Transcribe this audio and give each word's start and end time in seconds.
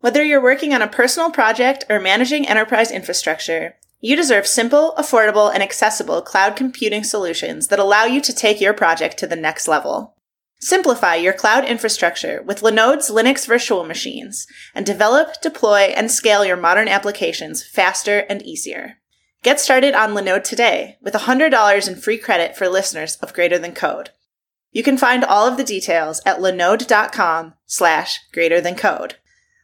Whether 0.00 0.24
you're 0.24 0.42
working 0.42 0.72
on 0.72 0.80
a 0.80 0.88
personal 0.88 1.30
project 1.30 1.84
or 1.90 2.00
managing 2.00 2.48
enterprise 2.48 2.90
infrastructure, 2.90 3.76
you 4.00 4.16
deserve 4.16 4.46
simple, 4.46 4.94
affordable, 4.96 5.52
and 5.52 5.62
accessible 5.62 6.22
cloud 6.22 6.56
computing 6.56 7.04
solutions 7.04 7.68
that 7.68 7.78
allow 7.78 8.04
you 8.04 8.22
to 8.22 8.34
take 8.34 8.62
your 8.62 8.72
project 8.72 9.18
to 9.18 9.26
the 9.26 9.36
next 9.36 9.68
level. 9.68 10.16
Simplify 10.58 11.16
your 11.16 11.34
cloud 11.34 11.66
infrastructure 11.66 12.42
with 12.42 12.62
Linode's 12.62 13.10
Linux 13.10 13.46
virtual 13.46 13.84
machines 13.84 14.46
and 14.74 14.86
develop, 14.86 15.40
deploy, 15.42 15.92
and 15.94 16.10
scale 16.10 16.46
your 16.46 16.56
modern 16.56 16.88
applications 16.88 17.62
faster 17.62 18.20
and 18.30 18.40
easier. 18.40 18.96
Get 19.42 19.60
started 19.60 19.94
on 19.94 20.14
Linode 20.14 20.44
today 20.44 20.96
with 21.02 21.12
$100 21.12 21.88
in 21.88 21.96
free 21.96 22.18
credit 22.18 22.56
for 22.56 22.68
listeners 22.70 23.16
of 23.16 23.34
Greater 23.34 23.58
Than 23.58 23.74
Code. 23.74 24.10
You 24.70 24.82
can 24.82 24.96
find 24.96 25.24
all 25.24 25.46
of 25.46 25.58
the 25.58 25.64
details 25.64 26.22
at 26.24 26.38
linode.com 26.38 27.54
slash 27.66 28.20
greater 28.32 28.60
than 28.62 28.76
code. 28.76 29.16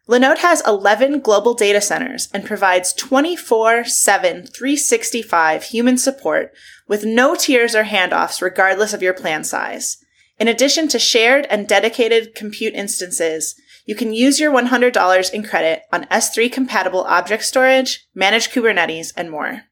Linode 0.08 0.38
has 0.38 0.62
11 0.66 1.20
global 1.20 1.54
data 1.54 1.80
centers 1.80 2.28
and 2.32 2.44
provides 2.44 2.94
24-7, 2.94 4.54
365 4.54 5.64
human 5.64 5.98
support 5.98 6.52
with 6.86 7.04
no 7.04 7.34
tiers 7.34 7.74
or 7.74 7.84
handoffs 7.84 8.40
regardless 8.40 8.92
of 8.92 9.02
your 9.02 9.14
plan 9.14 9.42
size. 9.42 9.98
In 10.38 10.46
addition 10.46 10.86
to 10.88 10.98
shared 11.00 11.46
and 11.46 11.66
dedicated 11.66 12.36
compute 12.36 12.74
instances, 12.74 13.56
you 13.84 13.96
can 13.96 14.12
use 14.12 14.38
your 14.38 14.52
$100 14.52 15.32
in 15.32 15.42
credit 15.42 15.82
on 15.92 16.04
S3 16.04 16.52
compatible 16.52 17.02
object 17.04 17.44
storage, 17.44 18.06
managed 18.14 18.52
Kubernetes, 18.52 19.12
and 19.16 19.30
more. 19.30 19.62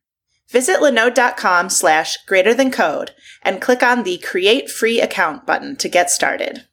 Visit 0.49 0.81
linode.com 0.81 1.69
slash 1.69 2.17
greater 2.27 2.55
than 2.55 2.71
code 2.71 3.13
and 3.43 3.61
click 3.61 3.83
on 3.83 4.03
the 4.03 4.19
create 4.19 4.71
free 4.71 5.01
account 5.01 5.47
button 5.47 5.77
to 5.77 5.89
get 5.89 6.11
started. 6.11 6.67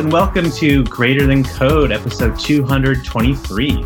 And 0.00 0.10
welcome 0.10 0.50
to 0.52 0.82
Greater 0.84 1.26
Than 1.26 1.44
Code, 1.44 1.92
episode 1.92 2.38
223. 2.38 3.84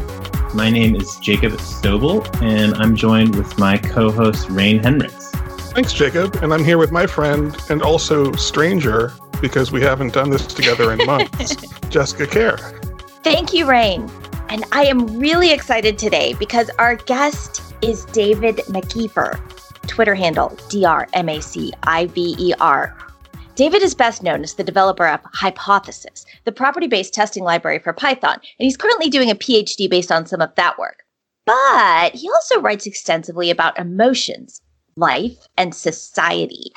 My 0.55 0.71
name 0.71 0.95
is 0.95 1.17
Jacob 1.17 1.55
Stoebel, 1.55 2.25
and 2.41 2.73
I'm 2.77 2.95
joined 2.95 3.35
with 3.35 3.59
my 3.59 3.79
co 3.79 4.13
host, 4.13 4.49
Rein 4.49 4.81
Henrichs. 4.81 5.33
Thanks, 5.73 5.93
Jacob. 5.93 6.37
And 6.37 6.55
I'm 6.55 6.65
here 6.65 6.79
with 6.79 6.93
my 6.93 7.09
friend 7.09 7.57
and 7.69 7.83
also 7.83 8.31
stranger, 8.35 9.13
because 9.41 9.73
we 9.73 9.81
haven't 9.81 10.15
done 10.15 10.31
this 10.31 10.47
together 10.47 10.93
in 10.93 11.05
months, 11.05 11.57
Jessica 11.89 12.29
Kerr. 12.29 12.59
Thank 13.25 13.53
you, 13.53 13.69
Rein. 13.69 14.09
And 14.51 14.63
I 14.71 14.85
am 14.85 15.19
really 15.19 15.51
excited 15.51 15.99
today 15.99 16.35
because 16.35 16.71
our 16.79 16.95
guest 16.95 17.61
is 17.83 18.05
David 18.05 18.59
MacIver, 18.69 19.41
Twitter 19.89 20.15
handle 20.15 20.57
D 20.69 20.85
R 20.85 21.09
M 21.13 21.29
A 21.29 21.43
C 21.43 21.73
I 21.83 22.07
V 22.07 22.37
E 22.39 22.55
R. 22.61 22.97
David 23.55 23.85
is 23.85 23.95
best 23.95 24.21
known 24.21 24.43
as 24.43 24.55
the 24.55 24.65
developer 24.65 25.07
of 25.07 25.21
Hypothesis, 25.33 26.27
the 26.45 26.51
property 26.51 26.89
based 26.89 27.15
testing 27.15 27.45
library 27.45 27.79
for 27.79 27.93
Python, 27.93 28.35
and 28.35 28.65
he's 28.65 28.77
currently 28.77 29.09
doing 29.09 29.31
a 29.31 29.37
PhD 29.37 29.89
based 29.89 30.11
on 30.11 30.27
some 30.27 30.41
of 30.41 30.53
that 30.57 30.77
work. 30.77 31.05
But 31.47 32.17
he 32.17 32.29
also 32.29 32.61
writes 32.61 32.85
extensively 32.85 33.51
about 33.51 33.79
emotions, 33.79 34.61
life, 34.97 35.47
and 35.57 35.73
society, 35.73 36.73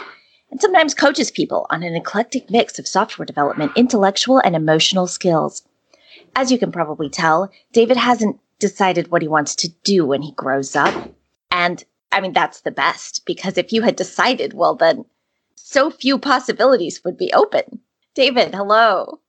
and 0.52 0.62
sometimes 0.62 0.94
coaches 0.94 1.32
people 1.32 1.66
on 1.72 1.82
an 1.82 1.96
eclectic 1.96 2.52
mix 2.52 2.78
of 2.78 2.88
software 2.88 3.26
development, 3.26 3.72
intellectual, 3.76 4.38
and 4.38 4.56
emotional 4.56 5.08
skills. 5.08 5.64
As 6.36 6.52
you 6.52 6.60
can 6.60 6.72
probably 6.72 7.10
tell, 7.10 7.50
David 7.74 7.98
hasn't 7.98 8.40
decided 8.60 9.10
what 9.10 9.24
he 9.24 9.28
wants 9.28 9.56
to 9.56 9.70
do 9.84 10.06
when 10.06 10.22
he 10.22 10.32
grows 10.34 10.76
up. 10.76 11.12
And 11.50 11.84
I 12.12 12.22
mean, 12.22 12.34
that's 12.34 12.62
the 12.62 12.72
best, 12.72 13.26
because 13.26 13.58
if 13.58 13.74
you 13.74 13.82
had 13.82 13.96
decided, 13.96 14.54
well, 14.54 14.76
then 14.76 15.06
so 15.68 15.90
few 15.90 16.18
possibilities 16.18 17.02
would 17.04 17.18
be 17.18 17.32
open. 17.34 17.82
David, 18.16 18.56
hello. 18.56 19.20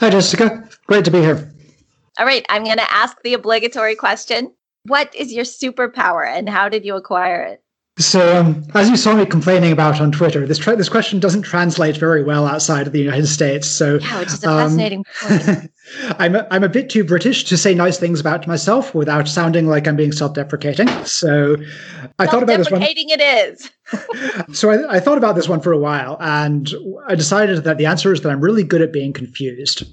Hi, 0.00 0.10
Jessica. 0.10 0.68
Great 0.88 1.04
to 1.04 1.10
be 1.12 1.20
here. 1.20 1.52
All 2.18 2.26
right, 2.26 2.44
I'm 2.48 2.64
going 2.64 2.78
to 2.78 2.92
ask 2.92 3.16
the 3.22 3.34
obligatory 3.34 3.94
question. 3.94 4.52
What 4.86 5.14
is 5.14 5.32
your 5.32 5.44
superpower 5.44 6.26
and 6.26 6.48
how 6.48 6.68
did 6.68 6.84
you 6.84 6.96
acquire 6.96 7.42
it? 7.42 7.62
So, 7.96 8.36
um, 8.36 8.64
as 8.74 8.90
you 8.90 8.96
saw 8.96 9.14
me 9.14 9.24
complaining 9.24 9.70
about 9.70 10.00
on 10.00 10.10
Twitter, 10.10 10.48
this 10.48 10.58
tra- 10.58 10.74
this 10.74 10.88
question 10.88 11.20
doesn't 11.20 11.42
translate 11.42 11.96
very 11.96 12.24
well 12.24 12.44
outside 12.44 12.88
of 12.88 12.92
the 12.92 12.98
United 12.98 13.28
States. 13.28 13.68
So, 13.68 13.98
yeah, 13.98 14.18
which 14.18 14.28
is 14.28 14.42
a 14.42 14.50
um, 14.50 14.58
fascinating 14.58 15.04
point. 15.20 15.70
I'm 16.18 16.34
a, 16.34 16.46
I'm 16.50 16.64
a 16.64 16.68
bit 16.68 16.90
too 16.90 17.04
British 17.04 17.44
to 17.44 17.56
say 17.56 17.72
nice 17.72 17.96
things 17.96 18.18
about 18.18 18.48
myself 18.48 18.96
without 18.96 19.28
sounding 19.28 19.68
like 19.68 19.86
I'm 19.86 19.94
being 19.94 20.10
self-deprecating. 20.10 20.88
So, 21.04 21.54
I 22.18 22.26
thought 22.26 22.42
about 22.42 22.58
this 22.58 22.70
one. 22.70 22.82
it 22.82 23.20
is. 23.20 23.70
So 24.52 24.70
I, 24.70 24.96
I 24.96 25.00
thought 25.00 25.18
about 25.18 25.34
this 25.34 25.48
one 25.48 25.60
for 25.60 25.72
a 25.72 25.78
while, 25.78 26.16
and 26.20 26.72
I 27.06 27.14
decided 27.14 27.64
that 27.64 27.78
the 27.78 27.86
answer 27.86 28.12
is 28.12 28.20
that 28.22 28.30
I'm 28.30 28.40
really 28.40 28.64
good 28.64 28.82
at 28.82 28.92
being 28.92 29.12
confused, 29.12 29.84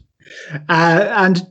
uh, 0.69 1.05
and 1.09 1.41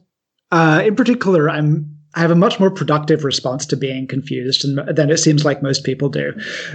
uh, 0.51 0.83
in 0.85 0.97
particular, 0.97 1.49
I'm 1.49 1.97
I 2.15 2.21
have 2.21 2.31
a 2.31 2.37
much 2.37 2.59
more 2.59 2.71
productive 2.71 3.25
response 3.25 3.65
to 3.67 3.77
being 3.77 4.07
confused 4.07 4.67
than 4.97 5.11
it 5.11 5.19
seems 5.19 5.45
like 5.45 5.63
most 5.63 5.85
people 5.85 6.09
do. 6.09 6.33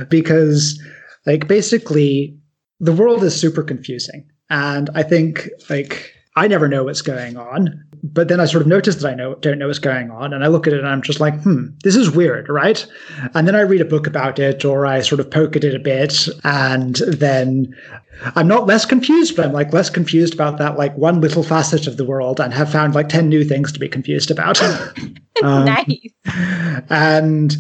Because, 0.10 0.82
like, 1.26 1.48
basically, 1.48 2.40
the 2.80 2.94
world 2.94 3.24
is 3.24 3.36
super 3.36 3.62
confusing. 3.62 4.26
And 4.50 4.90
I 4.96 5.04
think, 5.04 5.50
like, 5.70 6.15
I 6.36 6.48
never 6.48 6.68
know 6.68 6.84
what's 6.84 7.02
going 7.02 7.38
on. 7.38 7.82
But 8.04 8.28
then 8.28 8.40
I 8.40 8.46
sort 8.46 8.62
of 8.62 8.68
notice 8.68 8.96
that 8.98 9.12
I 9.12 9.16
know 9.16 9.36
don't 9.36 9.58
know 9.58 9.68
what's 9.68 9.80
going 9.80 10.12
on, 10.12 10.32
and 10.32 10.44
I 10.44 10.48
look 10.48 10.68
at 10.68 10.74
it 10.74 10.80
and 10.80 10.88
I'm 10.88 11.02
just 11.02 11.20
like, 11.20 11.42
hmm, 11.42 11.68
this 11.84 11.96
is 11.96 12.12
weird, 12.12 12.50
right? 12.50 12.86
And 13.34 13.48
then 13.48 13.56
I 13.56 13.62
read 13.62 13.82
a 13.82 13.86
book 13.86 14.06
about 14.06 14.38
it, 14.38 14.64
or 14.64 14.86
I 14.86 15.02
sort 15.02 15.20
of 15.20 15.32
poke 15.32 15.56
at 15.56 15.64
it 15.64 15.74
a 15.74 15.80
bit, 15.80 16.28
and 16.44 16.98
then 17.08 17.76
I'm 18.36 18.48
not 18.48 18.68
less 18.68 18.86
confused, 18.86 19.36
but 19.36 19.46
I'm 19.46 19.54
like 19.54 19.74
less 19.74 19.90
confused 19.90 20.36
about 20.36 20.60
that 20.60 20.78
like 20.78 20.96
one 20.96 21.20
little 21.20 21.42
facet 21.42 21.88
of 21.88 21.98
the 21.98 22.06
world, 22.06 22.40
and 22.40 22.54
have 22.54 22.72
found 22.72 22.94
like 22.94 23.10
ten 23.10 23.28
new 23.28 23.44
things 23.44 23.72
to 23.72 23.80
be 23.80 23.90
confused 23.90 24.30
about. 24.30 24.62
um, 25.44 25.66
nice. 25.66 25.88
And 26.92 27.56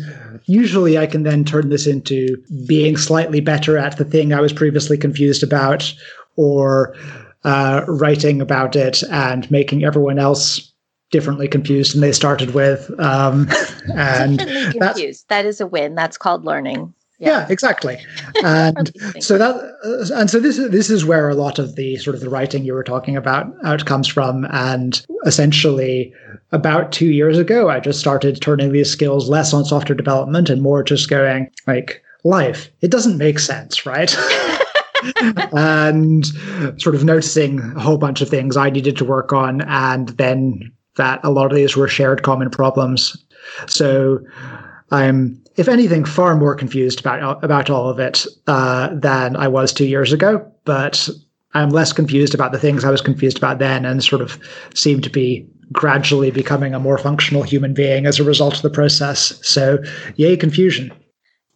usually 0.45 0.99
I 0.99 1.07
can 1.07 1.23
then 1.23 1.43
turn 1.43 1.69
this 1.69 1.87
into 1.87 2.37
being 2.67 2.97
slightly 2.97 3.39
better 3.39 3.79
at 3.79 3.97
the 3.97 4.05
thing 4.05 4.31
I 4.31 4.41
was 4.41 4.53
previously 4.53 4.97
confused 4.97 5.41
about, 5.41 5.91
or 6.35 6.95
uh, 7.45 7.85
writing 7.87 8.41
about 8.41 8.75
it 8.75 9.03
and 9.03 9.49
making 9.49 9.85
everyone 9.85 10.19
else 10.19 10.73
differently 11.11 11.47
confused 11.47 11.93
than 11.93 12.01
they 12.01 12.11
started 12.11 12.53
with. 12.53 12.91
Um, 12.99 13.47
and 13.95 14.39
confused. 14.39 15.25
That 15.29 15.45
is 15.45 15.61
a 15.61 15.67
win. 15.67 15.95
That's 15.95 16.17
called 16.17 16.43
learning. 16.43 16.93
Yeah, 17.19 17.29
yeah 17.29 17.47
exactly. 17.49 17.97
And 18.43 18.91
so 19.19 19.37
that, 19.37 19.55
uh, 19.55 20.19
and 20.19 20.29
so 20.29 20.39
this 20.39 20.57
this 20.57 20.89
is 20.89 21.05
where 21.05 21.29
a 21.29 21.35
lot 21.35 21.57
of 21.57 21.75
the 21.77 21.95
sort 21.97 22.15
of 22.15 22.21
the 22.21 22.29
writing 22.29 22.65
you 22.65 22.73
were 22.73 22.83
talking 22.83 23.15
about 23.15 23.47
out 23.63 23.85
comes 23.85 24.07
from. 24.07 24.45
And 24.51 25.05
essentially, 25.25 26.13
about 26.51 26.91
two 26.91 27.11
years 27.11 27.37
ago, 27.37 27.69
I 27.69 27.79
just 27.79 27.99
started 27.99 28.41
turning 28.41 28.73
these 28.73 28.91
skills 28.91 29.29
less 29.29 29.53
on 29.53 29.63
software 29.63 29.95
development 29.95 30.49
and 30.49 30.61
more 30.61 30.83
just 30.83 31.09
going 31.09 31.49
like 31.65 32.03
life. 32.25 32.69
It 32.81 32.91
doesn't 32.91 33.17
make 33.17 33.39
sense, 33.39 33.85
right? 33.85 34.13
and 35.53 36.25
sort 36.81 36.95
of 36.95 37.03
noticing 37.03 37.59
a 37.75 37.79
whole 37.79 37.97
bunch 37.97 38.21
of 38.21 38.29
things 38.29 38.57
I 38.57 38.69
needed 38.69 38.97
to 38.97 39.05
work 39.05 39.33
on, 39.33 39.61
and 39.61 40.09
then 40.09 40.71
that 40.97 41.19
a 41.23 41.29
lot 41.29 41.51
of 41.51 41.55
these 41.55 41.75
were 41.75 41.87
shared 41.87 42.23
common 42.23 42.49
problems. 42.49 43.17
So 43.67 44.19
I'm, 44.91 45.41
if 45.55 45.67
anything, 45.67 46.05
far 46.05 46.35
more 46.35 46.55
confused 46.55 46.99
about 46.99 47.43
about 47.43 47.69
all 47.69 47.89
of 47.89 47.99
it 47.99 48.25
uh, 48.47 48.89
than 48.93 49.35
I 49.35 49.47
was 49.47 49.73
two 49.73 49.87
years 49.87 50.13
ago. 50.13 50.51
But 50.65 51.09
I'm 51.53 51.69
less 51.69 51.93
confused 51.93 52.33
about 52.33 52.51
the 52.51 52.59
things 52.59 52.83
I 52.83 52.91
was 52.91 53.01
confused 53.01 53.37
about 53.37 53.59
then, 53.59 53.85
and 53.85 54.03
sort 54.03 54.21
of 54.21 54.39
seem 54.73 55.01
to 55.01 55.09
be 55.09 55.47
gradually 55.71 56.29
becoming 56.29 56.73
a 56.75 56.79
more 56.79 56.97
functional 56.97 57.43
human 57.43 57.73
being 57.73 58.05
as 58.05 58.19
a 58.19 58.23
result 58.23 58.55
of 58.55 58.61
the 58.61 58.69
process. 58.69 59.39
So, 59.41 59.79
yay, 60.15 60.37
confusion 60.37 60.91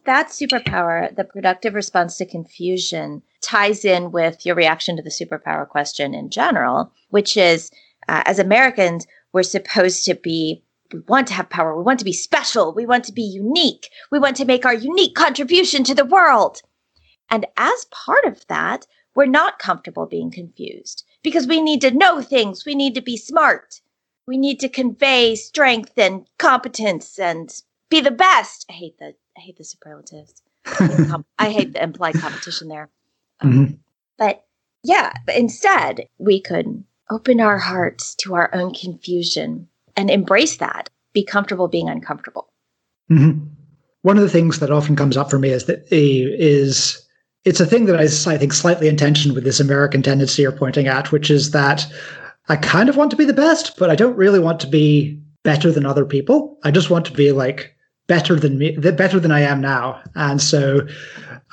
that 0.04 0.28
superpower, 0.28 1.14
the 1.14 1.24
productive 1.24 1.74
response 1.74 2.16
to 2.16 2.26
confusion, 2.26 3.22
ties 3.42 3.84
in 3.84 4.10
with 4.10 4.44
your 4.46 4.54
reaction 4.54 4.96
to 4.96 5.02
the 5.02 5.10
superpower 5.10 5.68
question 5.68 6.14
in 6.14 6.30
general, 6.30 6.92
which 7.10 7.36
is 7.36 7.70
uh, 8.08 8.22
as 8.26 8.38
Americans, 8.38 9.06
we're 9.32 9.42
supposed 9.42 10.04
to 10.04 10.14
be, 10.14 10.62
we 10.92 11.00
want 11.00 11.28
to 11.28 11.34
have 11.34 11.48
power. 11.50 11.76
We 11.76 11.84
want 11.84 11.98
to 12.00 12.04
be 12.04 12.12
special. 12.12 12.74
We 12.74 12.86
want 12.86 13.04
to 13.04 13.12
be 13.12 13.22
unique. 13.22 13.90
We 14.10 14.18
want 14.18 14.36
to 14.36 14.44
make 14.44 14.66
our 14.66 14.74
unique 14.74 15.14
contribution 15.14 15.84
to 15.84 15.94
the 15.94 16.04
world. 16.04 16.62
And 17.30 17.46
as 17.56 17.86
part 17.92 18.24
of 18.24 18.44
that, 18.48 18.86
we're 19.14 19.26
not 19.26 19.58
comfortable 19.58 20.06
being 20.06 20.30
confused 20.30 21.04
because 21.22 21.46
we 21.46 21.60
need 21.60 21.80
to 21.82 21.90
know 21.90 22.20
things. 22.22 22.64
We 22.64 22.74
need 22.74 22.94
to 22.94 23.00
be 23.00 23.16
smart. 23.16 23.80
We 24.26 24.36
need 24.36 24.60
to 24.60 24.68
convey 24.68 25.36
strength 25.36 25.96
and 25.96 26.26
competence 26.38 27.18
and 27.18 27.52
be 27.88 28.00
the 28.00 28.10
best. 28.10 28.66
I 28.68 28.72
hate 28.72 28.98
the 28.98 29.14
I 29.40 29.42
hate 29.42 29.56
the 29.56 29.64
superlatives. 29.64 30.42
I 30.66 30.86
hate 30.86 30.96
the, 30.96 31.24
I 31.38 31.50
hate 31.50 31.72
the 31.72 31.82
implied 31.82 32.14
competition 32.16 32.68
there. 32.68 32.90
Um, 33.40 33.52
mm-hmm. 33.52 33.74
But 34.18 34.44
yeah, 34.82 35.14
but 35.24 35.34
instead 35.36 36.06
we 36.18 36.42
could 36.42 36.84
open 37.10 37.40
our 37.40 37.56
hearts 37.56 38.14
to 38.16 38.34
our 38.34 38.54
own 38.54 38.74
confusion 38.74 39.66
and 39.96 40.10
embrace 40.10 40.58
that. 40.58 40.90
Be 41.14 41.24
comfortable 41.24 41.68
being 41.68 41.88
uncomfortable. 41.88 42.52
Mm-hmm. 43.10 43.46
One 44.02 44.18
of 44.18 44.22
the 44.22 44.28
things 44.28 44.58
that 44.58 44.70
often 44.70 44.94
comes 44.94 45.16
up 45.16 45.30
for 45.30 45.38
me 45.38 45.48
is 45.48 45.64
that 45.64 45.86
is 45.90 47.02
it's 47.46 47.60
a 47.60 47.66
thing 47.66 47.86
that 47.86 47.98
is, 47.98 48.26
I 48.26 48.36
think, 48.36 48.52
slightly 48.52 48.88
in 48.88 48.98
tension 48.98 49.32
with 49.32 49.44
this 49.44 49.58
American 49.58 50.02
tendency 50.02 50.42
you're 50.42 50.52
pointing 50.52 50.86
at, 50.86 51.12
which 51.12 51.30
is 51.30 51.52
that 51.52 51.90
I 52.50 52.56
kind 52.56 52.90
of 52.90 52.98
want 52.98 53.10
to 53.12 53.16
be 53.16 53.24
the 53.24 53.32
best, 53.32 53.78
but 53.78 53.88
I 53.88 53.96
don't 53.96 54.16
really 54.16 54.38
want 54.38 54.60
to 54.60 54.66
be 54.66 55.18
better 55.44 55.72
than 55.72 55.86
other 55.86 56.04
people. 56.04 56.58
I 56.62 56.70
just 56.70 56.90
want 56.90 57.06
to 57.06 57.12
be 57.12 57.32
like 57.32 57.74
better 58.10 58.34
than 58.34 58.58
me, 58.58 58.76
better 58.76 59.20
than 59.20 59.30
I 59.30 59.42
am 59.42 59.60
now. 59.60 60.02
And 60.16 60.42
so 60.42 60.80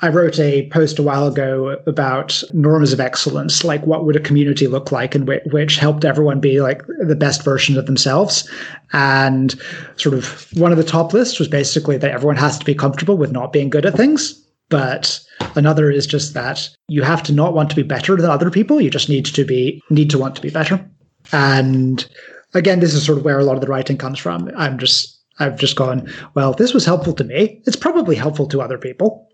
I 0.02 0.08
wrote 0.08 0.40
a 0.40 0.68
post 0.70 0.98
a 0.98 1.04
while 1.04 1.28
ago 1.28 1.80
about 1.86 2.42
norms 2.52 2.92
of 2.92 2.98
excellence, 2.98 3.62
like 3.62 3.86
what 3.86 4.04
would 4.04 4.16
a 4.16 4.20
community 4.20 4.66
look 4.66 4.90
like, 4.90 5.14
and 5.14 5.28
which, 5.28 5.44
which 5.52 5.76
helped 5.76 6.04
everyone 6.04 6.40
be 6.40 6.60
like 6.60 6.82
the 7.06 7.14
best 7.14 7.44
version 7.44 7.78
of 7.78 7.86
themselves. 7.86 8.50
And 8.92 9.54
sort 9.98 10.16
of 10.16 10.48
one 10.54 10.72
of 10.72 10.78
the 10.78 10.82
top 10.82 11.12
lists 11.12 11.38
was 11.38 11.46
basically 11.46 11.96
that 11.96 12.10
everyone 12.10 12.34
has 12.38 12.58
to 12.58 12.64
be 12.64 12.74
comfortable 12.74 13.16
with 13.16 13.30
not 13.30 13.52
being 13.52 13.70
good 13.70 13.86
at 13.86 13.94
things. 13.94 14.34
But 14.68 15.20
another 15.54 15.92
is 15.92 16.08
just 16.08 16.34
that 16.34 16.68
you 16.88 17.04
have 17.04 17.22
to 17.22 17.32
not 17.32 17.54
want 17.54 17.70
to 17.70 17.76
be 17.76 17.84
better 17.84 18.16
than 18.16 18.28
other 18.28 18.50
people. 18.50 18.80
You 18.80 18.90
just 18.90 19.08
need 19.08 19.26
to 19.26 19.44
be 19.44 19.80
need 19.90 20.10
to 20.10 20.18
want 20.18 20.34
to 20.34 20.42
be 20.42 20.50
better. 20.50 20.84
And 21.30 22.04
again, 22.52 22.80
this 22.80 22.94
is 22.94 23.06
sort 23.06 23.18
of 23.18 23.24
where 23.24 23.38
a 23.38 23.44
lot 23.44 23.54
of 23.54 23.60
the 23.60 23.68
writing 23.68 23.96
comes 23.96 24.18
from. 24.18 24.50
I'm 24.56 24.76
just 24.76 25.17
I've 25.38 25.58
just 25.58 25.76
gone, 25.76 26.12
well, 26.34 26.52
this 26.52 26.74
was 26.74 26.84
helpful 26.84 27.12
to 27.14 27.24
me. 27.24 27.62
It's 27.66 27.76
probably 27.76 28.16
helpful 28.16 28.46
to 28.48 28.60
other 28.60 28.78
people. 28.78 29.28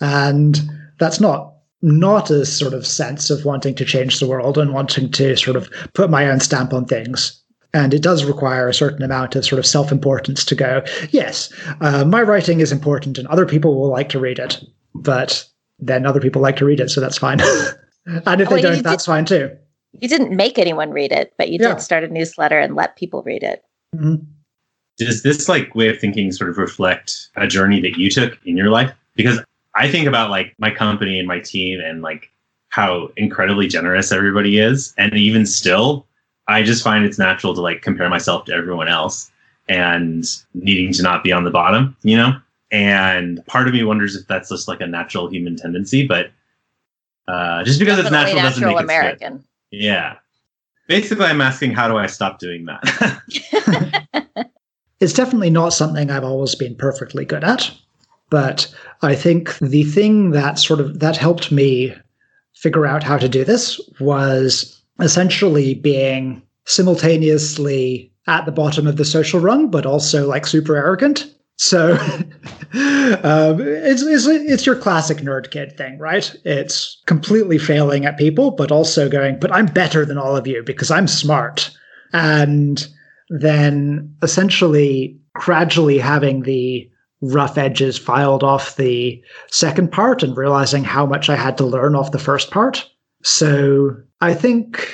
And 0.00 0.60
that's 0.98 1.20
not 1.20 1.54
not 1.80 2.30
a 2.30 2.44
sort 2.44 2.74
of 2.74 2.84
sense 2.86 3.30
of 3.30 3.44
wanting 3.44 3.74
to 3.76 3.84
change 3.84 4.18
the 4.18 4.26
world 4.26 4.58
and 4.58 4.74
wanting 4.74 5.10
to 5.12 5.36
sort 5.36 5.56
of 5.56 5.70
put 5.94 6.10
my 6.10 6.28
own 6.28 6.40
stamp 6.40 6.72
on 6.72 6.84
things. 6.84 7.40
And 7.72 7.94
it 7.94 8.02
does 8.02 8.24
require 8.24 8.68
a 8.68 8.74
certain 8.74 9.02
amount 9.02 9.36
of 9.36 9.44
sort 9.44 9.58
of 9.58 9.66
self 9.66 9.92
importance 9.92 10.44
to 10.46 10.54
go, 10.54 10.82
yes, 11.10 11.52
uh, 11.80 12.04
my 12.04 12.22
writing 12.22 12.60
is 12.60 12.72
important 12.72 13.18
and 13.18 13.28
other 13.28 13.46
people 13.46 13.78
will 13.78 13.90
like 13.90 14.08
to 14.10 14.18
read 14.18 14.38
it. 14.38 14.62
But 14.94 15.44
then 15.78 16.06
other 16.06 16.20
people 16.20 16.42
like 16.42 16.56
to 16.56 16.64
read 16.64 16.80
it, 16.80 16.90
so 16.90 17.00
that's 17.00 17.18
fine. 17.18 17.40
and 18.06 18.40
if 18.40 18.48
well, 18.48 18.56
they 18.56 18.62
don't, 18.62 18.82
that's 18.82 19.06
fine 19.06 19.26
too. 19.26 19.50
You 19.92 20.08
didn't 20.08 20.34
make 20.34 20.58
anyone 20.58 20.90
read 20.90 21.12
it, 21.12 21.34
but 21.38 21.50
you 21.50 21.58
yeah. 21.60 21.74
did 21.74 21.82
start 21.82 22.04
a 22.04 22.08
newsletter 22.08 22.58
and 22.58 22.74
let 22.74 22.96
people 22.96 23.22
read 23.22 23.42
it. 23.42 23.62
Mm-hmm. 23.94 24.24
Does 24.98 25.22
this 25.22 25.48
like 25.48 25.74
way 25.74 25.88
of 25.88 25.98
thinking 25.98 26.32
sort 26.32 26.50
of 26.50 26.58
reflect 26.58 27.28
a 27.36 27.46
journey 27.46 27.80
that 27.80 27.96
you 27.96 28.10
took 28.10 28.38
in 28.44 28.56
your 28.56 28.70
life? 28.70 28.92
Because 29.14 29.40
I 29.74 29.88
think 29.90 30.06
about 30.06 30.30
like 30.30 30.54
my 30.58 30.70
company 30.70 31.18
and 31.18 31.28
my 31.28 31.38
team 31.38 31.80
and 31.80 32.02
like 32.02 32.30
how 32.70 33.10
incredibly 33.16 33.68
generous 33.68 34.12
everybody 34.12 34.58
is. 34.58 34.92
And 34.98 35.14
even 35.14 35.46
still, 35.46 36.04
I 36.48 36.62
just 36.62 36.82
find 36.82 37.04
it's 37.04 37.18
natural 37.18 37.54
to 37.54 37.60
like 37.60 37.82
compare 37.82 38.08
myself 38.08 38.44
to 38.46 38.52
everyone 38.52 38.88
else 38.88 39.30
and 39.68 40.24
needing 40.54 40.92
to 40.94 41.02
not 41.02 41.22
be 41.22 41.30
on 41.30 41.44
the 41.44 41.50
bottom, 41.50 41.96
you 42.02 42.16
know? 42.16 42.32
And 42.70 43.44
part 43.46 43.68
of 43.68 43.74
me 43.74 43.84
wonders 43.84 44.16
if 44.16 44.26
that's 44.26 44.48
just 44.48 44.68
like 44.68 44.80
a 44.80 44.86
natural 44.86 45.28
human 45.30 45.56
tendency, 45.56 46.06
but 46.06 46.30
uh, 47.28 47.62
just 47.62 47.78
because 47.78 47.96
Definitely 47.96 48.32
it's 48.32 48.34
natural, 48.34 48.42
doesn't 48.42 48.66
make 48.66 48.80
American. 48.82 49.32
it 49.34 49.38
fit. 49.38 49.46
Yeah. 49.70 50.16
Basically, 50.86 51.26
I'm 51.26 51.40
asking, 51.40 51.72
how 51.72 51.86
do 51.86 51.96
I 51.96 52.06
stop 52.06 52.38
doing 52.38 52.66
that? 52.66 54.32
it's 55.00 55.12
definitely 55.12 55.50
not 55.50 55.72
something 55.72 56.10
I've 56.10 56.24
always 56.24 56.54
been 56.54 56.74
perfectly 56.74 57.24
good 57.24 57.44
at. 57.44 57.70
But 58.30 58.72
I 59.02 59.14
think 59.14 59.58
the 59.58 59.84
thing 59.84 60.32
that 60.32 60.58
sort 60.58 60.80
of 60.80 61.00
that 61.00 61.16
helped 61.16 61.50
me 61.50 61.94
figure 62.54 62.86
out 62.86 63.02
how 63.02 63.16
to 63.16 63.28
do 63.28 63.44
this 63.44 63.80
was 64.00 64.82
essentially 65.00 65.74
being 65.74 66.42
simultaneously 66.64 68.12
at 68.26 68.44
the 68.44 68.52
bottom 68.52 68.86
of 68.86 68.96
the 68.96 69.04
social 69.04 69.40
rung, 69.40 69.70
but 69.70 69.86
also 69.86 70.26
like 70.26 70.46
super 70.46 70.76
arrogant. 70.76 71.32
So 71.56 71.92
um, 73.24 73.60
it's, 73.60 74.02
it's 74.02 74.26
it's 74.26 74.66
your 74.66 74.76
classic 74.76 75.18
nerd 75.18 75.50
kid 75.50 75.76
thing, 75.76 75.98
right? 75.98 76.34
It's 76.44 77.00
completely 77.06 77.58
failing 77.58 78.04
at 78.04 78.18
people, 78.18 78.50
but 78.50 78.70
also 78.70 79.08
going, 79.08 79.38
but 79.38 79.52
I'm 79.52 79.66
better 79.66 80.04
than 80.04 80.18
all 80.18 80.36
of 80.36 80.46
you 80.46 80.62
because 80.62 80.90
I'm 80.90 81.08
smart, 81.08 81.70
and 82.12 82.86
then 83.30 84.14
essentially 84.22 85.18
gradually 85.34 85.98
having 85.98 86.42
the 86.42 86.88
rough 87.20 87.58
edges 87.58 87.98
filed 87.98 88.44
off 88.44 88.76
the 88.76 89.22
second 89.48 89.90
part 89.90 90.22
and 90.22 90.36
realizing 90.36 90.84
how 90.84 91.04
much 91.04 91.28
I 91.28 91.36
had 91.36 91.56
to 91.58 91.66
learn 91.66 91.94
off 91.94 92.12
the 92.12 92.18
first 92.18 92.50
part. 92.50 92.88
So 93.22 93.96
I 94.20 94.34
think 94.34 94.88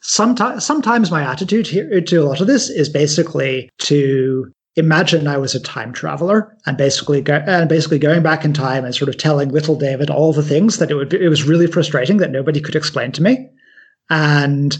sometimes 0.00 0.64
sometimes 0.64 1.10
my 1.10 1.22
attitude 1.22 1.66
here 1.66 2.00
to 2.00 2.16
a 2.16 2.24
lot 2.24 2.40
of 2.40 2.46
this 2.46 2.70
is 2.70 2.88
basically 2.88 3.68
to 3.78 4.50
imagine 4.76 5.26
I 5.26 5.38
was 5.38 5.54
a 5.54 5.60
time 5.60 5.92
traveler 5.92 6.54
and 6.66 6.76
basically 6.76 7.22
go, 7.22 7.42
and 7.46 7.68
basically 7.68 7.98
going 7.98 8.22
back 8.22 8.44
in 8.44 8.52
time 8.52 8.84
and 8.84 8.94
sort 8.94 9.08
of 9.08 9.16
telling 9.16 9.48
little 9.48 9.76
David 9.76 10.10
all 10.10 10.32
the 10.32 10.42
things 10.42 10.78
that 10.78 10.90
it 10.90 10.94
would 10.94 11.08
be, 11.08 11.22
it 11.22 11.28
was 11.28 11.44
really 11.44 11.66
frustrating 11.66 12.18
that 12.18 12.30
nobody 12.30 12.60
could 12.60 12.76
explain 12.76 13.10
to 13.12 13.22
me. 13.22 13.48
And 14.10 14.76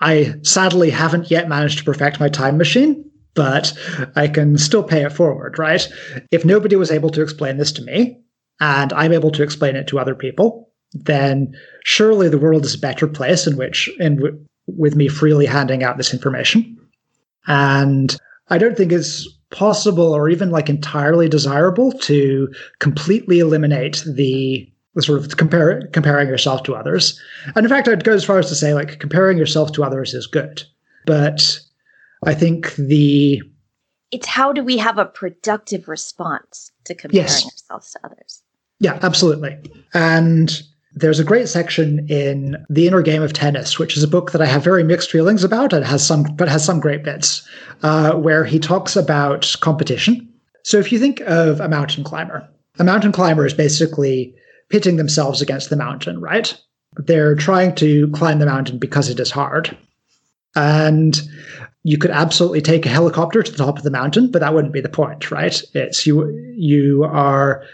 I 0.00 0.34
sadly 0.42 0.90
haven't 0.90 1.30
yet 1.30 1.48
managed 1.48 1.78
to 1.78 1.84
perfect 1.84 2.20
my 2.20 2.28
time 2.28 2.58
machine, 2.58 3.04
but 3.34 3.72
I 4.16 4.28
can 4.28 4.58
still 4.58 4.82
pay 4.82 5.04
it 5.04 5.12
forward, 5.12 5.58
right? 5.58 5.86
If 6.30 6.44
nobody 6.44 6.76
was 6.76 6.90
able 6.90 7.10
to 7.10 7.22
explain 7.22 7.56
this 7.56 7.72
to 7.72 7.82
me 7.82 8.20
and 8.60 8.92
I'm 8.92 9.12
able 9.12 9.30
to 9.32 9.42
explain 9.42 9.76
it 9.76 9.86
to 9.88 9.98
other 9.98 10.14
people, 10.14 10.70
then 10.92 11.54
surely 11.84 12.28
the 12.28 12.38
world 12.38 12.64
is 12.64 12.74
a 12.74 12.78
better 12.78 13.06
place 13.08 13.46
in 13.46 13.56
which, 13.56 13.90
in 13.98 14.16
w- 14.16 14.38
with 14.66 14.94
me 14.94 15.08
freely 15.08 15.46
handing 15.46 15.82
out 15.82 15.96
this 15.96 16.12
information. 16.12 16.78
And 17.46 18.16
I 18.48 18.58
don't 18.58 18.76
think 18.76 18.92
it's 18.92 19.28
possible 19.50 20.12
or 20.12 20.28
even 20.28 20.50
like 20.50 20.68
entirely 20.68 21.28
desirable 21.28 21.92
to 21.92 22.48
completely 22.78 23.38
eliminate 23.38 24.02
the 24.06 24.14
the 24.14 24.70
sort 25.00 25.20
of 25.20 25.36
compare, 25.36 25.86
comparing 25.88 26.28
yourself 26.28 26.62
to 26.64 26.74
others. 26.74 27.20
And 27.54 27.64
in 27.64 27.70
fact, 27.70 27.88
I'd 27.88 28.04
go 28.04 28.12
as 28.12 28.24
far 28.24 28.38
as 28.38 28.48
to 28.48 28.54
say 28.54 28.74
like 28.74 29.00
comparing 29.00 29.38
yourself 29.38 29.72
to 29.72 29.84
others 29.84 30.14
is 30.14 30.26
good. 30.26 30.62
But 31.06 31.58
I 32.24 32.34
think 32.34 32.74
the 32.76 33.42
it's 34.10 34.28
how 34.28 34.52
do 34.52 34.62
we 34.62 34.76
have 34.78 34.98
a 34.98 35.04
productive 35.04 35.88
response 35.88 36.70
to 36.84 36.94
comparing 36.94 37.24
yes. 37.24 37.44
ourselves 37.44 37.90
to 37.92 38.00
others? 38.04 38.42
Yeah, 38.78 38.98
absolutely. 39.02 39.58
And 39.92 40.62
there's 40.94 41.18
a 41.18 41.24
great 41.24 41.48
section 41.48 42.06
in 42.08 42.64
The 42.70 42.86
Inner 42.86 43.02
Game 43.02 43.22
of 43.22 43.32
Tennis, 43.32 43.78
which 43.78 43.96
is 43.96 44.04
a 44.04 44.08
book 44.08 44.30
that 44.30 44.40
I 44.40 44.46
have 44.46 44.62
very 44.62 44.84
mixed 44.84 45.10
feelings 45.10 45.42
about 45.42 45.72
and 45.72 45.84
has 45.84 46.06
some 46.06 46.22
but 46.36 46.48
has 46.48 46.64
some 46.64 46.78
great 46.78 47.02
bits, 47.02 47.46
uh, 47.82 48.12
where 48.12 48.44
he 48.44 48.60
talks 48.60 48.94
about 48.94 49.56
competition. 49.60 50.28
So 50.62 50.78
if 50.78 50.92
you 50.92 50.98
think 51.00 51.20
of 51.22 51.60
a 51.60 51.68
mountain 51.68 52.04
climber, 52.04 52.48
a 52.78 52.84
mountain 52.84 53.10
climber 53.10 53.44
is 53.44 53.54
basically 53.54 54.34
pitting 54.70 54.96
themselves 54.96 55.40
against 55.40 55.70
the 55.70 55.76
mountain, 55.76 56.20
right? 56.20 56.56
They're 56.96 57.34
trying 57.34 57.74
to 57.76 58.08
climb 58.10 58.38
the 58.38 58.46
mountain 58.46 58.78
because 58.78 59.08
it 59.08 59.20
is 59.20 59.30
hard. 59.30 59.76
And 60.56 61.20
you 61.82 61.98
could 61.98 62.10
absolutely 62.10 62.62
take 62.62 62.86
a 62.86 62.90
helicopter 62.90 63.42
to 63.42 63.50
the 63.50 63.58
top 63.58 63.76
of 63.76 63.84
the 63.84 63.90
mountain, 63.90 64.30
but 64.30 64.40
that 64.40 64.54
wouldn't 64.54 64.72
be 64.72 64.80
the 64.80 64.88
point, 64.88 65.30
right? 65.30 65.60
It's 65.74 66.06
you 66.06 66.28
you 66.56 67.04
are 67.04 67.64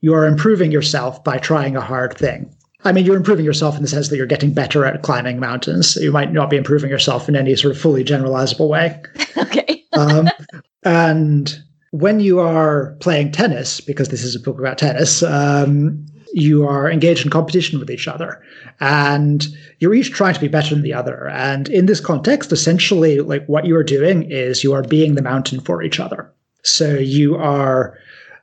you 0.00 0.14
are 0.14 0.26
improving 0.26 0.70
yourself 0.70 1.24
by 1.24 1.38
trying 1.38 1.76
a 1.76 1.80
hard 1.80 2.16
thing. 2.16 2.54
I 2.84 2.92
mean, 2.92 3.04
you're 3.04 3.16
improving 3.16 3.44
yourself 3.44 3.74
in 3.74 3.82
the 3.82 3.88
sense 3.88 4.08
that 4.08 4.16
you're 4.16 4.26
getting 4.26 4.54
better 4.54 4.84
at 4.84 5.02
climbing 5.02 5.40
mountains. 5.40 5.96
You 5.96 6.12
might 6.12 6.32
not 6.32 6.48
be 6.48 6.56
improving 6.56 6.90
yourself 6.90 7.28
in 7.28 7.34
any 7.34 7.56
sort 7.56 7.74
of 7.74 7.80
fully 7.80 8.04
generalizable 8.04 8.68
way. 8.68 9.02
okay. 9.36 9.84
um, 9.94 10.28
and 10.84 11.58
when 11.90 12.20
you 12.20 12.38
are 12.38 12.96
playing 13.00 13.32
tennis, 13.32 13.80
because 13.80 14.10
this 14.10 14.22
is 14.22 14.36
a 14.36 14.40
book 14.40 14.60
about 14.60 14.78
tennis, 14.78 15.24
um, 15.24 16.06
you 16.32 16.66
are 16.66 16.90
engaged 16.90 17.24
in 17.24 17.30
competition 17.30 17.78
with 17.78 17.90
each 17.90 18.08
other 18.08 18.42
and 18.80 19.46
you're 19.78 19.94
each 19.94 20.12
trying 20.12 20.34
to 20.34 20.40
be 20.40 20.48
better 20.48 20.74
than 20.74 20.82
the 20.82 20.94
other. 20.94 21.28
And 21.28 21.68
in 21.68 21.86
this 21.86 22.00
context 22.00 22.52
essentially 22.52 23.20
like 23.20 23.46
what 23.46 23.64
you 23.64 23.76
are 23.76 23.84
doing 23.84 24.30
is 24.30 24.64
you 24.64 24.72
are 24.74 24.82
being 24.82 25.14
the 25.14 25.22
mountain 25.22 25.60
for 25.60 25.82
each 25.82 26.00
other. 26.00 26.32
So 26.62 26.94
you 26.94 27.36
are 27.36 27.98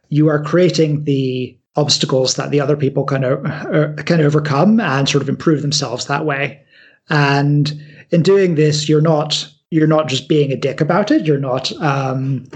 you 0.10 0.28
are 0.30 0.44
creating 0.44 1.04
the 1.04 1.58
obstacles 1.76 2.36
that 2.36 2.52
the 2.52 2.62
other 2.62 2.78
people 2.78 3.04
can 3.04 3.24
uh, 3.24 3.94
can 4.06 4.22
overcome 4.22 4.80
and 4.80 5.08
sort 5.08 5.22
of 5.22 5.30
improve 5.30 5.62
themselves 5.62 6.06
that 6.06 6.26
way. 6.26 6.62
And 7.10 7.82
in 8.12 8.24
doing 8.24 8.56
this 8.56 8.88
you're 8.88 9.02
not 9.02 9.50
you're 9.72 9.88
not 9.88 10.08
just 10.08 10.30
being 10.30 10.52
a 10.52 10.56
dick 10.56 10.80
about 10.80 11.12
it. 11.12 11.26
You're 11.26 11.38
not 11.38 11.72
um, 11.82 12.48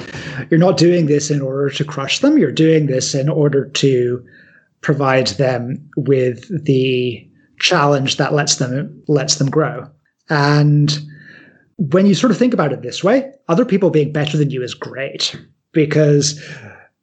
you're 0.50 0.60
not 0.60 0.78
doing 0.78 1.08
this 1.08 1.30
in 1.30 1.42
order 1.42 1.70
to 1.70 1.84
crush 1.84 2.20
them. 2.20 2.38
You're 2.38 2.52
doing 2.52 2.86
this 2.86 3.14
in 3.14 3.30
order 3.30 3.66
to 3.66 4.26
provide 4.82 5.28
them 5.28 5.90
with 5.98 6.66
the 6.66 7.28
challenge 7.60 8.18
that 8.18 8.34
lets 8.34 8.56
them 8.56 9.04
lets 9.08 9.36
them 9.36 9.50
grow. 9.50 9.90
And 10.30 10.98
when 11.78 12.06
you 12.06 12.16
sort 12.16 12.32
of 12.32 12.38
think 12.38 12.54
about 12.54 12.74
it 12.74 12.82
this 12.82 13.04
way, 13.04 13.32
other 13.48 13.66
people 13.66 13.90
being 13.90 14.12
better 14.12 14.38
than 14.38 14.50
you 14.50 14.62
is 14.62 14.74
great 14.74 15.36
because 15.72 16.42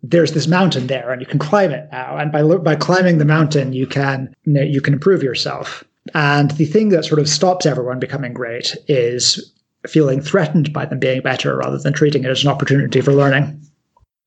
there's 0.03 0.33
this 0.33 0.47
mountain 0.47 0.87
there 0.87 1.11
and 1.11 1.21
you 1.21 1.27
can 1.27 1.39
climb 1.39 1.73
it 1.73 1.89
now 1.91 2.17
and 2.17 2.31
by 2.31 2.43
by 2.59 2.77
climbing 2.77 3.19
the 3.19 3.25
mountain 3.25 3.73
you 3.73 3.87
can 3.87 4.33
you, 4.45 4.53
know, 4.53 4.63
you 4.63 4.81
can 4.81 4.93
improve 4.93 5.23
yourself 5.23 5.83
And 6.15 6.51
the 6.53 6.67
thing 6.67 6.91
that 6.91 7.05
sort 7.05 7.21
of 7.21 7.29
stops 7.29 7.67
everyone 7.67 7.99
becoming 7.99 8.33
great 8.33 8.77
is 8.87 9.53
feeling 9.87 10.21
threatened 10.21 10.73
by 10.73 10.87
them 10.87 10.99
being 10.99 11.23
better 11.23 11.57
rather 11.57 11.79
than 11.79 11.93
treating 11.93 12.25
it 12.25 12.31
as 12.31 12.43
an 12.43 12.51
opportunity 12.51 13.01
for 13.01 13.13
learning. 13.13 13.61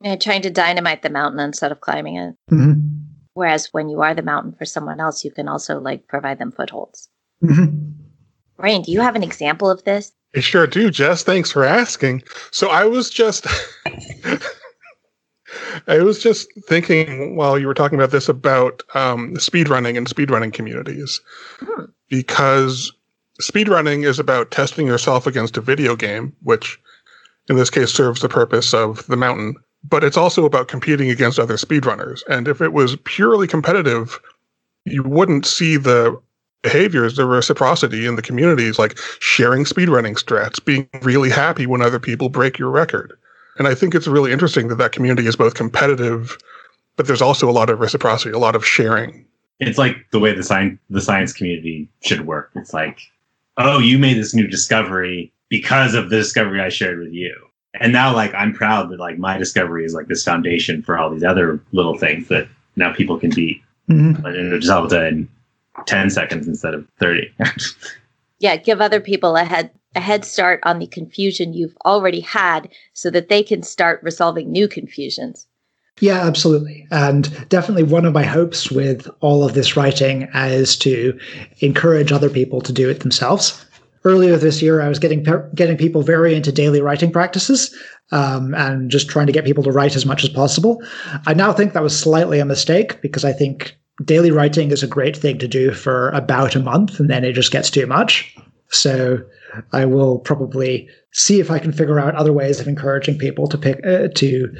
And 0.02 0.22
trying 0.22 0.42
to 0.44 0.50
dynamite 0.50 1.02
the 1.02 1.10
mountain 1.10 1.40
instead 1.40 1.72
of 1.72 1.82
climbing 1.82 2.16
it. 2.16 2.36
Mm-hmm. 2.52 2.99
Whereas 3.34 3.70
when 3.72 3.90
you 3.90 4.02
are 4.02 4.14
the 4.14 4.22
mountain 4.22 4.54
for 4.54 4.66
someone 4.66 5.00
else, 5.00 5.24
you 5.24 5.32
can 5.32 5.48
also 5.48 5.80
like 5.80 6.08
provide 6.08 6.40
them 6.40 6.52
footholds. 6.52 7.10
Mm-hmm. 7.44 7.92
Rein, 8.58 8.82
do 8.82 8.92
you 8.92 9.02
have 9.02 9.16
an 9.16 9.24
example 9.24 9.70
of 9.70 9.84
this? 9.84 10.12
I 10.36 10.42
sure 10.42 10.68
do, 10.68 10.92
Jess. 10.92 11.24
Thanks 11.24 11.52
for 11.52 11.64
asking. 11.64 12.24
So 12.52 12.70
I 12.70 12.86
was 12.86 13.10
just 13.10 13.48
I 15.88 16.00
was 16.00 16.22
just 16.22 16.48
thinking 16.68 17.36
while 17.36 17.58
you 17.58 17.68
were 17.68 17.74
talking 17.74 17.98
about 17.98 18.12
this 18.12 18.30
about 18.30 18.84
um, 18.94 19.34
speedrunning 19.36 19.98
and 19.98 20.08
speedrunning 20.08 20.54
communities. 20.54 21.22
Hmm. 21.60 21.86
Because 22.10 22.92
speedrunning 23.42 24.06
is 24.06 24.20
about 24.20 24.52
testing 24.52 24.88
yourself 24.88 25.26
against 25.26 25.58
a 25.58 25.62
video 25.62 25.96
game, 25.96 26.36
which 26.44 26.80
in 27.50 27.56
this 27.56 27.70
case 27.70 27.92
serves 27.92 28.22
the 28.22 28.30
purpose 28.30 28.74
of 28.74 29.06
the 29.08 29.18
mountain, 29.18 29.56
but 29.84 30.04
it's 30.04 30.18
also 30.18 30.46
about 30.46 30.68
competing 30.68 31.10
against 31.10 31.40
other 31.40 31.56
speedrunners. 31.56 32.22
And 32.28 32.48
if 32.48 32.62
it 32.62 32.74
was 32.74 32.96
purely 33.06 33.48
competitive, 33.48 34.20
you 34.86 35.04
wouldn't 35.04 35.46
see 35.46 35.78
the 35.78 36.20
behaviors, 36.62 37.16
the 37.16 37.26
reciprocity 37.26 38.06
in 38.06 38.16
the 38.16 38.22
communities, 38.22 38.78
like 38.78 38.98
sharing 39.20 39.64
speedrunning 39.64 40.16
strats, 40.22 40.64
being 40.64 40.90
really 41.02 41.30
happy 41.30 41.66
when 41.66 41.82
other 41.82 42.00
people 42.00 42.30
break 42.30 42.60
your 42.60 42.70
record. 42.70 43.18
And 43.58 43.68
I 43.68 43.76
think 43.76 43.96
it's 43.96 44.08
really 44.08 44.32
interesting 44.32 44.68
that 44.68 44.78
that 44.78 44.92
community 44.92 45.28
is 45.28 45.36
both 45.36 45.54
competitive, 45.54 46.38
but 46.96 47.08
there's 47.08 47.22
also 47.22 47.50
a 47.50 47.52
lot 47.52 47.70
of 47.70 47.80
reciprocity, 47.80 48.32
a 48.32 48.40
lot 48.40 48.56
of 48.56 48.66
sharing. 48.66 49.26
It's 49.60 49.78
like 49.78 49.98
the 50.12 50.20
way 50.20 50.34
the 50.34 50.44
science 50.44 50.80
the 50.90 51.02
science 51.02 51.34
community 51.34 51.90
should 52.02 52.26
work. 52.26 52.52
It's 52.56 52.74
like, 52.74 53.00
oh, 53.58 53.80
you 53.80 53.98
made 53.98 54.18
this 54.18 54.34
new 54.34 54.48
discovery 54.48 55.34
because 55.50 55.94
of 55.94 56.10
the 56.10 56.18
discovery 56.18 56.62
I 56.62 56.70
shared 56.70 57.00
with 57.00 57.12
you. 57.12 57.49
And 57.76 57.94
now 57.94 58.14
like 58.14 58.34
I'm 58.34 58.54
proud 58.54 58.90
that 58.90 59.00
like 59.00 59.18
my 59.18 59.38
discovery 59.38 59.86
is 59.86 59.94
like 59.94 60.08
this 60.08 60.24
foundation 60.24 60.82
for 60.82 60.98
all 60.98 61.10
these 61.10 61.24
other 61.24 61.60
little 61.72 61.98
things 61.98 62.28
that 62.30 62.48
now 62.76 62.94
people 62.94 63.20
can 63.20 63.30
beat. 63.30 63.62
Mm-hmm. 63.90 64.24
Like 64.24 64.36
in 64.36 64.62
Zelda 64.62 65.08
in 65.08 65.30
ten 65.86 66.10
seconds 66.10 66.48
instead 66.48 66.74
of 66.74 66.88
thirty. 67.00 67.34
Yeah, 68.40 68.56
give 68.56 68.80
other 68.80 69.02
people 69.02 69.36
a 69.36 69.44
head 69.44 69.72
a 69.96 70.00
head 70.00 70.24
start 70.24 70.62
on 70.64 70.80
the 70.80 70.88
confusion 70.88 71.54
you've 71.54 71.76
already 71.86 72.20
had 72.20 72.70
so 72.94 73.10
that 73.10 73.28
they 73.28 73.44
can 73.44 73.64
start 73.64 74.02
resolving 74.04 74.52
new 74.52 74.68
confusions. 74.68 75.48
Yeah, 76.00 76.26
absolutely. 76.26 76.88
And 76.92 77.50
definitely 77.50 77.84
one 77.84 78.06
of 78.06 78.14
my 78.14 78.24
hopes 78.24 78.72
with 78.72 79.10
all 79.20 79.44
of 79.44 79.56
this 79.56 79.76
writing 79.76 80.30
is 80.34 80.78
to 80.78 81.20
encourage 81.60 82.12
other 82.12 82.30
people 82.30 82.62
to 82.62 82.72
do 82.72 82.90
it 82.90 83.02
themselves. 83.02 83.66
Earlier 84.06 84.38
this 84.38 84.62
year, 84.62 84.82
I 84.82 84.88
was 84.88 85.00
getting 85.00 85.26
getting 85.56 85.78
people 85.78 86.02
very 86.02 86.36
into 86.36 86.52
daily 86.52 86.82
writing 86.82 87.12
practices 87.12 87.76
um, 88.12 88.54
and 88.56 88.90
just 88.90 89.10
trying 89.10 89.28
to 89.28 89.34
get 89.34 89.46
people 89.46 89.64
to 89.64 89.72
write 89.72 89.96
as 89.96 90.06
much 90.06 90.24
as 90.24 90.30
possible. 90.30 90.82
I 91.28 91.34
now 91.34 91.52
think 91.54 91.74
that 91.74 91.84
was 91.84 91.98
slightly 91.98 92.40
a 92.40 92.46
mistake 92.46 93.02
because 93.02 93.26
I 93.26 93.34
think 93.34 93.78
daily 94.06 94.32
writing 94.32 94.72
is 94.72 94.84
a 94.84 94.88
great 94.88 95.18
thing 95.18 95.38
to 95.40 95.48
do 95.48 95.74
for 95.74 96.10
about 96.12 96.56
a 96.56 96.60
month 96.60 97.00
and 97.00 97.10
then 97.10 97.24
it 97.26 97.34
just 97.34 97.52
gets 97.52 97.70
too 97.70 97.86
much. 97.86 98.36
So 98.70 99.20
I 99.74 99.86
will 99.86 100.20
probably 100.20 100.88
see 101.12 101.40
if 101.40 101.52
I 101.52 101.60
can 101.60 101.72
figure 101.72 102.00
out 102.00 102.16
other 102.16 102.34
ways 102.34 102.60
of 102.60 102.68
encouraging 102.68 103.18
people 103.18 103.48
to 103.48 103.58
pick 103.58 103.86
uh, 103.86 104.08
to 104.16 104.56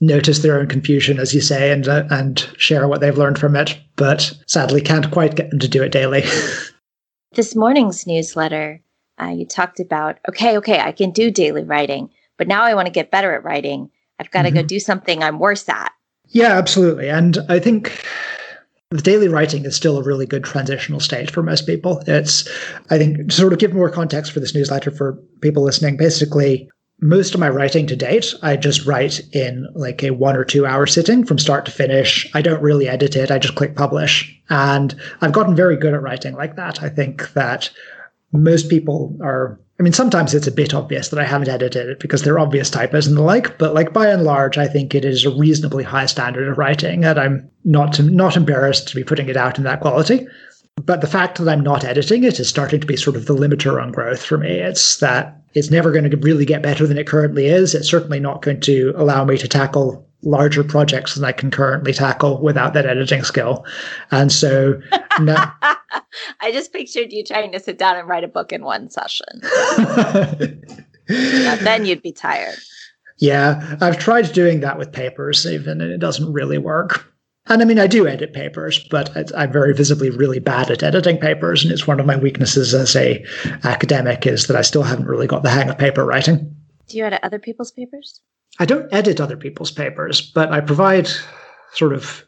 notice 0.00 0.40
their 0.40 0.58
own 0.58 0.66
confusion, 0.66 1.18
as 1.18 1.34
you 1.34 1.40
say, 1.40 1.72
and 1.72 1.88
uh, 1.88 2.04
and 2.10 2.38
share 2.56 2.86
what 2.86 3.00
they've 3.00 3.16
learned 3.16 3.38
from 3.38 3.56
it. 3.56 3.78
But 3.96 4.32
sadly, 4.46 4.80
can't 4.80 5.10
quite 5.10 5.36
get 5.36 5.50
them 5.50 5.58
to 5.58 5.68
do 5.68 5.82
it 5.82 5.92
daily. 5.92 6.22
this 7.32 7.54
morning's 7.54 8.06
newsletter, 8.06 8.80
uh, 9.20 9.28
you 9.28 9.46
talked 9.46 9.80
about 9.80 10.18
okay, 10.28 10.56
okay, 10.58 10.80
I 10.80 10.92
can 10.92 11.10
do 11.10 11.30
daily 11.30 11.64
writing, 11.64 12.10
but 12.38 12.48
now 12.48 12.62
I 12.62 12.74
want 12.74 12.86
to 12.86 12.92
get 12.92 13.10
better 13.10 13.32
at 13.34 13.44
writing. 13.44 13.90
I've 14.18 14.30
got 14.30 14.42
to 14.42 14.48
mm-hmm. 14.48 14.58
go 14.58 14.62
do 14.62 14.80
something 14.80 15.22
I'm 15.22 15.38
worse 15.38 15.68
at. 15.68 15.92
Yeah, 16.28 16.56
absolutely, 16.58 17.08
and 17.08 17.38
I 17.48 17.58
think 17.58 18.04
the 18.90 19.00
daily 19.00 19.28
writing 19.28 19.64
is 19.64 19.76
still 19.76 19.98
a 19.98 20.02
really 20.02 20.26
good 20.26 20.44
transitional 20.44 21.00
stage 21.00 21.30
for 21.30 21.42
most 21.42 21.66
people. 21.66 22.02
It's, 22.06 22.48
I 22.90 22.98
think, 22.98 23.28
to 23.28 23.34
sort 23.34 23.52
of 23.52 23.58
give 23.58 23.72
more 23.72 23.90
context 23.90 24.32
for 24.32 24.40
this 24.40 24.54
newsletter 24.54 24.90
for 24.90 25.12
people 25.40 25.62
listening, 25.62 25.96
basically, 25.96 26.68
most 27.00 27.34
of 27.34 27.40
my 27.40 27.48
writing 27.48 27.86
to 27.86 27.96
date, 27.96 28.34
I 28.42 28.56
just 28.56 28.86
write 28.86 29.20
in 29.32 29.66
like 29.74 30.02
a 30.02 30.10
one 30.10 30.36
or 30.36 30.44
two 30.44 30.66
hour 30.66 30.86
sitting 30.86 31.24
from 31.24 31.38
start 31.38 31.64
to 31.66 31.72
finish. 31.72 32.28
I 32.34 32.42
don't 32.42 32.62
really 32.62 32.88
edit 32.88 33.16
it. 33.16 33.30
I 33.30 33.38
just 33.38 33.54
click 33.54 33.74
publish. 33.76 34.38
And 34.50 34.94
I've 35.20 35.32
gotten 35.32 35.56
very 35.56 35.76
good 35.76 35.94
at 35.94 36.02
writing 36.02 36.34
like 36.34 36.56
that. 36.56 36.82
I 36.82 36.88
think 36.88 37.32
that 37.32 37.70
most 38.32 38.68
people 38.68 39.16
are 39.22 39.58
I 39.80 39.82
mean, 39.82 39.94
sometimes 39.94 40.34
it's 40.34 40.46
a 40.46 40.52
bit 40.52 40.74
obvious 40.74 41.08
that 41.08 41.18
I 41.18 41.24
haven't 41.24 41.48
edited 41.48 41.88
it 41.88 42.00
because 42.00 42.22
they're 42.22 42.38
obvious 42.38 42.68
typos 42.68 43.06
and 43.06 43.16
the 43.16 43.22
like, 43.22 43.56
but 43.56 43.72
like 43.72 43.94
by 43.94 44.08
and 44.08 44.24
large, 44.24 44.58
I 44.58 44.68
think 44.68 44.94
it 44.94 45.06
is 45.06 45.24
a 45.24 45.30
reasonably 45.30 45.84
high 45.84 46.04
standard 46.04 46.48
of 46.48 46.58
writing, 46.58 47.02
and 47.02 47.18
I'm 47.18 47.50
not 47.64 47.98
not 47.98 48.36
embarrassed 48.36 48.88
to 48.88 48.94
be 48.94 49.04
putting 49.04 49.30
it 49.30 49.38
out 49.38 49.56
in 49.56 49.64
that 49.64 49.80
quality. 49.80 50.26
But 50.76 51.00
the 51.00 51.06
fact 51.06 51.38
that 51.38 51.48
I'm 51.48 51.62
not 51.62 51.84
editing 51.84 52.24
it 52.24 52.40
is 52.40 52.48
starting 52.48 52.80
to 52.80 52.86
be 52.86 52.96
sort 52.96 53.16
of 53.16 53.26
the 53.26 53.34
limiter 53.34 53.80
on 53.80 53.92
growth 53.92 54.24
for 54.24 54.38
me. 54.38 54.50
It's 54.50 54.96
that 54.98 55.40
it's 55.54 55.70
never 55.70 55.92
going 55.92 56.08
to 56.08 56.16
really 56.16 56.44
get 56.44 56.62
better 56.62 56.86
than 56.86 56.98
it 56.98 57.06
currently 57.06 57.46
is. 57.46 57.74
It's 57.74 57.88
certainly 57.88 58.20
not 58.20 58.42
going 58.42 58.60
to 58.60 58.92
allow 58.96 59.24
me 59.24 59.36
to 59.38 59.48
tackle 59.48 60.06
larger 60.22 60.62
projects 60.62 61.14
than 61.14 61.24
I 61.24 61.32
can 61.32 61.50
currently 61.50 61.92
tackle 61.92 62.40
without 62.42 62.74
that 62.74 62.86
editing 62.86 63.24
skill. 63.24 63.64
And 64.10 64.30
so 64.30 64.80
now 65.20 65.54
I 66.40 66.52
just 66.52 66.72
pictured 66.72 67.12
you 67.12 67.24
trying 67.24 67.52
to 67.52 67.60
sit 67.60 67.78
down 67.78 67.96
and 67.96 68.08
write 68.08 68.24
a 68.24 68.28
book 68.28 68.52
in 68.52 68.62
one 68.62 68.90
session. 68.90 69.26
then 71.08 71.86
you'd 71.86 72.02
be 72.02 72.12
tired. 72.12 72.58
Yeah, 73.18 73.76
I've 73.80 73.98
tried 73.98 74.32
doing 74.32 74.60
that 74.60 74.78
with 74.78 74.92
papers 74.92 75.46
even 75.46 75.80
and 75.80 75.90
it 75.90 75.98
doesn't 75.98 76.32
really 76.32 76.58
work. 76.58 77.09
And 77.50 77.60
I 77.60 77.64
mean, 77.64 77.80
I 77.80 77.88
do 77.88 78.06
edit 78.06 78.32
papers, 78.32 78.78
but 78.90 79.10
I'm 79.36 79.50
very 79.50 79.74
visibly 79.74 80.08
really 80.08 80.38
bad 80.38 80.70
at 80.70 80.84
editing 80.84 81.18
papers, 81.18 81.64
and 81.64 81.72
it's 81.72 81.86
one 81.86 81.98
of 81.98 82.06
my 82.06 82.16
weaknesses 82.16 82.72
as 82.72 82.94
a 82.94 83.24
academic 83.64 84.24
is 84.24 84.46
that 84.46 84.56
I 84.56 84.62
still 84.62 84.84
haven't 84.84 85.06
really 85.06 85.26
got 85.26 85.42
the 85.42 85.50
hang 85.50 85.68
of 85.68 85.76
paper 85.76 86.04
writing. 86.06 86.54
Do 86.86 86.96
you 86.96 87.04
edit 87.04 87.20
other 87.24 87.40
people's 87.40 87.72
papers? 87.72 88.20
I 88.60 88.66
don't 88.66 88.92
edit 88.92 89.20
other 89.20 89.36
people's 89.36 89.72
papers, 89.72 90.20
but 90.20 90.52
I 90.52 90.60
provide 90.60 91.08
sort 91.72 91.92
of 91.92 92.24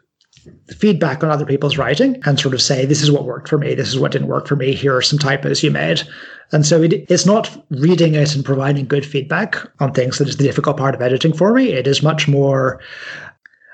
feedback 0.77 1.23
on 1.23 1.31
other 1.31 1.47
people's 1.47 1.79
writing 1.79 2.21
and 2.25 2.41
sort 2.41 2.55
of 2.55 2.61
say, 2.61 2.85
this 2.85 3.01
is 3.01 3.13
what 3.13 3.25
worked 3.25 3.49
for 3.49 3.59
me, 3.59 3.75
this 3.75 3.89
is 3.89 3.99
what 4.01 4.11
didn't 4.11 4.27
work 4.27 4.49
for 4.49 4.57
me, 4.57 4.75
here 4.75 4.97
are 4.97 5.03
some 5.03 5.21
typos 5.21 5.63
you 5.63 5.71
made. 5.71 6.03
And 6.51 6.67
so 6.67 6.83
it, 6.83 6.93
it's 7.09 7.27
not 7.27 7.65
reading 7.71 8.15
it 8.15 8.35
and 8.35 8.45
providing 8.45 8.87
good 8.87 9.07
feedback 9.07 9.57
on 9.79 9.93
things 9.93 10.19
that 10.19 10.29
is 10.29 10.39
the 10.39 10.45
difficult 10.45 10.77
part 10.79 10.97
of 10.97 11.01
editing 11.01 11.33
for 11.33 11.55
me. 11.55 11.71
It 11.73 11.87
is 11.87 12.03
much 12.03 12.27
more, 12.27 12.81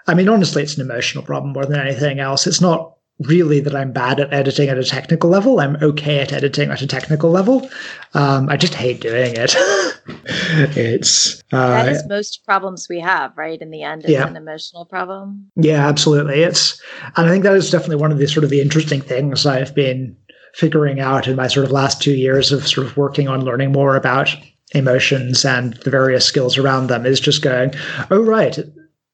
I 0.08 0.14
mean, 0.14 0.28
honestly, 0.28 0.62
it's 0.62 0.76
an 0.76 0.80
emotional 0.80 1.22
problem 1.22 1.52
more 1.52 1.66
than 1.66 1.78
anything 1.78 2.18
else. 2.18 2.46
It's 2.46 2.60
not 2.60 2.94
really 3.20 3.60
that 3.60 3.74
I'm 3.74 3.92
bad 3.92 4.20
at 4.20 4.32
editing 4.32 4.68
at 4.68 4.78
a 4.78 4.84
technical 4.84 5.28
level. 5.28 5.60
I'm 5.60 5.76
okay 5.82 6.20
at 6.20 6.32
editing 6.32 6.70
at 6.70 6.82
a 6.82 6.86
technical 6.86 7.30
level. 7.30 7.68
Um, 8.14 8.48
I 8.48 8.56
just 8.56 8.74
hate 8.74 9.00
doing 9.00 9.34
it. 9.36 9.54
it's 10.76 11.42
uh, 11.52 11.68
that 11.68 11.88
is 11.88 12.06
most 12.08 12.44
problems 12.44 12.88
we 12.88 13.00
have, 13.00 13.36
right? 13.36 13.60
In 13.60 13.70
the 13.70 13.82
end, 13.82 14.02
it's 14.04 14.12
yeah. 14.12 14.26
an 14.26 14.36
emotional 14.36 14.84
problem. 14.84 15.50
Yeah, 15.56 15.86
absolutely. 15.86 16.42
It's, 16.42 16.80
and 17.16 17.26
I 17.26 17.30
think 17.30 17.44
that 17.44 17.54
is 17.54 17.70
definitely 17.70 17.96
one 17.96 18.12
of 18.12 18.18
the 18.18 18.28
sort 18.28 18.44
of 18.44 18.50
the 18.50 18.60
interesting 18.60 19.00
things 19.00 19.44
I've 19.44 19.74
been 19.74 20.16
figuring 20.54 21.00
out 21.00 21.28
in 21.28 21.36
my 21.36 21.48
sort 21.48 21.66
of 21.66 21.72
last 21.72 22.00
two 22.00 22.14
years 22.14 22.52
of 22.52 22.66
sort 22.66 22.86
of 22.86 22.96
working 22.96 23.28
on 23.28 23.44
learning 23.44 23.72
more 23.72 23.96
about 23.96 24.34
emotions 24.74 25.44
and 25.44 25.74
the 25.84 25.90
various 25.90 26.24
skills 26.24 26.58
around 26.58 26.88
them 26.88 27.06
is 27.06 27.20
just 27.20 27.42
going, 27.42 27.72
oh 28.10 28.22
right, 28.22 28.58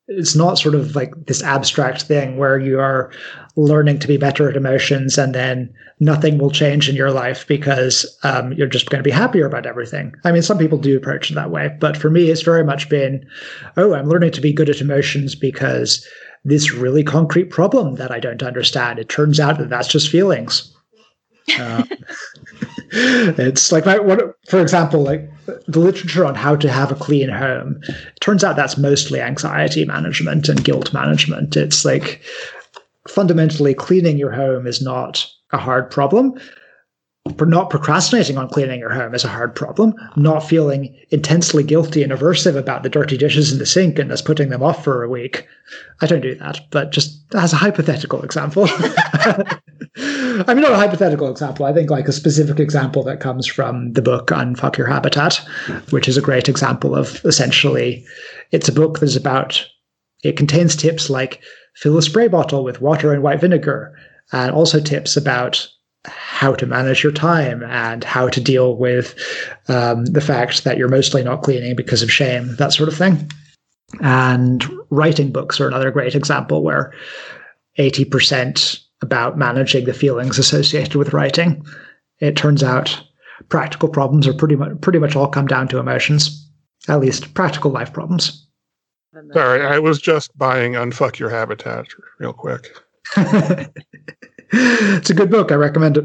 it's 0.09 0.37
not 0.37 0.59
sort 0.59 0.75
of 0.75 0.95
like 0.95 1.13
this 1.27 1.43
abstract 1.43 2.03
thing 2.03 2.37
where 2.37 2.59
you 2.59 2.79
are 2.79 3.11
learning 3.57 3.99
to 3.99 4.09
be 4.09 4.17
better 4.17 4.49
at 4.49 4.57
emotions 4.57 5.17
and 5.17 5.35
then 5.35 5.73
nothing 6.01 6.39
will 6.39 6.51
change 6.51 6.89
in 6.89 6.97
your 6.97 7.11
life 7.11 7.47
because 7.47 8.19
um, 8.23 8.53
you're 8.53 8.67
just 8.67 8.91
going 8.91 9.03
to 9.03 9.09
be 9.09 9.11
happier 9.11 9.47
about 9.47 9.65
everything. 9.65 10.13
I 10.25 10.33
mean, 10.33 10.43
some 10.43 10.59
people 10.59 10.77
do 10.77 10.97
approach 10.97 11.31
it 11.31 11.35
that 11.35 11.51
way, 11.51 11.75
but 11.81 11.97
for 11.97 12.11
me, 12.11 12.31
it's 12.31 12.43
very 12.43 12.65
much 12.65 12.89
been, 12.89 13.27
oh, 13.77 13.95
I'm 13.95 14.09
learning 14.09 14.33
to 14.33 14.41
be 14.41 14.53
good 14.53 14.69
at 14.69 14.81
emotions 14.81 15.35
because 15.35 16.07
this 16.45 16.73
really 16.73 17.03
concrete 17.03 17.51
problem 17.51 17.95
that 17.95 18.11
I 18.11 18.21
don't 18.21 18.43
understand. 18.43 18.99
It 18.99 19.09
turns 19.09 19.41
out 19.41 19.59
that 19.59 19.71
that's 19.71 19.89
just 19.89 20.11
feelings. 20.11 20.71
Um, 21.61 21.87
it's 22.93 23.73
like 23.73 23.87
my, 23.87 23.99
what, 23.99 24.21
for 24.49 24.61
example, 24.61 25.03
like 25.03 25.29
the 25.67 25.81
literature 25.81 26.25
on 26.25 26.35
how 26.35 26.57
to 26.57 26.71
have 26.71 26.91
a 26.91 26.97
clean 26.97 27.29
home. 27.29 27.81
It 27.89 28.21
turns 28.21 28.45
out 28.45 28.57
that's 28.57 28.79
mostly 28.79 29.21
anxiety 29.21 29.85
management 29.85 30.49
and 30.49 30.65
guilt 30.65 30.93
management. 30.93 31.57
It's 31.57 31.85
like 31.85 32.23
fundamentally 33.09 33.75
cleaning 33.75 34.19
your 34.19 34.33
home 34.33 34.67
is 34.67 34.81
not 34.81 35.27
a 35.53 35.59
hard 35.59 35.91
problem. 35.91 36.39
Not 37.41 37.71
procrastinating 37.71 38.37
on 38.37 38.49
cleaning 38.51 38.81
your 38.81 38.93
home 38.93 39.15
is 39.15 39.25
a 39.25 39.29
hard 39.29 39.55
problem. 39.55 39.95
Not 40.17 40.41
feeling 40.41 40.95
intensely 41.11 41.63
guilty 41.63 42.03
and 42.03 42.13
aversive 42.13 42.57
about 42.57 42.83
the 42.83 42.91
dirty 42.91 43.17
dishes 43.17 43.51
in 43.51 43.59
the 43.59 43.65
sink 43.65 43.99
and 43.99 44.11
just 44.11 44.27
putting 44.27 44.51
them 44.51 44.63
off 44.63 44.85
for 44.85 45.03
a 45.03 45.09
week. 45.09 45.47
I 46.03 46.07
don't 46.07 46.21
do 46.21 46.35
that, 46.35 46.61
but 46.71 46.93
just 46.93 47.25
as 47.35 47.55
a 47.55 47.57
hypothetical 47.57 48.23
example. 48.23 48.67
I 49.97 50.53
mean, 50.55 50.61
not 50.61 50.73
a 50.73 50.77
hypothetical 50.77 51.31
example. 51.31 51.65
I 51.65 51.73
think 51.73 51.89
like 51.89 52.09
a 52.09 52.13
specific 52.13 52.61
example 52.61 53.03
that 53.05 53.21
comes 53.21 53.47
from 53.47 53.93
the 53.95 54.03
book 54.03 54.27
Unfuck 54.27 54.77
Your 54.77 54.89
Habitat, 54.89 55.37
which 55.91 56.09
is 56.09 56.19
a 56.19 56.23
great 56.23 56.49
example 56.49 56.95
of 56.95 57.25
essentially, 57.25 58.05
it's 58.51 58.69
a 58.69 58.73
book 58.73 59.01
that's 59.01 59.17
about, 59.17 59.67
it 60.23 60.37
contains 60.37 60.77
tips 60.77 61.09
like 61.09 61.43
fill 61.75 61.97
a 61.97 62.03
spray 62.03 62.29
bottle 62.29 62.65
with 62.65 62.83
water 62.83 63.15
and 63.15 63.23
white 63.23 63.41
vinegar, 63.41 63.97
and 64.33 64.51
also 64.53 64.79
tips 64.79 65.17
about 65.17 65.67
how 66.07 66.55
to 66.55 66.67
manage 66.67 67.03
your 67.03 67.13
time 67.13 67.63
and 67.65 68.05
how 68.05 68.29
to 68.29 68.41
deal 68.41 68.77
with 68.77 69.15
um, 69.69 70.05
the 70.07 70.21
fact 70.21 70.65
that 70.65 70.77
you're 70.77 70.89
mostly 70.89 71.23
not 71.23 71.43
cleaning 71.43 71.75
because 71.75 72.03
of 72.03 72.13
shame, 72.13 72.55
that 72.57 72.73
sort 72.73 72.89
of 72.89 72.97
thing. 72.97 73.31
And 74.01 74.65
writing 74.91 75.33
books 75.33 75.61
are 75.61 75.69
another 75.69 75.91
great 75.91 76.15
example 76.15 76.63
where 76.63 76.93
80% 77.79 78.81
about 79.03 79.39
managing 79.39 79.85
the 79.85 79.95
feelings 79.95 80.39
associated 80.39 80.95
with 80.95 81.13
writing. 81.13 81.65
It 82.21 82.37
turns 82.37 82.63
out 82.63 83.03
practical 83.49 83.89
problems 83.89 84.27
are 84.27 84.35
pretty 84.35 84.57
much 84.57 84.81
pretty 84.81 84.99
much 84.99 85.17
all 85.17 85.29
come 85.29 85.47
down 85.47 85.69
to 85.69 85.79
emotions, 85.79 86.49
at 86.89 87.01
least 87.01 87.35
practical 87.35 87.71
life 87.71 87.93
problems. 87.93 88.47
Sorry, 89.33 89.65
I 89.65 89.79
was 89.79 90.01
just 90.01 90.37
buying 90.37 90.73
Unfuck 90.73 91.19
Your 91.19 91.31
Habitat 91.31 91.87
real 92.19 92.33
quick. 92.33 92.77
it's 94.57 95.11
a 95.11 95.15
good 95.15 95.31
book. 95.31 95.51
I 95.53 95.57
recommend 95.57 95.97
it. 95.97 96.05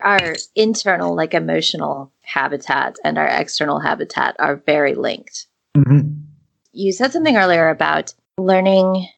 Our 0.00 0.34
internal, 0.54 1.14
like 1.16 1.32
emotional 1.34 2.12
habitat 2.22 2.96
and 3.04 3.16
our 3.18 3.26
external 3.26 3.80
habitat 3.80 4.36
are 4.38 4.56
very 4.66 4.94
linked. 4.94 5.46
Mm-hmm. 5.76 6.10
You 6.72 6.92
said 6.92 7.12
something 7.12 7.36
earlier 7.36 7.68
about 7.70 8.12
learning 8.36 9.08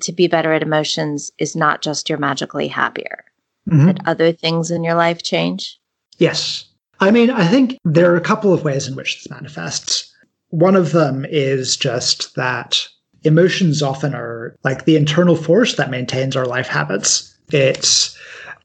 to 0.00 0.12
be 0.12 0.26
better 0.28 0.52
at 0.52 0.62
emotions 0.62 1.30
is 1.38 1.56
not 1.56 1.80
just 1.80 2.08
you're 2.08 2.18
magically 2.18 2.68
happier, 2.68 3.24
Mhm. 3.70 3.86
that 3.86 4.00
other 4.06 4.30
things 4.32 4.70
in 4.70 4.84
your 4.84 4.94
life 4.94 5.22
change. 5.22 5.78
Yes. 6.18 6.64
I 7.00 7.10
mean, 7.10 7.30
I 7.30 7.46
think 7.46 7.78
there 7.84 8.12
are 8.12 8.16
a 8.16 8.20
couple 8.20 8.52
of 8.52 8.64
ways 8.64 8.86
in 8.88 8.94
which 8.96 9.16
this 9.22 9.30
manifests. 9.30 10.12
One 10.50 10.76
of 10.76 10.92
them 10.92 11.24
is 11.28 11.76
just 11.76 12.34
that 12.36 12.86
emotions 13.22 13.82
often 13.82 14.14
are 14.14 14.54
like 14.64 14.84
the 14.84 14.96
internal 14.96 15.36
force 15.36 15.76
that 15.76 15.90
maintains 15.90 16.36
our 16.36 16.46
life 16.46 16.68
habits. 16.68 17.35
It's 17.52 18.16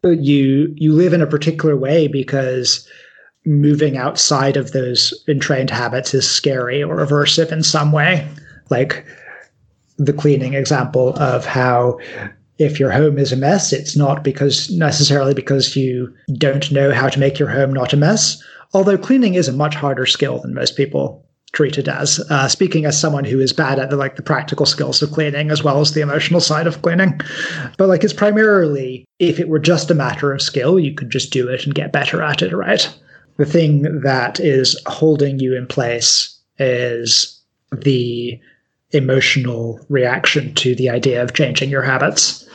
you 0.03 0.73
you 0.75 0.93
live 0.93 1.13
in 1.13 1.21
a 1.21 1.27
particular 1.27 1.75
way 1.77 2.07
because 2.07 2.87
moving 3.45 3.97
outside 3.97 4.57
of 4.57 4.71
those 4.71 5.13
entrained 5.27 5.69
habits 5.69 6.13
is 6.13 6.29
scary 6.29 6.83
or 6.83 6.97
aversive 6.97 7.51
in 7.51 7.63
some 7.63 7.91
way. 7.91 8.27
Like 8.69 9.05
the 9.97 10.13
cleaning 10.13 10.53
example 10.53 11.15
of 11.17 11.45
how 11.45 11.99
if 12.57 12.79
your 12.79 12.91
home 12.91 13.17
is 13.17 13.31
a 13.31 13.35
mess, 13.35 13.73
it's 13.73 13.95
not 13.95 14.23
because 14.23 14.69
necessarily 14.69 15.33
because 15.33 15.75
you 15.75 16.13
don't 16.33 16.71
know 16.71 16.91
how 16.91 17.09
to 17.09 17.19
make 17.19 17.39
your 17.39 17.49
home 17.49 17.73
not 17.73 17.93
a 17.93 17.97
mess. 17.97 18.41
Although 18.73 18.97
cleaning 18.97 19.33
is 19.33 19.47
a 19.47 19.53
much 19.53 19.75
harder 19.75 20.05
skill 20.05 20.39
than 20.39 20.53
most 20.53 20.77
people 20.77 21.25
treat 21.53 21.77
it 21.77 21.87
as. 21.87 22.19
Uh, 22.29 22.47
speaking 22.47 22.85
as 22.85 22.99
someone 22.99 23.25
who 23.25 23.39
is 23.39 23.53
bad 23.53 23.79
at 23.79 23.89
the 23.89 23.97
like 23.97 24.15
the 24.15 24.23
practical 24.23 24.65
skills 24.65 25.01
of 25.01 25.11
cleaning 25.11 25.51
as 25.51 25.63
well 25.63 25.81
as 25.81 25.93
the 25.93 26.01
emotional 26.01 26.39
side 26.39 26.67
of 26.67 26.81
cleaning, 26.81 27.19
but 27.77 27.89
like 27.89 28.03
it's 28.03 28.13
primarily 28.13 29.05
if 29.19 29.39
it 29.39 29.49
were 29.49 29.59
just 29.59 29.91
a 29.91 29.95
matter 29.95 30.33
of 30.33 30.41
skill, 30.41 30.79
you 30.79 30.93
could 30.93 31.09
just 31.09 31.31
do 31.31 31.47
it 31.47 31.65
and 31.65 31.75
get 31.75 31.91
better 31.91 32.21
at 32.21 32.41
it, 32.41 32.55
right? 32.55 32.93
The 33.37 33.45
thing 33.45 34.01
that 34.01 34.39
is 34.39 34.79
holding 34.85 35.39
you 35.39 35.55
in 35.55 35.67
place 35.67 36.37
is 36.59 37.39
the 37.71 38.39
emotional 38.91 39.79
reaction 39.89 40.53
to 40.55 40.75
the 40.75 40.89
idea 40.89 41.23
of 41.23 41.33
changing 41.33 41.69
your 41.69 41.81
habits. 41.81 42.47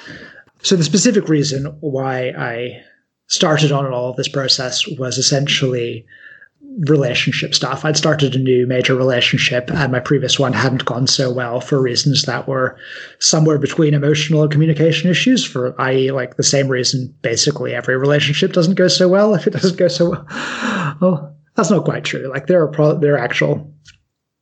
So 0.63 0.77
the 0.77 0.85
specific 0.85 1.29
reason 1.29 1.67
why 1.81 2.29
I 2.37 2.83
started 3.29 3.73
on 3.73 3.87
all 3.93 4.13
this 4.13 4.29
process 4.29 4.87
was 4.99 5.19
essentially 5.19 6.07
relationship 6.87 7.55
stuff. 7.55 7.85
I'd 7.85 7.97
started 7.97 8.35
a 8.35 8.39
new 8.39 8.67
major 8.67 8.95
relationship 8.95 9.71
and 9.71 9.91
my 9.93 10.01
previous 10.01 10.39
one 10.39 10.53
hadn't 10.53 10.85
gone 10.85 11.07
so 11.07 11.33
well 11.33 11.61
for 11.61 11.81
reasons 11.81 12.23
that 12.25 12.47
were 12.47 12.77
somewhere 13.19 13.59
between 13.59 13.95
emotional 13.95 14.43
and 14.43 14.53
communication 14.53 15.11
issues 15.11 15.43
for 15.45 15.75
i.e. 15.81 16.11
like 16.11 16.37
the 16.37 16.43
same 16.43 16.69
reason 16.69 17.15
basically 17.23 17.75
every 17.75 17.97
relationship 17.97 18.53
doesn't 18.53 18.75
go 18.75 18.89
so 18.89 19.09
well 19.09 19.35
if 19.35 19.47
it 19.47 19.55
doesn't 19.55 19.79
go 19.79 19.89
so 19.89 20.11
well. 20.11 20.27
Well, 21.01 21.37
that's 21.57 21.71
not 21.71 21.85
quite 21.87 22.05
true. 22.05 22.29
Like 22.29 22.47
there 22.47 22.63
are 22.63 22.69
pro- 22.69 22.99
there 22.99 23.15
are 23.15 23.19
actual 23.19 23.73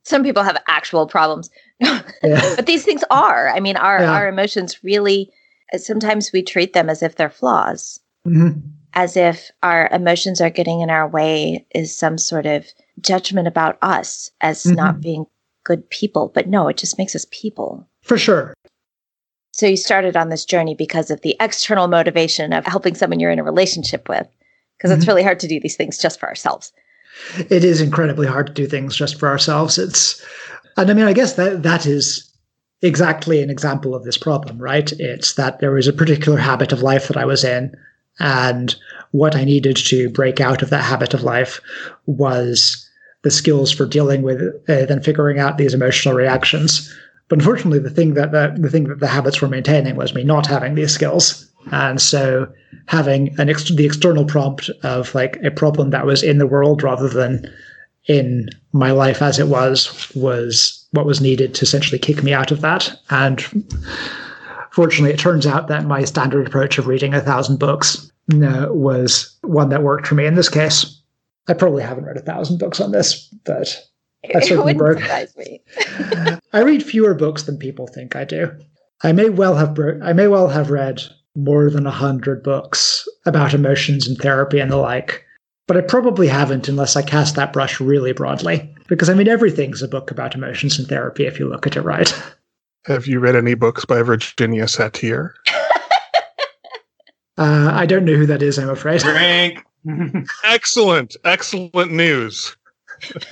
Some 0.03 0.21
people 0.23 0.43
have 0.43 0.61
actual 0.67 1.07
problems, 1.07 1.49
yeah. 1.79 2.01
but 2.57 2.65
these 2.65 2.83
things 2.83 3.03
are. 3.09 3.49
I 3.49 3.59
mean, 3.61 3.77
our, 3.77 3.99
Yeah. 4.01 4.11
our 4.11 4.27
emotions 4.27 4.83
really, 4.83 5.31
sometimes 5.77 6.31
we 6.33 6.43
treat 6.43 6.73
them 6.73 6.89
as 6.89 7.01
if 7.01 7.15
they're 7.15 7.29
flaws. 7.29 7.99
Mhm. 8.27 8.61
As 8.95 9.17
if 9.17 9.51
our 9.61 9.89
emotions 9.91 10.39
are 10.41 10.49
getting 10.49 10.79
in 10.81 10.89
our 10.89 11.07
way 11.07 11.65
is 11.75 11.95
some 11.95 12.17
sort 12.17 12.45
of 12.45 12.65
judgment 13.01 13.47
about 13.47 13.77
us 13.81 14.31
as 14.41 14.63
Mhm. 14.63 14.75
not 14.75 15.01
being 15.01 15.25
good 15.65 15.87
people. 15.89 16.31
But 16.33 16.47
no, 16.47 16.67
it 16.69 16.77
just 16.77 16.97
makes 16.97 17.15
us 17.15 17.27
people. 17.31 17.87
For 18.03 18.17
sure. 18.17 18.53
So 19.51 19.67
you 19.67 19.77
started 19.77 20.15
on 20.17 20.29
this 20.29 20.45
journey 20.45 20.75
because 20.75 21.11
of 21.11 21.21
the 21.21 21.35
external 21.39 21.87
motivation 21.87 22.53
of 22.53 22.65
helping 22.65 22.95
someone 22.95 23.19
you're 23.19 23.31
in 23.31 23.39
a 23.39 23.43
relationship 23.43 24.07
with. 24.09 24.27
Because 24.77 24.91
it's 24.91 25.05
Mhm. 25.05 25.07
really 25.07 25.23
hard 25.23 25.39
to 25.39 25.47
do 25.47 25.59
these 25.59 25.75
things 25.77 25.97
just 25.97 26.19
for 26.19 26.27
ourselves. 26.27 26.71
it 27.49 27.63
is 27.63 27.79
incredibly 27.79 28.27
hard 28.27 28.47
to 28.47 28.51
do 28.53 28.67
things 28.67 28.93
just 28.93 29.17
for 29.17 29.29
ourselves. 29.29 29.77
It's, 29.77 30.21
and 30.75 30.91
I 30.91 30.93
mean, 30.93 31.05
I 31.05 31.13
guess 31.13 31.33
that 31.33 31.63
that 31.63 31.85
is 31.85 32.29
exactly 32.81 33.41
an 33.41 33.49
example 33.49 33.95
of 33.95 34.03
this 34.03 34.17
problem, 34.17 34.57
right? 34.57 34.91
It's 34.99 35.35
that 35.35 35.59
there 35.59 35.71
was 35.71 35.87
a 35.87 35.93
particular 35.93 36.37
habit 36.37 36.73
of 36.73 36.81
life 36.83 37.07
that 37.07 37.15
I 37.15 37.23
was 37.23 37.45
in, 37.45 37.73
and 38.19 38.75
what 39.11 39.35
I 39.35 39.43
needed 39.43 39.77
to 39.77 40.09
break 40.09 40.41
out 40.41 40.61
of 40.61 40.69
that 40.69 40.83
habit 40.83 41.13
of 41.13 41.23
life 41.23 41.61
was 42.05 42.89
the 43.23 43.31
skills 43.31 43.71
for 43.71 43.85
dealing 43.85 44.21
with 44.21 44.41
uh, 44.69 44.85
then 44.85 45.01
figuring 45.01 45.39
out 45.39 45.57
these 45.57 45.73
emotional 45.73 46.13
reactions. 46.13 46.93
But 47.27 47.39
unfortunately, 47.39 47.79
the 47.79 47.89
thing 47.89 48.13
that 48.13 48.31
the, 48.31 48.55
the 48.57 48.69
thing 48.69 48.83
that 48.85 48.99
the 48.99 49.07
habits 49.07 49.41
were 49.41 49.47
maintaining 49.47 49.95
was 49.95 50.13
me 50.13 50.23
not 50.23 50.45
having 50.45 50.75
these 50.75 50.93
skills, 50.93 51.51
and 51.71 51.99
so 51.99 52.47
having 52.85 53.37
an 53.39 53.49
ex- 53.49 53.73
the 53.73 53.85
external 53.85 54.25
prompt 54.25 54.69
of 54.83 55.15
like 55.15 55.37
a 55.43 55.49
problem 55.49 55.89
that 55.89 56.05
was 56.05 56.21
in 56.21 56.37
the 56.37 56.45
world 56.45 56.83
rather 56.83 57.09
than 57.09 57.51
in 58.07 58.49
my 58.73 58.91
life 58.91 59.21
as 59.21 59.39
it 59.39 59.47
was 59.47 60.11
was 60.15 60.85
what 60.91 61.07
was 61.07 61.21
needed 61.21 61.55
to 61.55 61.63
essentially 61.63 61.97
kick 61.97 62.23
me 62.23 62.33
out 62.33 62.51
of 62.51 62.61
that. 62.61 62.95
And 63.09 63.41
fortunately, 64.71 65.11
it 65.11 65.19
turns 65.19 65.47
out 65.47 65.67
that 65.69 65.85
my 65.85 66.03
standard 66.03 66.45
approach 66.45 66.77
of 66.77 66.85
reading 66.85 67.13
a 67.13 67.21
thousand 67.21 67.57
books 67.57 68.04
was 68.29 69.37
one 69.41 69.69
that 69.69 69.83
worked 69.83 70.07
for 70.07 70.15
me 70.15 70.25
in 70.25 70.35
this 70.35 70.49
case. 70.49 71.01
I 71.47 71.53
probably 71.53 71.83
haven't 71.83 72.05
read 72.05 72.17
a 72.17 72.21
thousand 72.21 72.57
books 72.57 72.79
on 72.79 72.91
this, 72.91 73.27
but 73.45 73.79
I 74.33 74.39
certainly 74.39 74.73
wouldn't 74.73 74.77
broke. 74.77 74.99
surprise 74.99 75.35
me. 75.37 75.61
I 76.53 76.61
read 76.61 76.83
fewer 76.83 77.13
books 77.13 77.43
than 77.43 77.57
people 77.57 77.87
think 77.87 78.15
I 78.15 78.23
do. 78.23 78.51
I 79.03 79.11
may 79.11 79.29
well 79.29 79.55
have 79.55 79.73
bro- 79.73 79.99
I 80.01 80.13
may 80.13 80.27
well 80.27 80.47
have 80.47 80.71
read 80.71 81.03
more 81.35 81.69
than 81.69 81.85
a 81.85 81.91
hundred 81.91 82.41
books 82.41 83.07
about 83.25 83.53
emotions 83.53 84.07
and 84.07 84.17
therapy 84.17 84.59
and 84.59 84.71
the 84.71 84.77
like, 84.77 85.23
but 85.67 85.77
I 85.77 85.81
probably 85.81 86.27
haven't 86.27 86.67
unless 86.67 86.95
I 86.95 87.01
cast 87.01 87.35
that 87.35 87.53
brush 87.53 87.79
really 87.79 88.13
broadly. 88.13 88.73
Because 88.87 89.09
I 89.09 89.13
mean, 89.13 89.27
everything's 89.27 89.81
a 89.81 89.87
book 89.87 90.11
about 90.11 90.35
emotions 90.35 90.79
and 90.79 90.87
therapy 90.87 91.25
if 91.25 91.39
you 91.39 91.47
look 91.47 91.67
at 91.67 91.75
it 91.75 91.81
right. 91.81 92.13
Have 92.85 93.07
you 93.07 93.19
read 93.19 93.35
any 93.35 93.55
books 93.55 93.83
by 93.83 94.01
Virginia 94.01 94.65
Satir? 94.65 95.31
Uh, 97.37 97.71
I 97.73 97.85
don't 97.85 98.05
know 98.05 98.13
who 98.15 98.25
that 98.27 98.41
is. 98.41 98.57
I'm 98.57 98.69
afraid. 98.69 99.01
Frank. 99.01 99.63
Excellent, 100.43 101.15
excellent 101.23 101.91
news. 101.91 102.55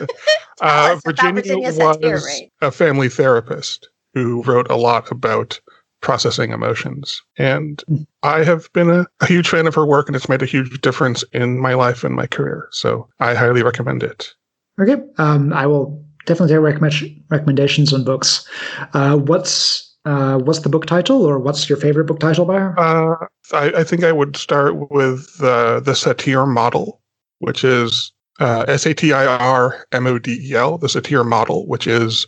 Uh, 0.62 0.98
Virginia 1.04 1.42
Virginia 1.42 1.68
was 1.68 1.78
Satir, 1.78 2.24
Ray. 2.24 2.52
a 2.62 2.72
family 2.72 3.10
therapist 3.10 3.90
who 4.14 4.44
wrote 4.44 4.70
a 4.70 4.78
lot 4.78 5.12
about 5.12 5.60
processing 6.00 6.52
emotions. 6.52 7.22
And. 7.38 7.84
I 8.22 8.44
have 8.46 8.72
been 8.72 8.90
a, 8.90 9.06
a 9.20 9.26
huge 9.26 9.50
fan 9.50 9.68
of 9.68 9.76
her 9.76 9.86
work, 9.86 10.08
and 10.08 10.16
it's 10.16 10.30
made 10.30 10.42
a 10.42 10.46
huge 10.46 10.80
difference 10.80 11.24
in 11.34 11.60
my 11.60 11.74
life 11.74 12.06
and 12.06 12.16
my 12.16 12.28
career. 12.28 12.70
So 12.72 13.10
I 13.20 13.34
highly 13.34 13.64
recommend 13.64 14.04
it. 14.04 14.34
Okay, 14.80 15.02
um, 15.18 15.52
I 15.52 15.66
will 15.68 16.02
definitely 16.26 16.56
take 16.56 16.62
recommend- 16.64 17.22
recommendations 17.30 17.92
on 17.92 18.06
books. 18.06 18.48
Uh, 18.94 19.18
what's 19.18 19.93
uh, 20.06 20.38
what's 20.38 20.60
the 20.60 20.70
book 20.70 20.86
title, 20.86 21.26
or 21.26 21.40
what's 21.40 21.70
your 21.70 21.78
favorite 21.78 22.06
book 22.06 22.20
title 22.20 22.46
by 22.46 22.60
her? 22.60 22.80
Uh, 22.80 23.28
I, 23.54 23.80
I 23.80 23.84
think 23.84 24.04
I 24.04 24.12
would 24.12 24.36
start 24.36 24.92
with 24.92 25.38
uh, 25.42 25.80
the 25.80 25.94
Satir 25.94 26.48
model, 26.48 27.02
which 27.40 27.64
is 27.64 28.12
uh, 28.40 28.66
S 28.68 28.86
A 28.86 28.94
T 28.94 29.14
I 29.14 29.26
R 29.26 29.86
M 29.92 30.08
O 30.08 30.20
D 30.20 30.40
E 30.50 30.56
L, 30.56 30.78
the 30.78 30.88
Satir 30.88 31.26
model, 31.26 31.66
which 31.68 31.88
is 31.88 32.28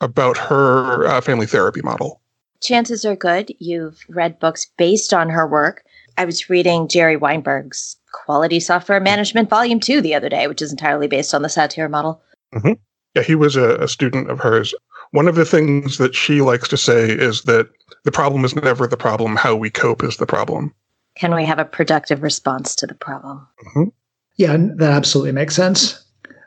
about 0.00 0.36
her 0.36 1.06
uh, 1.06 1.20
family 1.20 1.46
therapy 1.46 1.80
model. 1.82 2.20
Chances 2.60 3.04
are 3.04 3.16
good 3.16 3.52
you've 3.58 4.04
read 4.08 4.38
books 4.38 4.66
based 4.76 5.12
on 5.12 5.28
her 5.30 5.46
work. 5.46 5.84
I 6.16 6.24
was 6.24 6.48
reading 6.48 6.88
Jerry 6.88 7.16
Weinberg's 7.16 7.96
Quality 8.12 8.60
Software 8.60 9.00
Management 9.00 9.48
Volume 9.48 9.80
2 9.80 10.00
the 10.00 10.14
other 10.14 10.28
day, 10.28 10.46
which 10.46 10.62
is 10.62 10.70
entirely 10.70 11.08
based 11.08 11.34
on 11.34 11.42
the 11.42 11.48
Satir 11.48 11.90
model. 11.90 12.22
Mm-hmm. 12.54 12.72
Yeah, 13.14 13.22
he 13.22 13.34
was 13.34 13.56
a, 13.56 13.76
a 13.76 13.88
student 13.88 14.30
of 14.30 14.38
hers. 14.38 14.74
One 15.12 15.28
of 15.28 15.34
the 15.34 15.44
things 15.44 15.98
that 15.98 16.14
she 16.14 16.40
likes 16.40 16.68
to 16.68 16.76
say 16.76 17.10
is 17.10 17.42
that 17.42 17.68
the 18.04 18.12
problem 18.12 18.44
is 18.44 18.56
never 18.56 18.86
the 18.86 18.96
problem, 18.96 19.36
how 19.36 19.54
we 19.54 19.70
cope 19.70 20.02
is 20.02 20.16
the 20.16 20.26
problem. 20.26 20.74
Can 21.16 21.34
we 21.34 21.44
have 21.44 21.58
a 21.58 21.64
productive 21.64 22.22
response 22.22 22.74
to 22.76 22.86
the 22.86 22.94
problem? 22.94 23.46
Mm-hmm. 23.66 23.88
Yeah, 24.36 24.56
that 24.76 24.92
absolutely 24.92 25.32
makes 25.32 25.54
sense. 25.54 26.02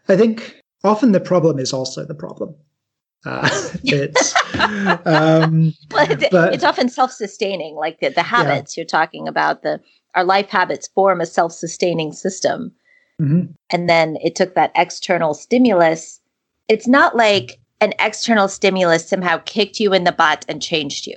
I 0.10 0.18
think 0.18 0.62
often 0.84 1.12
the 1.12 1.20
problem 1.20 1.60
is 1.60 1.74
also 1.74 2.06
the 2.06 2.16
problem. 2.16 2.56
Uh, 3.26 3.48
it's 3.84 4.34
um, 5.06 5.74
well, 5.92 6.12
it's, 6.12 6.30
but, 6.32 6.54
it's 6.54 6.64
often 6.64 6.90
self-sustaining, 6.90 7.76
like 7.76 8.00
the, 8.00 8.10
the 8.10 8.24
habits 8.24 8.76
yeah. 8.76 8.82
you're 8.82 8.88
talking 8.88 9.28
about. 9.28 9.62
The 9.62 9.80
our 10.16 10.24
life 10.24 10.50
habits 10.50 10.88
form 10.88 11.22
a 11.22 11.26
self-sustaining 11.26 12.14
system, 12.14 12.72
mm-hmm. 13.22 13.52
and 13.70 13.90
then 13.90 14.18
it 14.24 14.36
took 14.36 14.56
that 14.56 14.72
external 14.76 15.34
stimulus. 15.34 16.20
It's 16.68 16.88
not 16.88 17.16
like 17.16 17.60
an 17.82 17.94
external 18.00 18.48
stimulus 18.48 19.08
somehow 19.08 19.38
kicked 19.46 19.80
you 19.80 19.94
in 19.94 20.04
the 20.04 20.12
butt 20.12 20.46
and 20.48 20.62
changed 20.62 21.08
you. 21.08 21.16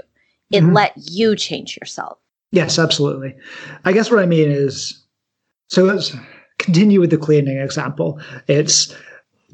It 0.51 0.62
mm-hmm. 0.62 0.75
let 0.75 0.92
you 0.97 1.37
change 1.37 1.77
yourself. 1.77 2.18
Yes, 2.53 2.79
absolutely. 2.79 3.35
I 3.85 3.92
guess 3.92 4.11
what 4.11 4.21
I 4.21 4.27
mean 4.27 4.51
is 4.51 5.05
so 5.68 5.85
let's 5.85 6.16
continue 6.59 7.01
with 7.01 7.11
the 7.11 7.18
cleaning 7.18 7.59
example. 7.59 8.21
It's 8.47 8.94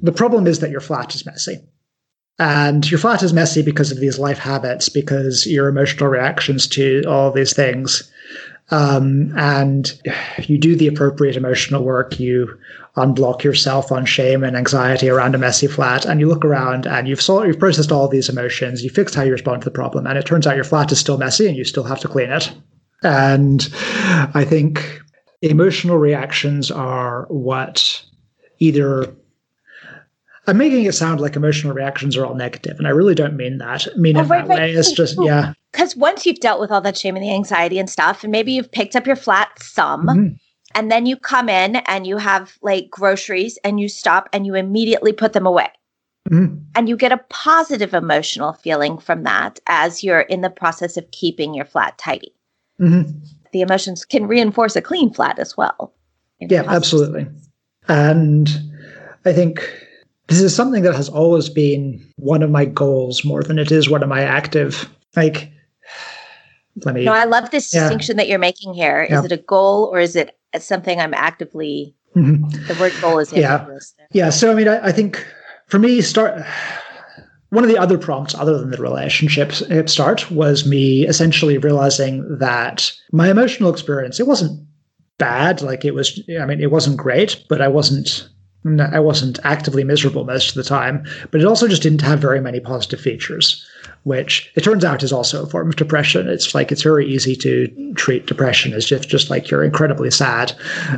the 0.01 0.13
problem 0.13 0.47
is 0.47 0.61
that 0.61 0.71
your 0.71 0.81
flat 0.81 1.15
is 1.15 1.27
messy. 1.27 1.59
And 2.39 2.91
your 2.91 2.99
flat 2.99 3.23
is 3.23 3.33
messy 3.33 3.63
because 3.63 3.93
of 3.93 4.01
these 4.01 4.19
life 4.19 4.39
habits, 4.39 4.89
because 4.89 5.47
your 5.47 5.69
emotional 5.69 6.09
reactions 6.09 6.67
to 6.69 7.03
all 7.07 7.31
these 7.31 7.55
things. 7.55 8.11
Um, 8.71 9.33
and 9.37 9.93
you 10.47 10.59
do 10.59 10.75
the 10.75 10.87
appropriate 10.87 11.37
emotional 11.37 11.85
work. 11.85 12.19
You 12.19 12.59
unblock 12.97 13.43
yourself 13.43 13.93
on 13.93 14.07
shame 14.07 14.43
and 14.43 14.57
anxiety 14.57 15.09
around 15.09 15.35
a 15.35 15.39
messy 15.39 15.67
flat, 15.67 16.07
and 16.07 16.21
you 16.21 16.29
look 16.29 16.45
around 16.45 16.87
and 16.87 17.07
you've 17.07 17.21
solved, 17.21 17.47
you've 17.47 17.59
processed 17.59 17.93
all 17.93 18.09
these 18.09 18.29
emotions. 18.29 18.83
You 18.83 18.91
fixed 18.91 19.15
how 19.15 19.23
you 19.23 19.33
respond 19.33 19.63
to 19.63 19.67
the 19.67 19.75
problem, 19.75 20.07
and 20.07 20.17
it 20.17 20.27
turns 20.27 20.47
out 20.47 20.57
your 20.57 20.65
flat 20.65 20.93
is 20.93 20.99
still 20.99 21.19
messy, 21.19 21.47
and 21.47 21.57
you 21.57 21.65
still 21.65 21.85
have 21.85 22.01
to 22.01 22.09
clean 22.09 22.31
it. 22.31 22.53
And 23.03 23.69
I 24.35 24.45
think 24.49 25.03
emotional 25.43 25.99
reactions 25.99 26.71
are 26.71 27.27
what 27.29 28.03
either 28.61 29.15
I'm 30.47 30.59
making 30.59 30.85
it 30.85 30.95
sound 30.95 31.21
like 31.21 31.37
emotional 31.37 31.73
reactions 31.73 32.17
are 32.17 32.27
all 32.27 32.35
negative, 32.35 32.79
and 32.79 32.87
I 32.87 32.91
really 32.91 33.15
don't 33.15 33.37
mean 33.37 33.59
that. 33.59 33.87
I 33.89 33.99
mean 33.99 34.17
oh, 34.17 34.21
it 34.21 34.25
right, 34.25 34.47
that 34.47 34.49
right. 34.49 34.61
way. 34.61 34.73
It's 34.73 34.93
just 34.93 35.17
yeah. 35.21 35.55
Because 35.75 35.97
once 35.97 36.25
you've 36.25 36.39
dealt 36.39 36.61
with 36.61 36.71
all 36.71 36.81
that 36.83 36.97
shame 36.97 37.17
and 37.17 37.25
the 37.25 37.35
anxiety 37.35 37.81
and 37.81 37.91
stuff, 37.91 38.23
and 38.23 38.31
maybe 38.31 38.53
you've 38.53 38.71
picked 38.71 38.95
up 38.95 39.09
your 39.09 39.17
flat 39.17 39.51
some, 39.61 40.07
mm-hmm. 40.07 40.35
and 40.77 40.89
then 40.89 41.05
you 41.05 41.17
come 41.17 41.49
in 41.49 41.77
and 41.77 42.07
you 42.07 42.17
have 42.17 42.57
like 42.63 42.89
groceries, 42.91 43.59
and 43.65 43.81
you 43.81 43.89
stop 43.89 44.29
and 44.33 44.47
you 44.47 44.55
immediately 44.55 45.13
put 45.13 45.33
them 45.33 45.47
away. 45.47 45.69
Mm-hmm. 46.31 46.59
And 46.77 46.89
you 46.89 46.97
get 46.97 47.11
a 47.11 47.25
positive 47.29 47.93
emotional 47.93 48.53
feeling 48.53 48.99
from 48.99 49.25
that 49.25 49.59
as 49.67 50.05
you're 50.05 50.21
in 50.21 50.43
the 50.43 50.49
process 50.49 50.97
of 50.97 51.11
keeping 51.11 51.55
your 51.55 51.65
flat 51.65 51.99
tidy. 51.99 52.33
Mm-hmm. 52.81 53.19
The 53.51 53.61
emotions 53.61 54.05
can 54.05 54.29
reinforce 54.29 54.77
a 54.77 54.81
clean 54.81 55.13
flat 55.13 55.41
as 55.41 55.57
well. 55.57 55.93
Yeah, 56.39 56.63
absolutely. 56.69 57.27
And 57.89 58.49
I 59.25 59.33
think 59.33 59.69
this 60.29 60.41
is 60.41 60.55
something 60.55 60.85
that 60.85 60.95
has 60.95 61.09
always 61.09 61.49
been 61.49 62.01
one 62.15 62.45
of 62.45 62.51
my 62.51 62.65
goals 62.65 63.25
more 63.25 63.43
than 63.43 63.59
it 63.59 63.73
is 63.73 63.91
one 63.91 64.05
of 64.05 64.09
my 64.09 64.23
active 64.23 64.89
like 65.17 65.51
let 66.85 66.95
me 66.95 67.05
no 67.05 67.13
i 67.13 67.25
love 67.25 67.51
this 67.51 67.73
yeah. 67.73 67.81
distinction 67.81 68.17
that 68.17 68.29
you're 68.29 68.39
making 68.39 68.75
here 68.75 69.03
is 69.03 69.11
yeah. 69.11 69.25
it 69.25 69.33
a 69.33 69.37
goal 69.37 69.91
or 69.93 70.01
is 70.01 70.17
it 70.17 70.37
something 70.59 71.01
i'm 71.01 71.15
actively 71.15 71.95
mm-hmm. 72.17 72.49
the 72.67 72.77
word 72.81 72.93
goal 73.01 73.19
is 73.19 73.33
yeah 73.33 73.67
yeah 74.13 74.31
so 74.31 74.51
i 74.51 74.55
mean 74.55 74.69
I, 74.69 74.87
I, 74.87 74.93
think 74.93 75.25
for 75.67 75.79
me 75.79 76.01
start 76.01 76.45
one 77.51 77.65
of 77.65 77.71
the 77.71 77.79
other 77.79 77.99
prompts 77.99 78.35
other 78.35 78.59
than 78.59 78.71
the 78.71 78.79
relationship 78.79 79.53
start 79.89 80.31
was 80.31 80.67
me 80.67 81.07
essentially 81.07 81.59
realizing 81.59 82.39
that 82.39 82.93
my 83.13 83.31
emotional 83.31 83.71
experience 83.71 84.19
it 84.19 84.27
wasn't 84.27 84.67
bad 85.19 85.63
like 85.63 85.85
it 85.85 85.95
was 85.95 86.21
i 86.41 86.45
mean 86.45 86.61
it 86.61 86.73
wasn't 86.73 86.97
great 86.97 87.45
but 87.49 87.61
i 87.61 87.69
wasn't 87.69 88.29
I 88.81 88.99
wasn't 88.99 89.39
actively 89.45 89.85
miserable 89.85 90.25
most 90.25 90.51
of 90.51 90.55
the 90.55 90.69
time, 90.69 91.05
but 91.31 91.41
it 91.41 91.47
also 91.47 91.69
just 91.69 91.83
didn't 91.83 92.01
have 92.01 92.19
very 92.19 92.41
many 92.41 92.61
positive 92.61 93.01
features, 93.01 93.65
which 94.05 94.51
it 94.55 94.65
turns 94.65 94.85
out 94.85 95.03
is 95.03 95.13
also 95.13 95.43
a 95.43 95.47
form 95.47 95.69
of 95.69 95.77
depression. 95.77 96.29
It's 96.29 96.55
like 96.55 96.73
it's 96.73 96.83
very 96.83 97.07
easy 97.07 97.37
to 97.37 97.93
treat 97.95 98.27
depression 98.27 98.73
as 98.73 98.87
just 98.87 99.09
just 99.09 99.29
like 99.29 99.51
you're 99.51 99.65
incredibly 99.65 100.11
sad 100.11 100.55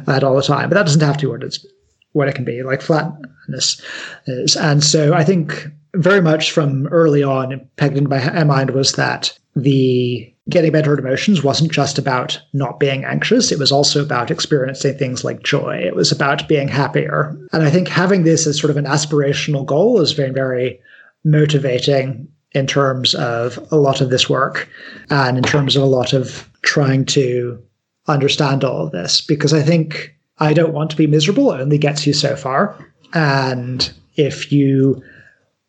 at 0.07 0.23
all 0.23 0.37
the 0.37 0.43
time, 0.43 0.69
but 0.69 0.77
that 0.77 0.87
doesn't 0.87 1.01
have 1.01 1.17
to 1.17 1.27
be 1.27 1.31
what 1.31 1.43
it's 1.43 1.67
what 2.13 2.29
it 2.29 2.35
can 2.35 2.45
be. 2.45 2.63
Like 2.63 2.83
flatness 2.83 3.81
is, 4.27 4.57
and 4.57 4.83
so 4.83 5.13
I 5.13 5.25
think 5.25 5.69
very 5.95 6.21
much 6.21 6.53
from 6.53 6.87
early 6.89 7.23
on, 7.23 7.69
pegged 7.77 7.97
in 7.97 8.09
my 8.09 8.45
mind 8.45 8.71
was 8.71 8.93
that 8.93 9.37
the 9.57 10.33
getting 10.49 10.71
better 10.71 10.93
at 10.93 10.99
emotions 10.99 11.43
wasn't 11.43 11.73
just 11.73 11.99
about 11.99 12.41
not 12.53 12.79
being 12.79 13.05
anxious. 13.05 13.51
It 13.51 13.59
was 13.59 13.73
also 13.73 14.03
about 14.03 14.31
experiencing 14.31 14.97
things 14.97 15.25
like 15.25 15.43
joy. 15.43 15.77
It 15.77 15.97
was 15.97 16.13
about 16.13 16.47
being 16.47 16.69
happier. 16.69 17.37
And 17.53 17.65
I 17.65 17.71
think 17.71 17.89
having 17.89 18.23
this 18.23 18.47
as 18.47 18.61
sort 18.61 18.71
of 18.71 18.77
an 18.77 18.85
aspirational 18.85 19.67
goal 19.67 19.99
has 19.99 20.15
been 20.15 20.33
very 20.33 20.79
motivating 21.25 22.29
in 22.53 22.67
terms 22.67 23.15
of 23.17 23.59
a 23.73 23.77
lot 23.77 24.01
of 24.01 24.11
this 24.11 24.31
work 24.31 24.69
and 25.11 25.37
in 25.37 25.43
terms 25.43 25.75
of 25.75 25.83
a 25.83 25.87
lot 25.87 26.13
of 26.13 26.49
trying 26.63 27.05
to 27.07 27.61
understand 28.07 28.63
all 28.63 28.87
of 28.87 28.93
this 28.93 29.21
because 29.21 29.53
I 29.53 29.63
think 29.63 30.15
I 30.39 30.53
don't 30.53 30.73
want 30.73 30.91
to 30.91 30.97
be 30.97 31.09
miserable 31.09 31.51
it 31.53 31.61
only 31.61 31.79
gets 31.79 32.07
you 32.07 32.13
so 32.13 32.37
far. 32.37 32.77
And 33.15 33.93
if 34.15 34.53
you 34.53 35.03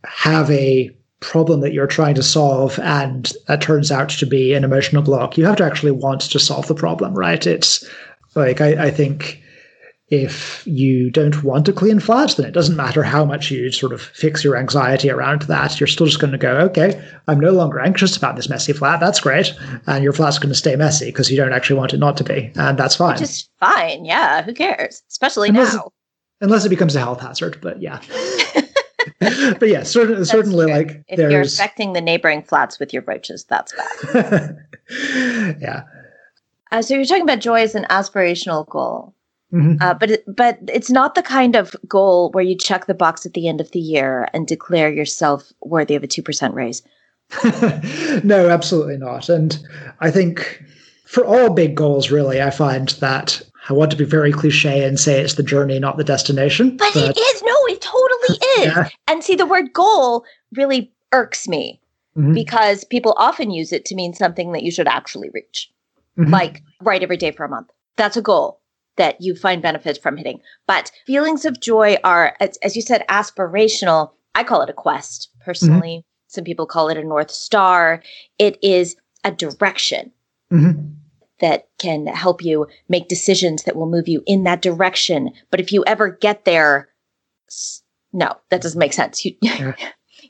have 0.06 0.52
a 0.52 0.96
problem 1.20 1.62
that 1.62 1.74
you're 1.74 1.88
trying 1.88 2.16
to 2.16 2.24
solve 2.24 2.80
and 2.80 3.34
that 3.48 3.62
turns 3.62 3.92
out 3.92 4.10
to 4.10 4.26
be 4.26 4.54
an 4.54 4.64
emotional 4.64 5.02
block, 5.02 5.38
you 5.38 5.46
have 5.46 5.56
to 5.58 5.66
actually 5.66 5.92
want 5.92 6.22
to 6.22 6.40
solve 6.40 6.68
the 6.68 6.76
problem, 6.76 7.14
right? 7.14 7.46
It's 7.48 7.88
like, 8.36 8.62
I, 8.62 8.86
I 8.86 8.92
think 8.92 9.42
if 10.10 10.66
you 10.66 11.12
don't 11.12 11.44
want 11.44 11.66
to 11.66 11.74
clean 11.74 12.00
flat, 12.00 12.36
then 12.38 12.46
it 12.46 12.54
doesn't 12.54 12.78
matter 12.78 13.04
how 13.04 13.26
much 13.26 13.52
you 13.52 13.72
sort 13.72 13.92
of 13.92 14.02
fix 14.02 14.42
your 14.42 14.56
anxiety 14.56 15.10
around 15.10 15.42
that. 15.44 15.80
You're 15.80 15.88
still 15.88 16.06
just 16.06 16.22
going 16.22 16.32
to 16.32 16.38
go, 16.38 16.56
okay, 16.60 17.04
I'm 17.28 17.40
no 17.40 17.52
longer 17.52 17.80
anxious 17.80 18.16
about 18.16 18.38
this 18.38 18.48
messy 18.48 18.72
flat. 18.72 19.02
That's 19.02 19.20
great. 19.20 19.54
And 19.86 20.04
your 20.04 20.14
flat's 20.14 20.40
going 20.40 20.50
to 20.50 20.56
stay 20.56 20.78
messy 20.78 21.08
because 21.08 21.30
you 21.30 21.36
don't 21.36 21.52
actually 21.52 21.78
want 21.78 21.94
it 21.94 21.98
not 21.98 22.16
to 22.18 22.24
be. 22.24 22.52
And 22.56 22.78
that's 22.78 22.96
fine. 22.96 23.18
Just 23.18 23.50
fine. 23.60 24.06
Yeah. 24.06 24.44
Who 24.44 24.54
cares? 24.54 25.04
Especially 25.10 25.50
unless 25.50 25.74
now. 25.74 25.92
Unless 26.40 26.66
it 26.66 26.70
becomes 26.70 26.96
a 26.96 27.00
health 27.00 27.20
hazard. 27.20 27.60
But 27.62 27.82
yeah. 27.82 28.00
but 29.60 29.68
yeah, 29.68 29.84
certainly, 29.84 30.26
certainly 30.26 30.66
like 30.68 31.04
if 31.08 31.18
you're 31.18 31.42
affecting 31.42 31.94
the 31.94 32.02
neighboring 32.02 32.44
flats 32.44 32.80
with 32.80 32.94
your 32.94 33.02
roaches, 33.04 33.46
that's 33.46 33.74
bad. 34.14 34.58
yeah. 35.60 35.84
Uh, 36.72 36.82
so 36.82 36.94
you're 36.94 37.06
talking 37.06 37.24
about 37.24 37.40
joy 37.40 37.62
as 37.62 37.74
an 37.74 37.86
aspirational 37.90 38.68
goal, 38.68 39.16
mm-hmm. 39.52 39.82
uh, 39.82 39.96
but 39.96 40.12
it, 40.12 40.24
but 40.28 40.60
it's 40.68 40.92
not 40.92 41.16
the 41.16 41.24
kind 41.24 41.56
of 41.56 41.76
goal 41.88 42.30
where 42.32 42.44
you 42.44 42.56
check 42.56 42.86
the 42.86 42.94
box 42.94 43.26
at 43.26 43.34
the 43.34 43.48
end 43.48 43.60
of 43.60 43.72
the 43.72 43.80
year 43.80 44.28
and 44.34 44.46
declare 44.46 44.92
yourself 44.92 45.52
worthy 45.62 45.96
of 45.96 46.04
a 46.04 46.08
two 46.08 46.22
percent 46.22 46.54
raise. 46.54 46.84
no, 48.24 48.50
absolutely 48.50 48.98
not. 48.98 49.30
And 49.30 49.58
I 50.00 50.12
think 50.12 50.64
for 51.06 51.26
all 51.26 51.50
big 51.50 51.76
goals, 51.76 52.12
really, 52.12 52.42
I 52.42 52.52
find 52.52 52.90
that 52.90 53.42
I 53.70 53.74
want 53.74 53.92
to 53.92 53.98
be 53.98 54.06
very 54.06 54.32
cliche 54.32 54.84
and 54.84 55.00
say 55.00 55.20
it's 55.22 55.36
the 55.36 55.44
journey, 55.44 55.80
not 55.80 55.98
the 55.98 56.04
destination. 56.04 56.78
But, 56.78 56.94
but 56.94 57.18
it 57.18 57.20
is. 57.20 57.44
No, 57.44 57.56
it 57.68 57.82
totally 57.82 58.07
is. 58.60 58.66
Yeah. 58.66 58.90
And 59.08 59.24
see, 59.24 59.36
the 59.36 59.46
word 59.46 59.74
goal 59.74 60.26
really 60.56 60.92
irks 61.12 61.48
me 61.48 61.82
mm-hmm. 62.18 62.34
because 62.34 62.84
people 62.84 63.14
often 63.18 63.52
use 63.52 63.72
it 63.72 63.86
to 63.86 63.96
mean 63.96 64.14
something 64.14 64.52
that 64.52 64.64
you 64.64 64.72
should 64.72 64.88
actually 64.88 65.30
reach, 65.34 65.72
mm-hmm. 66.18 66.32
like 66.32 66.62
write 66.82 67.04
every 67.04 67.18
day 67.18 67.32
for 67.32 67.46
a 67.46 67.50
month. 67.50 67.70
That's 67.96 68.18
a 68.18 68.22
goal 68.22 68.62
that 68.98 69.22
you 69.22 69.36
find 69.36 69.62
benefits 69.62 70.00
from 70.00 70.18
hitting. 70.18 70.42
But 70.66 70.92
feelings 71.06 71.46
of 71.46 71.60
joy 71.60 71.98
are, 72.04 72.36
as, 72.40 72.58
as 72.64 72.76
you 72.76 72.82
said, 72.82 73.06
aspirational. 73.10 74.12
I 74.36 74.44
call 74.44 74.62
it 74.62 74.70
a 74.70 74.74
quest 74.74 75.30
personally. 75.40 75.98
Mm-hmm. 75.98 76.08
Some 76.28 76.44
people 76.44 76.66
call 76.66 76.90
it 76.90 76.98
a 76.98 77.04
North 77.04 77.32
Star. 77.32 78.02
It 78.38 78.58
is 78.62 78.96
a 79.24 79.32
direction. 79.32 80.12
Mm-hmm 80.52 80.94
that 81.40 81.68
can 81.78 82.08
help 82.08 82.44
you 82.44 82.68
make 82.90 83.08
decisions 83.08 83.64
that 83.64 83.76
will 83.76 83.90
move 83.90 84.08
you 84.08 84.24
in 84.26 84.44
that 84.44 84.62
direction. 84.62 85.32
But 85.52 85.60
if 85.60 85.72
you 85.72 85.84
ever 85.86 86.10
get 86.10 86.46
there, 86.46 86.90
no, 88.18 88.36
that 88.50 88.62
doesn't 88.62 88.80
make 88.80 88.94
sense. 88.94 89.24
You, 89.24 89.36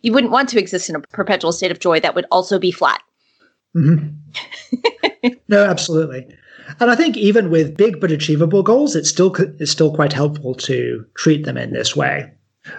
you 0.01 0.11
wouldn't 0.11 0.33
want 0.33 0.49
to 0.49 0.59
exist 0.59 0.89
in 0.89 0.95
a 0.95 0.99
perpetual 0.99 1.53
state 1.53 1.71
of 1.71 1.79
joy 1.79 2.01
that 2.01 2.15
would 2.15 2.25
also 2.31 2.59
be 2.59 2.71
flat. 2.71 3.01
Mm-hmm. 3.75 5.29
no, 5.47 5.65
absolutely. 5.65 6.27
And 6.81 6.91
I 6.91 6.95
think 6.95 7.15
even 7.15 7.49
with 7.49 7.77
big 7.77 8.01
but 8.01 8.11
achievable 8.11 8.61
goals, 8.61 8.93
it's 8.93 9.09
still 9.09 9.33
it's 9.35 9.71
still 9.71 9.95
quite 9.95 10.11
helpful 10.11 10.53
to 10.55 11.05
treat 11.15 11.45
them 11.45 11.57
in 11.57 11.71
this 11.71 11.95
way. 11.95 12.29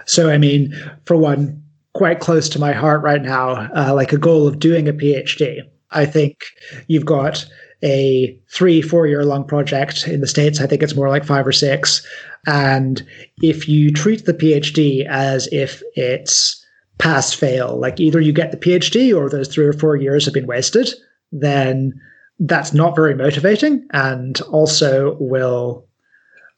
So, 0.05 0.29
I 0.29 0.37
mean, 0.37 0.75
for 1.05 1.17
one, 1.17 1.63
quite 1.93 2.19
close 2.19 2.47
to 2.49 2.59
my 2.59 2.71
heart 2.71 3.01
right 3.01 3.23
now, 3.23 3.67
uh, 3.75 3.93
like 3.95 4.13
a 4.13 4.17
goal 4.17 4.47
of 4.47 4.59
doing 4.59 4.87
a 4.87 4.93
PhD. 4.93 5.61
I 5.89 6.05
think 6.05 6.43
you've 6.87 7.05
got 7.05 7.47
a 7.83 8.37
three, 8.49 8.81
four 8.81 9.07
year 9.07 9.23
long 9.23 9.45
project. 9.45 10.07
In 10.07 10.21
the 10.21 10.27
States, 10.27 10.59
I 10.59 10.67
think 10.67 10.83
it's 10.83 10.95
more 10.95 11.09
like 11.09 11.25
five 11.25 11.47
or 11.47 11.51
six. 11.51 12.05
And 12.45 13.05
if 13.41 13.67
you 13.67 13.91
treat 13.91 14.25
the 14.25 14.33
PhD 14.33 15.05
as 15.07 15.47
if 15.51 15.81
it's 15.95 16.65
pass 16.97 17.33
fail, 17.33 17.79
like 17.79 17.99
either 17.99 18.19
you 18.19 18.33
get 18.33 18.51
the 18.51 18.57
PhD 18.57 19.15
or 19.15 19.29
those 19.29 19.47
three 19.47 19.65
or 19.65 19.73
four 19.73 19.95
years 19.95 20.25
have 20.25 20.33
been 20.33 20.47
wasted, 20.47 20.89
then 21.31 21.99
that's 22.39 22.73
not 22.73 22.95
very 22.95 23.15
motivating 23.15 23.85
and 23.91 24.39
also 24.41 25.17
will 25.19 25.85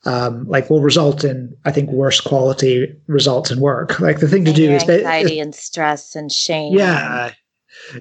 um, 0.05 0.47
like 0.47 0.69
will 0.69 0.81
result 0.81 1.23
in 1.23 1.55
I 1.65 1.71
think 1.71 1.89
worse 1.91 2.19
quality 2.19 2.95
results 3.07 3.51
in 3.51 3.59
work. 3.59 3.99
Like 3.99 4.19
the 4.19 4.27
thing 4.27 4.45
to 4.45 4.53
do 4.53 4.71
is 4.71 4.83
ba- 4.83 4.97
anxiety 4.97 5.39
and 5.39 5.53
stress 5.53 6.15
and 6.15 6.31
shame. 6.31 6.73
yeah, 6.73 7.31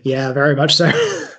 yeah, 0.03 0.33
very 0.33 0.57
much 0.57 0.77
so. 0.77 0.91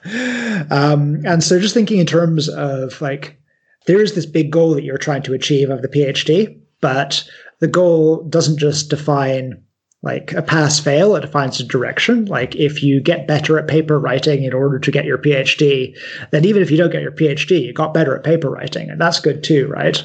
um, 0.70 1.22
and 1.26 1.44
so, 1.44 1.60
just 1.60 1.74
thinking 1.74 2.00
in 2.00 2.06
terms 2.06 2.50
of 2.50 3.00
like, 3.02 3.40
there 3.86 4.02
is 4.02 4.16
this 4.16 4.26
big 4.26 4.52
goal 4.52 4.74
that 4.74 4.84
you're 4.84 4.98
trying 4.98 5.24
to 5.24 5.34
achieve 5.34 5.70
of 5.70 5.82
the 5.82 5.88
PhD, 5.88 6.60
but 6.82 7.24
the 7.60 7.68
goal 7.68 8.24
doesn't 8.24 8.58
just 8.58 8.90
define 8.90 9.62
like 10.04 10.34
a 10.34 10.42
pass 10.42 10.80
fail; 10.80 11.16
it 11.16 11.22
defines 11.22 11.60
a 11.60 11.64
direction. 11.64 12.26
Like, 12.26 12.56
if 12.56 12.82
you 12.82 13.00
get 13.00 13.28
better 13.28 13.60
at 13.60 13.68
paper 13.68 14.00
writing 14.00 14.44
in 14.44 14.54
order 14.54 14.80
to 14.80 14.92
get 14.92 15.06
your 15.06 15.18
PhD, 15.20 15.96
then 16.32 16.46
even 16.46 16.62
if 16.62 16.72
you 16.72 16.78
don't 16.78 16.92
get 16.92 17.04
your 17.04 17.12
PhD, 17.12 17.62
you 17.64 17.74
got 17.74 17.94
better 17.94 18.16
at 18.16 18.24
paper 18.24 18.50
writing, 18.50 18.90
and 18.90 19.00
that's 19.00 19.20
good 19.20 19.44
too, 19.44 19.68
right? 19.68 20.04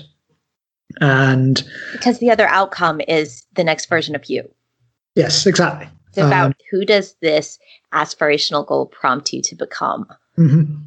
And 1.01 1.63
Because 1.93 2.19
the 2.19 2.31
other 2.31 2.47
outcome 2.47 3.01
is 3.09 3.45
the 3.55 3.65
next 3.65 3.87
version 3.89 4.15
of 4.15 4.27
you. 4.27 4.49
yes, 5.15 5.47
exactly. 5.47 5.89
It's 6.17 6.27
about 6.27 6.47
Um, 6.47 6.55
who 6.71 6.85
does 6.87 7.15
this 7.21 7.59
aspirational 7.93 8.67
goal 8.67 8.87
prompt 8.87 9.33
you 9.33 9.43
to 9.43 9.55
become? 9.55 10.07
Mhm. 10.39 10.79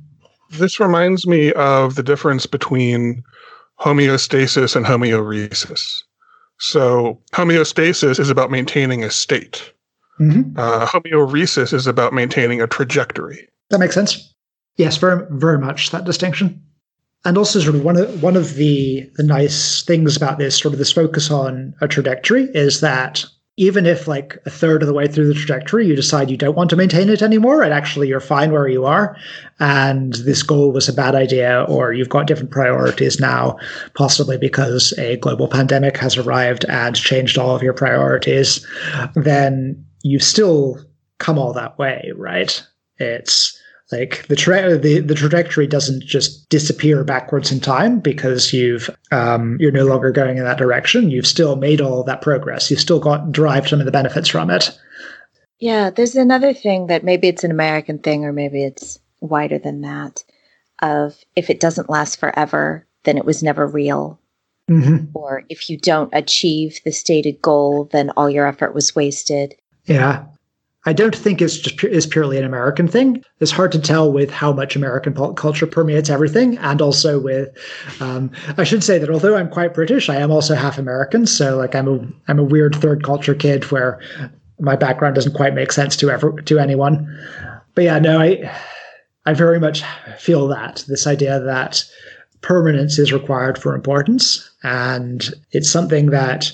This 0.58 0.80
reminds 0.80 1.28
me 1.28 1.52
of 1.54 1.94
the 1.96 2.04
difference 2.04 2.48
between 2.48 3.24
homeostasis 3.80 4.76
and 4.76 4.86
homeorhesis. 4.86 6.04
So, 6.60 7.20
homeostasis 7.34 8.20
is 8.20 8.30
about 8.30 8.50
maintaining 8.50 9.04
a 9.04 9.12
state. 9.12 9.72
Mhm. 10.20 10.58
Uh, 10.58 10.86
homeorhesis 10.88 11.74
is 11.74 11.86
about 11.86 12.12
maintaining 12.12 12.62
a 12.62 12.68
trajectory. 12.68 13.48
That 13.70 13.80
makes 13.80 13.94
sense. 13.94 14.34
Yes, 14.78 14.98
very 14.98 15.22
very 15.30 15.60
much 15.60 15.92
that 15.92 16.06
distinction. 16.06 16.60
And 17.24 17.38
also 17.38 17.60
sort 17.60 17.76
of 17.76 17.84
one 17.84 17.98
of 17.98 18.24
one 18.24 18.36
of 18.36 18.56
the 18.56 19.08
the 19.18 19.24
nice 19.24 19.84
things 19.84 20.18
about 20.18 20.39
this 20.39 20.58
sort 20.58 20.74
of 20.74 20.80
this 20.80 20.92
focus 20.92 21.30
on 21.30 21.74
a 21.82 21.88
trajectory 21.88 22.50
is 22.54 22.82
that 22.82 23.26
even 23.60 23.86
if 23.86 24.08
like 24.08 24.38
a 24.45 24.50
third 24.50 24.82
of 24.82 24.88
the 24.88 24.93
way 24.93 25.06
through 25.06 25.28
the 25.28 25.34
trajectory 25.34 25.86
you 25.86 25.95
decide 25.95 26.30
you 26.30 26.38
don't 26.38 26.56
want 26.56 26.69
to 26.69 26.78
maintain 26.78 27.10
it 27.10 27.22
anymore 27.22 27.62
and 27.62 27.74
actually 27.74 28.08
you're 28.08 28.22
fine 28.22 28.52
where 28.52 28.69
you 28.69 28.86
are 28.86 29.17
and 29.60 30.13
this 30.13 30.41
goal 30.41 30.72
was 30.72 30.88
a 30.88 30.93
bad 30.93 31.13
idea 31.13 31.65
or 31.67 31.91
you've 31.91 32.08
got 32.08 32.26
different 32.26 32.52
priorities 32.52 33.19
now 33.19 33.58
possibly 33.95 34.38
because 34.38 34.93
a 34.98 35.17
global 35.17 35.48
pandemic 35.48 35.98
has 35.98 36.15
arrived 36.15 36.63
and 36.69 36.95
changed 36.95 37.38
all 37.38 37.54
of 37.54 37.62
your 37.62 37.74
priorities 37.74 38.65
then 39.15 39.86
you've 40.04 40.24
still 40.24 40.80
come 41.17 41.38
all 41.38 41.52
that 41.52 41.78
way 41.78 42.12
right? 42.15 42.65
It's 42.98 43.59
like 43.91 44.28
the, 44.28 44.36
tra- 44.36 44.78
the 44.78 44.99
the 44.99 45.15
trajectory 45.15 45.65
doesn't 45.65 46.04
just 46.04 46.47
disappear 46.49 47.04
backwards 47.04 47.52
in 47.52 47.60
time 47.60 47.99
because 47.99 48.54
you've 48.54 48.89
um, 49.12 49.58
you're 49.60 49.71
no 49.71 49.86
longer 49.86 50.12
going 50.12 50.38
in 50.38 50.43
that 50.43 50.60
direction. 50.60 51.10
You've 51.10 51.25
still 51.25 51.56
made 51.56 51.82
all 51.82 52.04
that 52.04 52.21
progress. 52.21 52.69
You've 52.69 52.80
still 52.80 52.99
got 52.99 53.32
derived 53.32 53.69
some 53.69 53.80
of 53.80 53.86
the 53.86 53.91
benefits 53.91 54.30
from 54.30 54.52
it. 54.52 54.78
Yeah, 55.60 55.89
there's 55.89 56.15
another 56.15 56.54
thing 56.54 56.88
that 56.88 57.04
maybe 57.04 57.28
it's 57.28 57.43
an 57.43 57.52
American 57.52 57.99
thing 57.99 58.25
or 58.25 58.32
maybe 58.32 58.63
it's 58.63 58.99
wider 59.21 59.58
than 59.58 59.82
that 59.82 60.23
of 60.82 61.17
if 61.36 61.49
it 61.49 61.60
doesn't 61.60 61.89
last 61.89 62.19
forever, 62.19 62.86
then 63.04 63.17
it 63.17 63.25
was 63.25 63.43
never 63.43 63.67
real. 63.67 64.19
Mm-hmm. 64.69 65.06
Or 65.13 65.43
if 65.49 65.69
you 65.69 65.78
don't 65.78 66.13
achieve 66.13 66.80
the 66.86 66.91
stated 66.91 67.41
goal, 67.41 67.89
then 67.91 68.12
all 68.12 68.30
your 68.30 68.47
effort 68.47 68.73
was 68.73 68.95
wasted. 68.95 69.56
Yeah. 69.86 70.25
I 70.86 70.94
don't 70.94 71.15
think 71.15 71.42
it's 71.42 71.58
just 71.58 71.84
is 71.84 72.08
purely 72.08 72.38
an 72.38 72.46
American 72.46 72.88
thing. 72.88 73.22
It's 73.39 73.52
hard 73.52 73.72
to 73.74 73.80
tell 73.80 74.12
with 74.12 74.32
how 74.32 74.54
much 74.54 74.76
American 74.76 75.13
culture 75.36 75.68
permeates 75.68 76.10
everything, 76.10 76.58
and 76.60 76.82
also 76.82 77.20
with. 77.20 77.50
Um, 78.00 78.32
I 78.58 78.63
should 78.63 78.84
say 78.84 78.98
that 78.98 79.10
although 79.10 79.36
I'm 79.36 79.50
quite 79.50 79.74
British, 79.74 80.10
I 80.10 80.15
am 80.15 80.32
also 80.32 80.56
half 80.56 80.78
American. 80.78 81.26
So 81.26 81.58
like 81.58 81.76
I'm 81.76 81.88
a 81.88 82.08
I'm 82.30 82.39
a 82.39 82.44
weird 82.44 82.76
third 82.76 83.04
culture 83.04 83.36
kid 83.36 83.70
where 83.72 84.00
my 84.60 84.76
background 84.76 85.15
doesn't 85.15 85.36
quite 85.36 85.54
make 85.54 85.72
sense 85.74 85.98
to 85.98 86.10
ever 86.10 86.32
to 86.42 86.60
anyone. 86.60 87.08
But 87.76 87.84
yeah, 87.84 88.00
no, 88.00 88.20
I 88.20 88.50
I 89.26 89.34
very 89.34 89.60
much 89.60 89.84
feel 90.18 90.48
that 90.48 90.86
this 90.88 91.06
idea 91.06 91.42
that 91.42 91.84
permanence 92.42 92.98
is 92.98 93.12
required 93.12 93.58
for 93.58 93.76
importance, 93.76 94.50
and 94.63 95.30
it's 95.52 95.70
something 95.70 96.12
that 96.12 96.54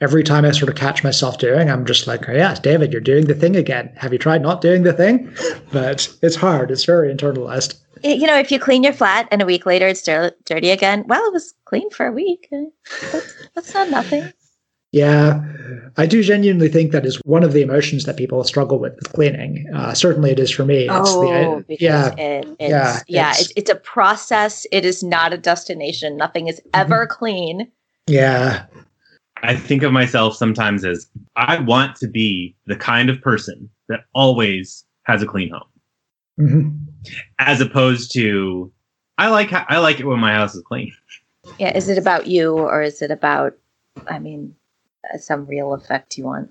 every 0.00 0.22
time 0.22 0.44
I 0.44 0.52
sort 0.52 0.68
of 0.70 0.76
catch 0.76 1.02
myself 1.02 1.38
doing, 1.38 1.70
I'm 1.70 1.84
just 1.84 2.06
like, 2.06 2.28
oh, 2.28 2.32
yeah, 2.32 2.54
David, 2.54 2.92
you're 2.92 3.00
doing 3.00 3.26
the 3.26 3.34
thing 3.34 3.56
again. 3.56 3.90
Have 3.96 4.12
you 4.12 4.18
tried 4.18 4.42
not 4.42 4.60
doing 4.60 4.82
the 4.84 4.92
thing? 4.92 5.32
But 5.72 6.08
it's 6.22 6.36
hard. 6.36 6.70
It's 6.70 6.84
very 6.84 7.12
internalized. 7.14 7.78
You 8.04 8.26
know, 8.26 8.38
if 8.38 8.52
you 8.52 8.60
clean 8.60 8.84
your 8.84 8.92
flat 8.92 9.26
and 9.32 9.42
a 9.42 9.46
week 9.46 9.66
later 9.66 9.88
it's 9.88 10.02
dirty 10.02 10.70
again, 10.70 11.04
well, 11.08 11.24
it 11.26 11.32
was 11.32 11.52
clean 11.64 11.90
for 11.90 12.06
a 12.06 12.12
week. 12.12 12.48
Uh, 12.52 12.62
That's, 13.10 13.34
that's 13.54 13.74
not 13.74 13.90
nothing. 13.90 14.32
Yeah, 14.92 15.44
I 15.98 16.06
do 16.06 16.22
genuinely 16.22 16.68
think 16.68 16.92
that 16.92 17.04
is 17.04 17.16
one 17.24 17.42
of 17.44 17.52
the 17.52 17.60
emotions 17.60 18.04
that 18.04 18.16
people 18.16 18.42
struggle 18.44 18.78
with 18.78 18.94
with 18.96 19.12
cleaning. 19.12 19.66
Uh, 19.74 19.92
certainly, 19.92 20.30
it 20.30 20.38
is 20.38 20.50
for 20.50 20.64
me. 20.64 20.84
It's 20.84 20.92
oh, 20.94 21.56
the, 21.58 21.64
because 21.68 21.82
yeah, 21.82 22.14
it, 22.16 22.46
it's, 22.58 22.70
yeah, 22.70 23.00
yeah, 23.06 23.30
it's- 23.32 23.40
it's, 23.40 23.52
it's 23.56 23.70
a 23.70 23.74
process. 23.74 24.66
It 24.72 24.86
is 24.86 25.02
not 25.02 25.34
a 25.34 25.38
destination. 25.38 26.16
Nothing 26.16 26.46
is 26.48 26.62
ever 26.72 27.06
clean. 27.06 27.70
yeah, 28.06 28.64
I 29.42 29.54
think 29.56 29.82
of 29.82 29.92
myself 29.92 30.36
sometimes 30.36 30.84
as 30.84 31.06
I 31.36 31.58
want 31.60 31.96
to 31.96 32.08
be 32.08 32.54
the 32.66 32.76
kind 32.76 33.08
of 33.10 33.20
person 33.20 33.68
that 33.88 34.00
always 34.14 34.84
has 35.04 35.22
a 35.22 35.26
clean 35.26 35.50
home, 35.50 35.62
hmm 36.38 36.68
as 37.38 37.60
opposed 37.60 38.12
to 38.12 38.70
I 39.18 39.28
like 39.28 39.52
I 39.52 39.78
like 39.78 40.00
it 40.00 40.06
when 40.06 40.20
my 40.20 40.32
house 40.32 40.54
is 40.54 40.62
clean. 40.62 40.92
Yeah, 41.58 41.76
is 41.76 41.88
it 41.88 41.96
about 41.98 42.26
you 42.26 42.52
or 42.52 42.82
is 42.82 43.00
it 43.00 43.10
about, 43.10 43.54
I 44.08 44.18
mean, 44.18 44.54
uh, 45.12 45.16
some 45.18 45.46
real 45.46 45.72
effect 45.72 46.18
you 46.18 46.24
want? 46.24 46.50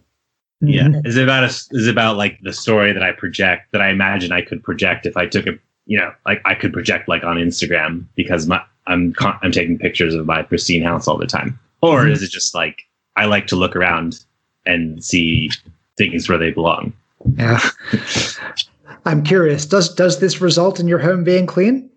Yeah, 0.62 0.88
Mhm. 0.88 1.06
is 1.06 1.18
it 1.18 1.24
about 1.24 1.44
a, 1.44 1.48
is 1.48 1.88
it 1.88 1.92
about 1.92 2.18
like 2.18 2.40
the 2.42 2.54
story 2.54 2.92
that 2.94 3.04
I 3.04 3.12
project 3.12 3.72
that 3.74 3.82
I 3.82 3.90
imagine 3.90 4.32
I 4.32 4.42
could 4.42 4.64
project 4.64 5.06
if 5.06 5.16
I 5.16 5.28
took 5.28 5.46
a 5.46 5.54
you 5.86 5.98
know 6.00 6.12
like 6.26 6.42
I 6.46 6.56
could 6.56 6.74
project 6.74 7.08
like 7.08 7.24
on 7.24 7.38
Instagram 7.38 8.06
because 8.16 8.48
my 8.48 8.62
I'm 8.88 9.14
con- 9.14 9.38
I'm 9.44 9.52
taking 9.52 9.78
pictures 9.78 10.16
of 10.16 10.26
my 10.26 10.42
pristine 10.42 10.82
house 10.82 11.08
all 11.08 11.18
the 11.18 11.28
time, 11.28 11.60
or 11.82 12.04
Mhm. 12.06 12.12
is 12.12 12.24
it 12.24 12.32
just 12.32 12.54
like 12.56 12.84
I 13.16 13.26
like 13.26 13.48
to 13.48 13.56
look 13.56 13.76
around 13.76 14.24
and 14.66 15.04
see 15.04 15.50
things 15.98 16.30
where 16.30 16.38
they 16.38 16.52
belong? 16.52 16.94
yeah. 17.36 17.60
I'm 19.06 19.24
curious. 19.24 19.66
Does 19.66 19.94
does 19.94 20.20
this 20.20 20.42
result 20.42 20.80
in 20.80 20.88
your 20.88 21.00
home 21.00 21.24
being 21.24 21.46
clean? 21.46 21.90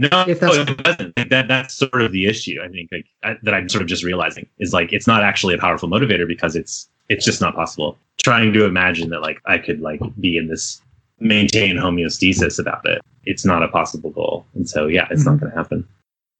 No, 0.00 0.08
If 0.26 0.40
that's- 0.40 0.68
it 0.68 0.76
doesn't. 0.82 1.14
That 1.30 1.46
that's 1.48 1.74
sort 1.74 2.02
of 2.02 2.10
the 2.12 2.26
issue. 2.26 2.60
I 2.62 2.68
think 2.68 2.90
like 2.90 3.06
I, 3.22 3.36
that 3.42 3.54
I'm 3.54 3.68
sort 3.68 3.82
of 3.82 3.88
just 3.88 4.02
realizing 4.02 4.46
is 4.58 4.72
like 4.72 4.92
it's 4.92 5.06
not 5.06 5.22
actually 5.22 5.54
a 5.54 5.58
powerful 5.58 5.88
motivator 5.88 6.26
because 6.26 6.56
it's 6.56 6.88
it's 7.08 7.24
just 7.24 7.40
not 7.40 7.54
possible. 7.54 7.96
Trying 8.22 8.52
to 8.54 8.64
imagine 8.64 9.10
that 9.10 9.22
like 9.22 9.38
I 9.46 9.58
could 9.58 9.80
like 9.80 10.00
be 10.20 10.36
in 10.36 10.48
this 10.48 10.80
maintain 11.20 11.76
homeostasis 11.76 12.58
about 12.58 12.84
it. 12.86 13.00
It's 13.24 13.44
not 13.44 13.62
a 13.62 13.68
possible 13.68 14.10
goal, 14.10 14.44
and 14.54 14.68
so 14.68 14.86
yeah, 14.88 15.06
it's 15.10 15.24
not 15.24 15.38
going 15.38 15.50
to 15.52 15.56
happen. 15.56 15.86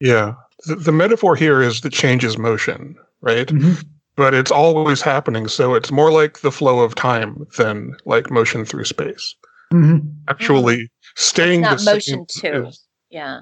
Yeah. 0.00 0.34
The, 0.66 0.76
the 0.76 0.92
metaphor 0.92 1.36
here 1.36 1.60
is 1.62 1.80
the 1.80 1.90
change 1.90 2.24
is 2.24 2.38
motion, 2.38 2.96
right? 3.20 3.48
Mhm. 3.48 3.84
But 4.16 4.32
it's 4.34 4.50
always 4.52 5.02
happening. 5.02 5.48
So 5.48 5.74
it's 5.74 5.90
more 5.90 6.12
like 6.12 6.40
the 6.40 6.52
flow 6.52 6.80
of 6.80 6.94
time 6.94 7.46
than 7.58 7.96
like 8.06 8.30
motion 8.30 8.64
through 8.64 8.84
space. 8.84 9.34
Mhm. 9.72 10.08
Actually, 10.28 10.90
staying 11.16 11.62
Not 11.62 11.78
the 11.78 11.84
motion 11.84 12.26
same 12.28 12.52
too. 12.52 12.66
is- 12.68 12.84
Yeah. 13.10 13.40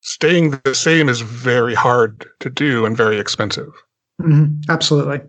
staying 0.00 0.58
the 0.64 0.74
same 0.74 1.08
is 1.08 1.20
very 1.20 1.74
hard 1.74 2.26
to 2.40 2.48
do 2.50 2.84
and 2.86 2.96
very 2.96 3.18
expensive. 3.18 3.70
Mhm. 4.20 4.64
Absolutely. 4.68 5.20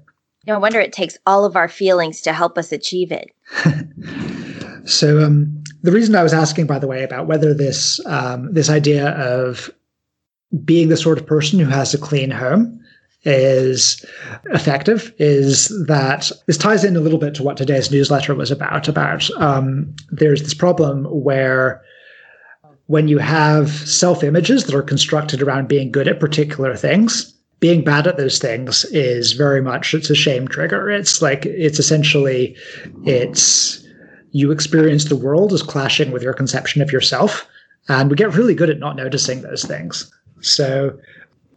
No 0.47 0.59
wonder 0.59 0.79
it 0.79 0.91
takes 0.93 1.17
all 1.25 1.45
of 1.45 1.55
our 1.55 1.67
feelings 1.67 2.21
to 2.21 2.33
help 2.33 2.57
us 2.57 2.71
achieve 2.71 3.11
it. 3.11 3.29
So 4.85 5.23
um, 5.23 5.63
the 5.81 5.93
reason 5.93 6.13
I 6.13 6.23
was 6.23 6.33
asking, 6.33 6.67
by 6.67 6.77
the 6.77 6.87
way, 6.87 7.03
about 7.03 7.25
whether 7.25 7.53
this 7.53 8.01
um, 8.05 8.51
this 8.53 8.69
idea 8.69 9.11
of 9.11 9.69
being 10.65 10.89
the 10.89 10.97
sort 10.97 11.17
of 11.17 11.25
person 11.25 11.59
who 11.59 11.65
has 11.65 11.93
a 11.93 11.97
clean 11.97 12.31
home 12.31 12.79
is 13.25 14.05
effective 14.45 15.13
is 15.17 15.69
that 15.87 16.31
this 16.47 16.57
ties 16.57 16.83
in 16.83 16.95
a 16.95 16.99
little 16.99 17.19
bit 17.19 17.33
to 17.35 17.43
what 17.43 17.55
today's 17.55 17.89
newsletter 17.89 18.35
was 18.35 18.51
about. 18.51 18.87
About 18.87 19.29
um, 19.41 19.95
there's 20.11 20.43
this 20.43 20.53
problem 20.53 21.05
where 21.05 21.81
when 22.87 23.07
you 23.07 23.17
have 23.17 23.69
self 23.69 24.23
images 24.23 24.65
that 24.65 24.75
are 24.75 24.83
constructed 24.83 25.41
around 25.41 25.67
being 25.67 25.91
good 25.91 26.07
at 26.07 26.19
particular 26.19 26.75
things, 26.75 27.33
being 27.59 27.83
bad 27.83 28.07
at 28.07 28.17
those 28.17 28.39
things 28.39 28.83
is 28.85 29.31
very 29.31 29.61
much 29.61 29.93
it's 29.93 30.09
a 30.09 30.15
shame 30.15 30.47
trigger. 30.47 30.89
It's 30.89 31.21
like 31.21 31.45
it's 31.45 31.79
essentially 31.79 32.57
it's 33.05 33.81
you 34.31 34.51
experience 34.51 35.05
the 35.05 35.15
world 35.15 35.53
as 35.53 35.61
clashing 35.61 36.11
with 36.11 36.23
your 36.23 36.33
conception 36.33 36.81
of 36.81 36.91
yourself. 36.91 37.47
and 37.87 38.09
we 38.09 38.15
get 38.15 38.33
really 38.33 38.55
good 38.55 38.69
at 38.69 38.79
not 38.79 38.95
noticing 38.95 39.41
those 39.41 39.63
things. 39.63 40.11
So, 40.43 40.97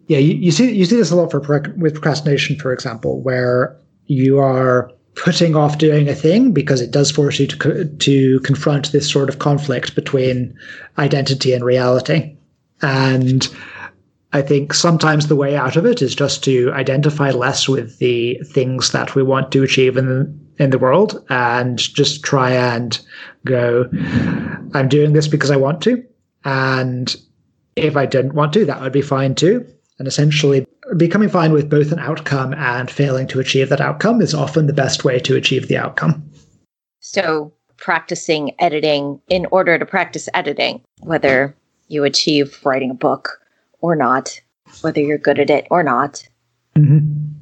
yeah, 0.08 0.18
you, 0.18 0.34
you 0.34 0.50
see 0.50 0.72
you 0.72 0.84
see 0.84 0.96
this 0.96 1.10
a 1.10 1.16
lot 1.16 1.30
for 1.30 1.40
with 1.76 1.94
procrastination, 1.94 2.56
for 2.58 2.72
example, 2.72 3.20
where 3.20 3.76
you 4.06 4.38
are 4.38 4.90
putting 5.16 5.56
off 5.56 5.78
doing 5.78 6.08
a 6.08 6.14
thing 6.14 6.52
because 6.52 6.80
it 6.80 6.90
does 6.90 7.10
force 7.10 7.40
you 7.40 7.46
to 7.46 7.84
to 7.84 8.40
confront 8.40 8.92
this 8.92 9.10
sort 9.10 9.28
of 9.28 9.38
conflict 9.38 9.94
between 9.94 10.56
identity 10.98 11.52
and 11.52 11.64
reality. 11.64 12.36
And 12.82 13.48
I 14.32 14.42
think 14.42 14.74
sometimes 14.74 15.26
the 15.26 15.36
way 15.36 15.56
out 15.56 15.76
of 15.76 15.86
it 15.86 16.02
is 16.02 16.14
just 16.14 16.44
to 16.44 16.70
identify 16.72 17.30
less 17.30 17.68
with 17.68 17.98
the 17.98 18.38
things 18.44 18.92
that 18.92 19.14
we 19.14 19.22
want 19.22 19.50
to 19.52 19.62
achieve 19.62 19.96
in 19.96 20.38
in 20.58 20.70
the 20.70 20.78
world 20.78 21.24
and 21.28 21.78
just 21.78 22.22
try 22.22 22.50
and 22.50 22.98
go, 23.44 23.88
I'm 24.74 24.88
doing 24.88 25.12
this 25.12 25.28
because 25.28 25.50
I 25.50 25.56
want 25.56 25.82
to. 25.82 26.04
And 26.44 27.14
if 27.76 27.96
I 27.96 28.06
didn't 28.06 28.34
want 28.34 28.52
to, 28.54 28.64
that 28.64 28.80
would 28.80 28.92
be 28.92 29.02
fine 29.02 29.34
too. 29.34 29.66
And 29.98 30.08
essentially, 30.08 30.66
becoming 30.96 31.28
fine 31.28 31.52
with 31.52 31.70
both 31.70 31.92
an 31.92 31.98
outcome 31.98 32.52
and 32.54 32.90
failing 32.90 33.26
to 33.28 33.40
achieve 33.40 33.68
that 33.68 33.80
outcome 33.80 34.20
is 34.20 34.34
often 34.34 34.66
the 34.66 34.72
best 34.72 35.04
way 35.04 35.18
to 35.20 35.36
achieve 35.36 35.68
the 35.68 35.76
outcome. 35.76 36.28
So, 37.00 37.52
practicing 37.76 38.52
editing 38.58 39.20
in 39.28 39.46
order 39.50 39.78
to 39.78 39.86
practice 39.86 40.28
editing, 40.34 40.82
whether 41.00 41.56
you 41.88 42.04
achieve 42.04 42.58
writing 42.64 42.90
a 42.90 42.94
book 42.94 43.40
or 43.80 43.96
not, 43.96 44.40
whether 44.80 45.00
you're 45.00 45.18
good 45.18 45.38
at 45.38 45.50
it 45.50 45.66
or 45.70 45.82
not. 45.82 46.26
Mm-hmm. 46.74 47.32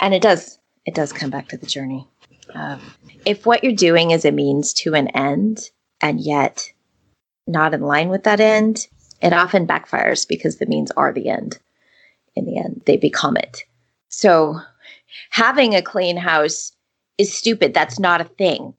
And 0.00 0.14
it 0.14 0.22
does, 0.22 0.58
it 0.86 0.94
does 0.94 1.12
come 1.12 1.30
back 1.30 1.48
to 1.48 1.56
the 1.56 1.66
journey. 1.66 2.06
if 3.24 3.46
what 3.46 3.62
you're 3.62 3.72
doing 3.72 4.10
is 4.10 4.24
a 4.24 4.32
means 4.32 4.72
to 4.74 4.94
an 4.94 5.08
end, 5.08 5.70
and 6.00 6.20
yet 6.20 6.72
not 7.46 7.74
in 7.74 7.82
line 7.82 8.08
with 8.08 8.24
that 8.24 8.40
end, 8.40 8.88
it 9.22 9.32
often 9.32 9.66
backfires 9.66 10.26
because 10.26 10.56
the 10.58 10.66
means 10.66 10.90
are 10.92 11.12
the 11.12 11.28
end. 11.28 11.58
In 12.36 12.46
the 12.46 12.58
end, 12.58 12.82
they 12.86 12.96
become 12.96 13.36
it. 13.36 13.64
So 14.08 14.60
having 15.30 15.74
a 15.74 15.82
clean 15.82 16.16
house 16.16 16.72
is 17.18 17.32
stupid. 17.32 17.74
That's 17.74 17.98
not 17.98 18.20
a 18.20 18.24
thing. 18.24 18.74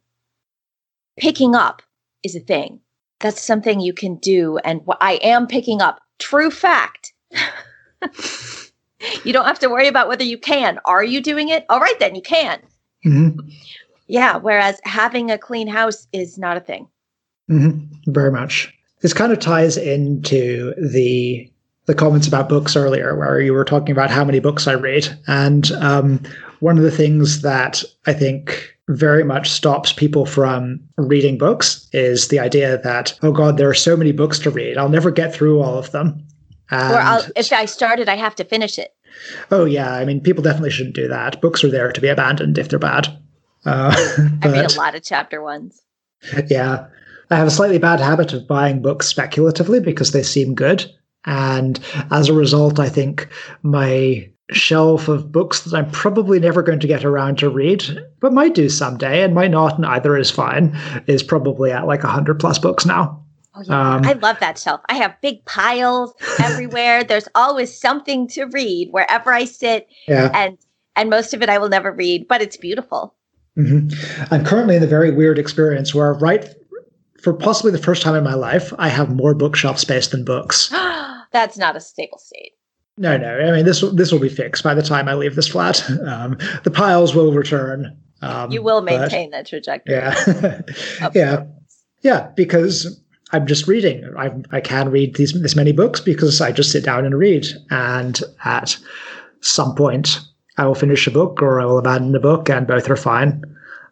Picking 1.17 1.55
up 1.55 1.81
is 2.23 2.35
a 2.35 2.39
thing. 2.39 2.79
That's 3.19 3.41
something 3.41 3.79
you 3.79 3.93
can 3.93 4.15
do. 4.15 4.57
And 4.59 4.81
I 4.99 5.19
am 5.21 5.47
picking 5.47 5.81
up. 5.81 6.01
True 6.17 6.49
fact. 6.49 7.13
you 9.23 9.33
don't 9.33 9.45
have 9.45 9.59
to 9.59 9.69
worry 9.69 9.87
about 9.87 10.07
whether 10.07 10.23
you 10.23 10.37
can. 10.37 10.79
Are 10.85 11.03
you 11.03 11.21
doing 11.21 11.49
it? 11.49 11.65
All 11.69 11.79
right, 11.79 11.99
then 11.99 12.15
you 12.15 12.21
can. 12.21 12.59
Mm-hmm. 13.05 13.47
Yeah. 14.07 14.37
Whereas 14.37 14.81
having 14.83 15.29
a 15.29 15.37
clean 15.37 15.67
house 15.67 16.07
is 16.11 16.37
not 16.37 16.57
a 16.57 16.61
thing. 16.61 16.87
Mm-hmm. 17.49 18.11
Very 18.11 18.31
much. 18.31 18.73
This 19.01 19.13
kind 19.13 19.31
of 19.31 19.39
ties 19.39 19.77
into 19.77 20.73
the 20.77 21.49
the 21.87 21.95
comments 21.95 22.27
about 22.27 22.47
books 22.47 22.75
earlier, 22.75 23.17
where 23.17 23.41
you 23.41 23.53
were 23.53 23.65
talking 23.65 23.91
about 23.91 24.11
how 24.11 24.23
many 24.23 24.39
books 24.39 24.67
I 24.67 24.73
read, 24.73 25.17
and 25.27 25.71
um, 25.73 26.21
one 26.59 26.77
of 26.77 26.83
the 26.83 26.91
things 26.91 27.41
that 27.41 27.83
I 28.05 28.13
think 28.13 28.77
very 28.87 29.23
much 29.23 29.49
stops 29.49 29.93
people 29.93 30.25
from 30.25 30.79
reading 30.97 31.37
books 31.37 31.87
is 31.93 32.27
the 32.27 32.39
idea 32.39 32.77
that 32.79 33.17
oh 33.23 33.31
god, 33.31 33.57
there 33.57 33.69
are 33.69 33.73
so 33.73 33.97
many 33.97 34.11
books 34.11 34.39
to 34.39 34.51
read, 34.51 34.77
I'll 34.77 34.89
never 34.89 35.11
get 35.11 35.33
through 35.33 35.61
all 35.61 35.77
of 35.77 35.91
them. 35.91 36.25
And, 36.69 36.93
or 36.93 36.99
I'll, 36.99 37.23
if 37.35 37.51
I 37.51 37.65
started, 37.65 38.07
I 38.07 38.15
have 38.15 38.35
to 38.35 38.43
finish 38.45 38.79
it. 38.79 38.93
Oh 39.49 39.65
yeah, 39.65 39.93
I 39.93 40.05
mean, 40.05 40.21
people 40.21 40.43
definitely 40.43 40.71
shouldn't 40.71 40.95
do 40.95 41.07
that. 41.07 41.41
Books 41.41 41.63
are 41.63 41.69
there 41.69 41.91
to 41.91 42.01
be 42.01 42.07
abandoned 42.07 42.57
if 42.57 42.69
they're 42.69 42.79
bad. 42.79 43.07
Uh, 43.65 43.93
I 44.43 44.47
read 44.47 44.71
a 44.71 44.77
lot 44.77 44.95
of 44.95 45.03
chapter 45.03 45.41
ones. 45.41 45.81
Yeah, 46.47 46.87
I 47.31 47.37
have 47.37 47.47
a 47.47 47.51
slightly 47.51 47.79
bad 47.79 47.99
habit 47.99 48.33
of 48.33 48.47
buying 48.47 48.81
books 48.81 49.07
speculatively 49.07 49.79
because 49.79 50.11
they 50.11 50.23
seem 50.23 50.53
good. 50.53 50.85
And 51.25 51.79
as 52.11 52.29
a 52.29 52.33
result, 52.33 52.79
I 52.79 52.89
think 52.89 53.29
my 53.63 54.29
shelf 54.51 55.07
of 55.07 55.31
books 55.31 55.61
that 55.61 55.77
I'm 55.77 55.89
probably 55.91 56.39
never 56.39 56.61
going 56.61 56.79
to 56.81 56.87
get 56.87 57.05
around 57.05 57.37
to 57.39 57.49
read, 57.49 57.83
but 58.19 58.33
might 58.33 58.53
do 58.53 58.67
someday 58.67 59.23
and 59.23 59.33
might 59.33 59.51
not, 59.51 59.77
and 59.77 59.85
either 59.85 60.17
is 60.17 60.29
fine, 60.29 60.77
is 61.07 61.23
probably 61.23 61.71
at 61.71 61.87
like 61.87 62.03
100 62.03 62.39
plus 62.39 62.59
books 62.59 62.85
now. 62.85 63.23
Oh, 63.55 63.63
yeah. 63.65 63.95
Um, 63.95 64.05
I 64.05 64.13
love 64.13 64.39
that 64.39 64.57
shelf. 64.57 64.81
I 64.89 64.95
have 64.95 65.15
big 65.21 65.45
piles 65.45 66.13
everywhere. 66.39 67.03
There's 67.03 67.27
always 67.35 67.77
something 67.77 68.27
to 68.29 68.45
read 68.45 68.89
wherever 68.91 69.31
I 69.31 69.45
sit. 69.45 69.87
Yeah. 70.07 70.31
And 70.33 70.57
and 70.97 71.09
most 71.09 71.33
of 71.33 71.41
it 71.41 71.49
I 71.49 71.57
will 71.57 71.69
never 71.69 71.91
read, 71.91 72.27
but 72.27 72.41
it's 72.41 72.57
beautiful. 72.57 73.15
Mm-hmm. 73.57 74.33
I'm 74.33 74.45
currently 74.45 74.75
in 74.75 74.81
the 74.81 74.87
very 74.87 75.11
weird 75.11 75.39
experience 75.39 75.93
where 75.93 76.13
right 76.13 76.53
for 77.21 77.33
possibly 77.33 77.71
the 77.71 77.77
first 77.77 78.01
time 78.01 78.15
in 78.15 78.23
my 78.23 78.33
life, 78.33 78.73
I 78.77 78.89
have 78.89 79.15
more 79.15 79.33
bookshelf 79.33 79.79
space 79.79 80.07
than 80.07 80.23
books. 80.23 80.69
That's 81.31 81.57
not 81.57 81.75
a 81.75 81.79
stable 81.79 82.17
state. 82.17 82.53
No, 82.97 83.17
no. 83.17 83.39
I 83.39 83.51
mean, 83.51 83.65
this 83.65 83.81
this 83.93 84.11
will 84.11 84.19
be 84.19 84.29
fixed 84.29 84.63
by 84.63 84.73
the 84.73 84.81
time 84.81 85.07
I 85.07 85.13
leave 85.13 85.35
this 85.35 85.47
flat. 85.47 85.83
Um, 86.05 86.37
the 86.63 86.71
piles 86.71 87.15
will 87.15 87.31
return. 87.33 87.97
Um, 88.21 88.51
you 88.51 88.61
will 88.61 88.81
maintain 88.81 89.31
but, 89.31 89.37
that 89.37 89.47
trajectory. 89.47 89.95
Yeah, 89.95 90.61
yeah, 91.15 91.45
yeah. 92.01 92.29
Because 92.35 93.01
I'm 93.31 93.47
just 93.47 93.67
reading. 93.67 94.03
I 94.17 94.31
I 94.51 94.61
can 94.61 94.89
read 94.89 95.15
these 95.15 95.33
this 95.33 95.55
many 95.55 95.71
books 95.71 95.99
because 95.99 96.41
I 96.41 96.51
just 96.51 96.71
sit 96.71 96.83
down 96.83 97.05
and 97.05 97.17
read. 97.17 97.47
And 97.69 98.19
at 98.43 98.77
some 99.39 99.73
point, 99.73 100.19
I 100.57 100.65
will 100.65 100.75
finish 100.75 101.07
a 101.07 101.11
book 101.11 101.41
or 101.41 101.61
I 101.61 101.65
will 101.65 101.79
abandon 101.79 102.15
a 102.15 102.19
book, 102.19 102.49
and 102.49 102.67
both 102.67 102.89
are 102.89 102.97
fine. 102.97 103.43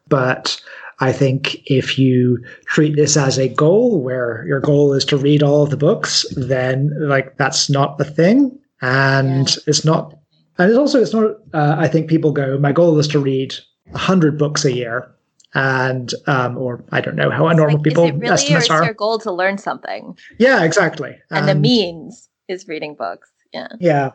But 0.07 0.61
I 0.99 1.11
think 1.11 1.55
if 1.65 1.97
you 1.97 2.43
treat 2.65 2.95
this 2.95 3.15
as 3.15 3.37
a 3.37 3.47
goal 3.47 4.01
where 4.01 4.45
your 4.47 4.59
goal 4.59 4.93
is 4.93 5.05
to 5.05 5.17
read 5.17 5.41
all 5.41 5.63
of 5.63 5.69
the 5.69 5.77
books, 5.77 6.25
then 6.35 6.91
like 6.99 7.37
that's 7.37 7.69
not 7.69 7.97
the 7.97 8.05
thing. 8.05 8.57
And 8.81 9.49
yeah. 9.49 9.63
it's 9.67 9.85
not, 9.85 10.13
and 10.57 10.69
it's 10.69 10.77
also, 10.77 11.01
it's 11.01 11.13
not, 11.13 11.37
uh, 11.53 11.75
I 11.77 11.87
think 11.87 12.09
people 12.09 12.31
go, 12.31 12.57
my 12.57 12.71
goal 12.71 12.97
is 12.99 13.07
to 13.09 13.19
read 13.19 13.55
100 13.91 14.37
books 14.37 14.65
a 14.65 14.73
year. 14.73 15.09
And, 15.55 16.13
um, 16.27 16.57
or 16.57 16.83
I 16.91 17.01
don't 17.01 17.15
know 17.15 17.31
how 17.31 17.47
it's 17.47 17.57
normal 17.57 17.77
like, 17.77 17.83
people 17.83 18.03
is 18.03 18.11
it 18.11 18.15
really, 18.15 18.33
estimates 18.33 18.69
or 18.69 18.81
is 18.81 18.85
your 18.85 18.93
goal 18.93 19.17
to 19.19 19.31
learn 19.31 19.57
something? 19.57 20.17
Yeah, 20.37 20.63
exactly. 20.63 21.17
And, 21.31 21.39
and 21.39 21.47
the 21.49 21.55
means 21.55 22.29
is 22.47 22.67
reading 22.67 22.93
books. 22.93 23.31
Yeah. 23.51 23.69
Yeah. 23.79 24.11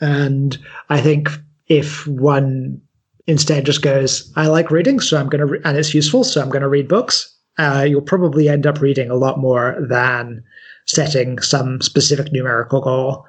And 0.00 0.58
I 0.88 1.00
think 1.00 1.28
if 1.68 2.06
one 2.06 2.80
instead 3.28 3.66
just 3.66 3.82
goes, 3.82 4.32
I 4.34 4.48
like 4.48 4.70
reading, 4.70 4.98
so 4.98 5.18
I'm 5.18 5.28
going 5.28 5.40
to, 5.40 5.46
re- 5.46 5.60
and 5.64 5.76
it's 5.76 5.94
useful, 5.94 6.24
so 6.24 6.40
I'm 6.40 6.48
going 6.48 6.62
to 6.62 6.68
read 6.68 6.88
books, 6.88 7.32
uh, 7.58 7.86
you'll 7.88 8.00
probably 8.00 8.48
end 8.48 8.66
up 8.66 8.80
reading 8.80 9.10
a 9.10 9.16
lot 9.16 9.38
more 9.38 9.76
than 9.88 10.42
setting 10.86 11.38
some 11.40 11.80
specific 11.82 12.32
numerical 12.32 12.80
goal. 12.80 13.26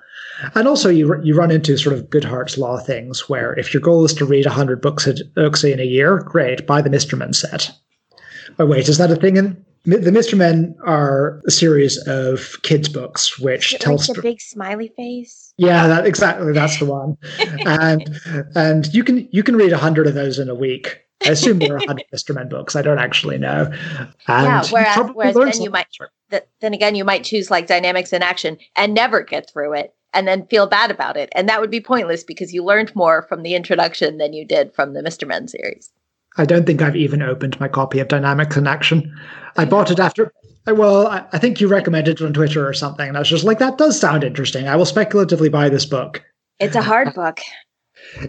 And 0.55 0.69
also, 0.69 0.87
you 0.89 1.21
you 1.21 1.35
run 1.35 1.51
into 1.51 1.77
sort 1.77 1.97
of 1.97 2.09
Goodhart's 2.09 2.57
law 2.57 2.77
things 2.77 3.27
where 3.27 3.59
if 3.59 3.73
your 3.73 3.81
goal 3.81 4.05
is 4.05 4.13
to 4.13 4.25
read 4.25 4.45
100 4.45 4.81
books, 4.81 5.05
a, 5.05 5.15
books 5.35 5.65
in 5.65 5.81
a 5.81 5.83
year, 5.83 6.19
great, 6.19 6.65
buy 6.65 6.81
the 6.81 6.89
Mr. 6.89 7.17
Men 7.17 7.33
set. 7.33 7.69
Oh, 8.57 8.65
wait, 8.65 8.87
is 8.87 8.97
that 8.99 9.11
a 9.11 9.17
thing 9.17 9.35
in 9.35 9.65
the 9.85 10.11
Mr. 10.11 10.37
Men 10.37 10.75
are 10.85 11.41
a 11.47 11.51
series 11.51 11.97
of 12.07 12.61
kids' 12.63 12.89
books 12.89 13.39
which 13.39 13.77
tell 13.79 13.95
like 13.95 14.07
the 14.07 14.21
big 14.21 14.41
smiley 14.41 14.89
face. 14.95 15.53
Yeah, 15.57 15.87
that 15.87 16.05
exactly. 16.05 16.53
That's 16.53 16.77
the 16.79 16.85
one. 16.85 17.17
and 17.65 18.19
and 18.55 18.93
you 18.93 19.03
can 19.03 19.27
you 19.31 19.43
can 19.43 19.55
read 19.55 19.71
a 19.71 19.77
hundred 19.77 20.07
of 20.07 20.13
those 20.13 20.39
in 20.39 20.49
a 20.49 20.55
week. 20.55 21.01
I 21.25 21.31
assume 21.31 21.59
there 21.59 21.75
are 21.75 21.79
hundred 21.85 22.05
Mr. 22.13 22.33
Men 22.35 22.49
books. 22.49 22.75
I 22.75 22.81
don't 22.81 22.99
actually 22.99 23.37
know. 23.37 23.71
And 24.27 24.45
yeah, 24.45 24.63
whereas, 24.69 25.11
whereas 25.13 25.35
then 25.35 25.61
you 25.61 25.69
might 25.69 25.87
th- 26.29 26.43
then 26.61 26.73
again 26.73 26.95
you 26.95 27.03
might 27.03 27.23
choose 27.23 27.49
like 27.49 27.67
dynamics 27.67 28.13
in 28.13 28.21
action 28.21 28.57
and 28.75 28.93
never 28.93 29.21
get 29.21 29.49
through 29.51 29.73
it 29.73 29.95
and 30.13 30.27
then 30.27 30.47
feel 30.47 30.65
bad 30.65 30.91
about 30.91 31.17
it, 31.17 31.29
and 31.35 31.47
that 31.47 31.61
would 31.61 31.69
be 31.71 31.81
pointless 31.81 32.23
because 32.23 32.53
you 32.53 32.63
learned 32.63 32.95
more 32.95 33.21
from 33.23 33.43
the 33.43 33.55
introduction 33.55 34.17
than 34.17 34.33
you 34.33 34.43
did 34.43 34.73
from 34.73 34.93
the 34.93 35.01
Mr. 35.01 35.27
Men 35.27 35.47
series. 35.47 35.91
I 36.39 36.45
don't 36.45 36.65
think 36.65 36.81
I've 36.81 36.95
even 36.95 37.21
opened 37.21 37.59
my 37.59 37.67
copy 37.67 37.99
of 37.99 38.07
Dynamics 38.07 38.55
in 38.55 38.65
Action. 38.65 39.13
I 39.57 39.65
bought 39.65 39.91
it 39.91 39.99
after. 39.99 40.31
Well, 40.67 41.07
I, 41.07 41.25
I 41.33 41.37
think 41.37 41.59
you 41.59 41.67
recommended 41.67 42.21
it 42.21 42.25
on 42.25 42.31
Twitter 42.31 42.65
or 42.65 42.73
something, 42.73 43.09
and 43.09 43.17
I 43.17 43.19
was 43.19 43.29
just 43.29 43.43
like, 43.43 43.59
"That 43.59 43.77
does 43.77 43.99
sound 43.99 44.23
interesting. 44.23 44.69
I 44.69 44.77
will 44.77 44.85
speculatively 44.85 45.49
buy 45.49 45.67
this 45.67 45.85
book." 45.85 46.23
It's 46.59 46.77
a 46.77 46.81
hard 46.81 47.13
book. 47.13 47.41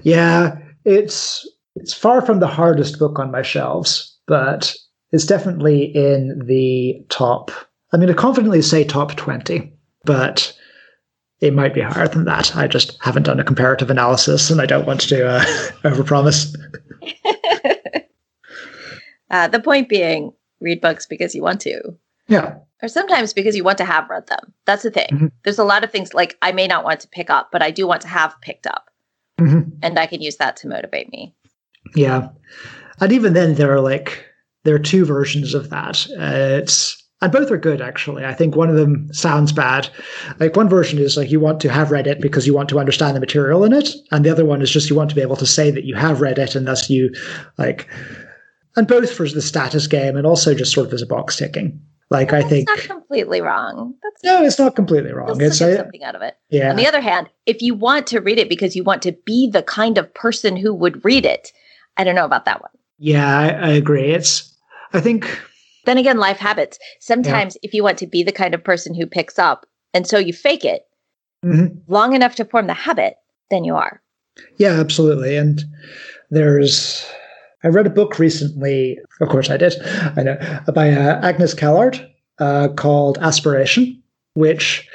Yeah, 0.02 0.58
it's 0.84 1.48
it's 1.76 1.94
far 1.94 2.20
from 2.20 2.40
the 2.40 2.48
hardest 2.48 2.98
book 2.98 3.20
on 3.20 3.30
my 3.30 3.42
shelves, 3.42 4.18
but 4.26 4.74
it's 5.12 5.24
definitely 5.24 5.84
in 5.94 6.42
the 6.44 7.04
top. 7.10 7.52
I'm 7.92 8.00
going 8.00 8.08
to 8.08 8.14
confidently 8.14 8.62
say 8.62 8.82
top 8.82 9.14
twenty, 9.14 9.72
but 10.04 10.52
it 11.40 11.54
might 11.54 11.74
be 11.74 11.80
higher 11.80 12.08
than 12.08 12.24
that. 12.24 12.56
I 12.56 12.66
just 12.66 12.98
haven't 13.02 13.22
done 13.22 13.38
a 13.38 13.44
comparative 13.44 13.88
analysis, 13.88 14.50
and 14.50 14.60
I 14.60 14.66
don't 14.66 14.86
want 14.86 15.02
to 15.02 15.28
uh, 15.28 15.44
overpromise. 15.84 16.56
uh, 19.30 19.48
the 19.48 19.60
point 19.60 19.88
being, 19.88 20.32
read 20.60 20.80
books 20.80 21.06
because 21.06 21.34
you 21.34 21.42
want 21.42 21.60
to. 21.62 21.80
Yeah. 22.28 22.56
Or 22.82 22.88
sometimes 22.88 23.32
because 23.32 23.56
you 23.56 23.64
want 23.64 23.78
to 23.78 23.84
have 23.84 24.08
read 24.08 24.26
them. 24.26 24.52
That's 24.66 24.82
the 24.82 24.90
thing. 24.90 25.08
Mm-hmm. 25.10 25.26
There's 25.44 25.58
a 25.58 25.64
lot 25.64 25.84
of 25.84 25.90
things 25.90 26.14
like 26.14 26.38
I 26.42 26.52
may 26.52 26.66
not 26.66 26.84
want 26.84 27.00
to 27.00 27.08
pick 27.08 27.28
up, 27.30 27.50
but 27.52 27.62
I 27.62 27.70
do 27.70 27.86
want 27.86 28.02
to 28.02 28.08
have 28.08 28.34
picked 28.40 28.66
up. 28.66 28.90
Mm-hmm. 29.38 29.70
And 29.82 29.98
I 29.98 30.06
can 30.06 30.22
use 30.22 30.36
that 30.36 30.56
to 30.58 30.68
motivate 30.68 31.10
me. 31.10 31.34
Yeah. 31.94 32.28
And 33.00 33.12
even 33.12 33.32
then, 33.32 33.54
there 33.54 33.72
are 33.72 33.80
like, 33.80 34.24
there 34.64 34.74
are 34.74 34.78
two 34.78 35.04
versions 35.04 35.54
of 35.54 35.70
that. 35.70 36.06
Uh, 36.10 36.58
it's 36.62 37.00
and 37.22 37.32
both 37.32 37.50
are 37.50 37.58
good 37.58 37.82
actually. 37.82 38.24
I 38.24 38.32
think 38.32 38.56
one 38.56 38.70
of 38.70 38.76
them 38.76 39.12
sounds 39.12 39.52
bad. 39.52 39.90
Like 40.38 40.56
one 40.56 40.68
version 40.68 40.98
is 40.98 41.16
like 41.16 41.30
you 41.30 41.40
want 41.40 41.60
to 41.60 41.70
have 41.70 41.90
read 41.90 42.06
it 42.06 42.20
because 42.20 42.46
you 42.46 42.54
want 42.54 42.68
to 42.70 42.78
understand 42.78 43.14
the 43.14 43.20
material 43.20 43.64
in 43.64 43.72
it, 43.72 43.90
and 44.10 44.24
the 44.24 44.30
other 44.30 44.44
one 44.44 44.62
is 44.62 44.70
just 44.70 44.88
you 44.88 44.96
want 44.96 45.10
to 45.10 45.16
be 45.16 45.22
able 45.22 45.36
to 45.36 45.46
say 45.46 45.70
that 45.70 45.84
you 45.84 45.94
have 45.94 46.20
read 46.20 46.38
it, 46.38 46.54
and 46.54 46.66
thus 46.66 46.88
you 46.88 47.12
like. 47.58 47.88
And 48.76 48.86
both 48.86 49.12
for 49.12 49.28
the 49.28 49.42
status 49.42 49.86
game 49.86 50.16
and 50.16 50.26
also 50.26 50.54
just 50.54 50.72
sort 50.72 50.86
of 50.86 50.92
as 50.92 51.02
a 51.02 51.06
box 51.06 51.36
ticking. 51.36 51.80
Like 52.10 52.32
I 52.32 52.42
think 52.42 52.68
not 52.68 52.80
completely 52.80 53.40
wrong. 53.40 53.94
That's 54.02 54.24
no, 54.24 54.42
it's 54.42 54.58
not 54.58 54.74
completely 54.74 55.12
wrong. 55.12 55.40
It's 55.40 55.62
I, 55.62 55.76
something 55.76 56.02
out 56.02 56.16
of 56.16 56.22
it. 56.22 56.36
yeah, 56.48 56.70
On 56.70 56.76
the 56.76 56.86
other 56.88 57.00
hand, 57.00 57.28
if 57.46 57.62
you 57.62 57.72
want 57.74 58.08
to 58.08 58.20
read 58.20 58.38
it 58.38 58.48
because 58.48 58.74
you 58.74 58.82
want 58.82 59.02
to 59.02 59.12
be 59.24 59.48
the 59.48 59.62
kind 59.62 59.96
of 59.96 60.12
person 60.12 60.56
who 60.56 60.74
would 60.74 61.04
read 61.04 61.24
it, 61.24 61.52
I 61.96 62.02
don't 62.02 62.16
know 62.16 62.24
about 62.24 62.46
that 62.46 62.62
one. 62.62 62.70
yeah, 62.98 63.38
I, 63.38 63.48
I 63.50 63.70
agree. 63.70 64.10
It's 64.10 64.52
I 64.92 65.00
think 65.00 65.40
Then 65.84 65.98
again, 65.98 66.18
life 66.18 66.38
habits. 66.38 66.78
Sometimes 66.98 67.56
if 67.62 67.72
you 67.74 67.84
want 67.84 67.98
to 67.98 68.06
be 68.08 68.24
the 68.24 68.32
kind 68.32 68.54
of 68.54 68.64
person 68.64 68.92
who 68.92 69.06
picks 69.06 69.38
up 69.38 69.64
and 69.94 70.04
so 70.06 70.18
you 70.18 70.32
fake 70.32 70.64
it 70.64 70.82
mhm. 71.44 71.80
long 71.86 72.14
enough 72.14 72.34
to 72.36 72.44
form 72.44 72.66
the 72.66 72.74
habit, 72.74 73.16
then 73.50 73.62
you 73.62 73.76
are. 73.76 74.02
Yeah, 74.56 74.80
absolutely. 74.80 75.36
And 75.36 75.62
there's, 76.30 77.06
I 77.62 77.68
read 77.68 77.86
a 77.86 77.90
book 77.90 78.18
recently. 78.18 78.98
Of 79.20 79.28
course, 79.28 79.50
I 79.50 79.56
did. 79.56 79.74
I 80.16 80.22
know 80.22 80.60
by 80.74 80.90
uh, 80.90 81.20
Agnes 81.22 81.54
Callard 81.54 82.10
uh, 82.38 82.68
called 82.68 83.18
Aspiration, 83.18 84.02
which 84.34 84.88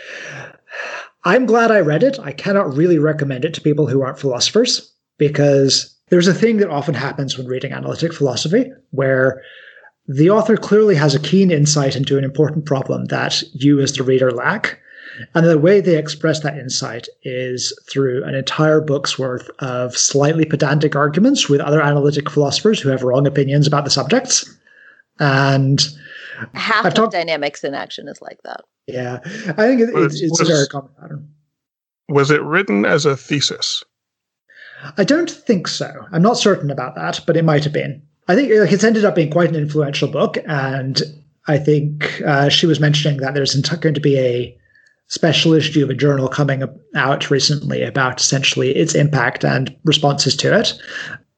I'm 1.23 1.45
glad 1.45 1.71
I 1.71 1.79
read 1.79 2.03
it. 2.03 2.19
I 2.19 2.31
cannot 2.31 2.73
really 2.75 2.99
recommend 2.99 3.45
it 3.45 3.53
to 3.55 3.61
people 3.61 3.87
who 3.87 4.01
aren't 4.01 4.19
philosophers 4.19 4.93
because 5.17 5.95
there's 6.09 6.27
a 6.27 6.33
thing 6.33 6.57
that 6.57 6.69
often 6.69 6.93
happens 6.93 7.37
when 7.37 7.47
reading 7.47 7.71
analytic 7.71 8.13
philosophy 8.13 8.71
where 8.91 9.41
the 10.07 10.29
author 10.29 10.55
clearly 10.55 10.95
has 10.95 11.15
a 11.15 11.19
keen 11.19 11.49
insight 11.49 11.95
into 11.95 12.17
an 12.17 12.23
important 12.23 12.65
problem 12.65 13.05
that 13.05 13.41
you 13.53 13.79
as 13.79 13.93
the 13.93 14.03
reader 14.03 14.31
lack. 14.31 14.79
And 15.33 15.45
the 15.45 15.57
way 15.57 15.81
they 15.81 15.97
express 15.97 16.41
that 16.41 16.57
insight 16.57 17.07
is 17.23 17.77
through 17.89 18.23
an 18.25 18.35
entire 18.35 18.81
book's 18.81 19.17
worth 19.17 19.49
of 19.59 19.97
slightly 19.97 20.45
pedantic 20.45 20.95
arguments 20.95 21.47
with 21.49 21.61
other 21.61 21.81
analytic 21.81 22.29
philosophers 22.29 22.79
who 22.79 22.89
have 22.89 23.03
wrong 23.03 23.25
opinions 23.27 23.67
about 23.67 23.85
the 23.85 23.91
subjects. 23.91 24.49
And 25.19 25.81
Half 26.53 26.85
I've 26.85 26.91
of 26.91 26.93
talked- 26.95 27.13
dynamics 27.13 27.63
in 27.63 27.73
action 27.73 28.07
is 28.09 28.21
like 28.21 28.39
that. 28.43 28.61
yeah, 28.87 29.19
I 29.23 29.67
think 29.67 29.81
it, 29.81 29.89
But 29.93 30.03
it's, 30.03 30.21
it's 30.21 30.39
a 30.41 30.45
very 30.45 30.67
common 30.67 30.91
pattern. 30.99 31.29
Was 32.09 32.29
it 32.29 32.41
written 32.43 32.85
as 32.85 33.05
a 33.05 33.15
thesis? 33.15 33.83
I 34.97 35.03
don't 35.05 35.31
think 35.31 35.67
so. 35.67 35.91
I'm 36.11 36.21
not 36.21 36.37
certain 36.37 36.69
about 36.69 36.95
that, 36.95 37.21
but 37.25 37.37
it 37.37 37.45
might 37.45 37.63
have 37.63 37.73
been. 37.73 38.01
I 38.27 38.35
think 38.35 38.49
it's 38.51 38.83
ended 38.83 39.05
up 39.05 39.15
being 39.15 39.31
quite 39.31 39.49
an 39.49 39.55
influential 39.55 40.07
book, 40.09 40.37
and 40.45 41.01
I 41.47 41.57
think 41.57 42.21
uh, 42.25 42.49
she 42.49 42.65
was 42.65 42.79
mentioning 42.79 43.17
that 43.21 43.33
there's 43.33 43.55
ent- 43.55 43.81
going 43.81 43.95
to 43.95 44.01
be 44.01 44.17
a 44.19 44.57
special 45.07 45.53
issue 45.53 45.83
of 45.83 45.89
a 45.89 45.93
journal 45.95 46.27
coming 46.27 46.63
out 46.95 47.29
recently 47.29 47.83
about 47.83 48.19
essentially 48.19 48.75
its 48.75 48.95
impact 48.95 49.43
and 49.45 49.75
responses 49.83 50.35
to 50.37 50.57
it. 50.57 50.73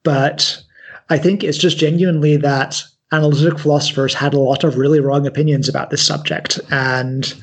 But 0.04 0.62
I 1.10 1.18
think 1.18 1.44
it's 1.44 1.58
just 1.58 1.78
genuinely 1.78 2.38
that 2.38 2.82
analytic 3.12 3.60
philosophers 3.60 4.14
had 4.14 4.34
a 4.34 4.40
lot 4.40 4.64
of 4.64 4.78
really 4.78 5.00
wrong 5.00 5.26
opinions 5.26 5.70
about 5.70 5.90
this 5.90 6.06
subject. 6.06 6.60
And 6.72 7.34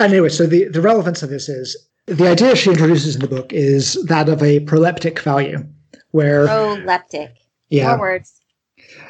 anyway, 0.00 0.28
so 0.28 0.46
the, 0.46 0.68
the 0.68 0.80
relevance 0.80 1.22
of 1.22 1.30
this 1.30 1.48
is 1.48 1.76
the 2.06 2.28
idea 2.28 2.56
she 2.56 2.70
introduces 2.70 3.14
in 3.16 3.20
the 3.20 3.28
book 3.28 3.52
is 3.52 3.94
that 4.04 4.28
of 4.28 4.42
a 4.42 4.60
proleptic 4.60 5.18
value, 5.18 5.64
where 6.12 6.46
Proleptic. 6.46 7.32
yeah, 7.68 7.88
More 7.88 8.00
words. 8.00 8.37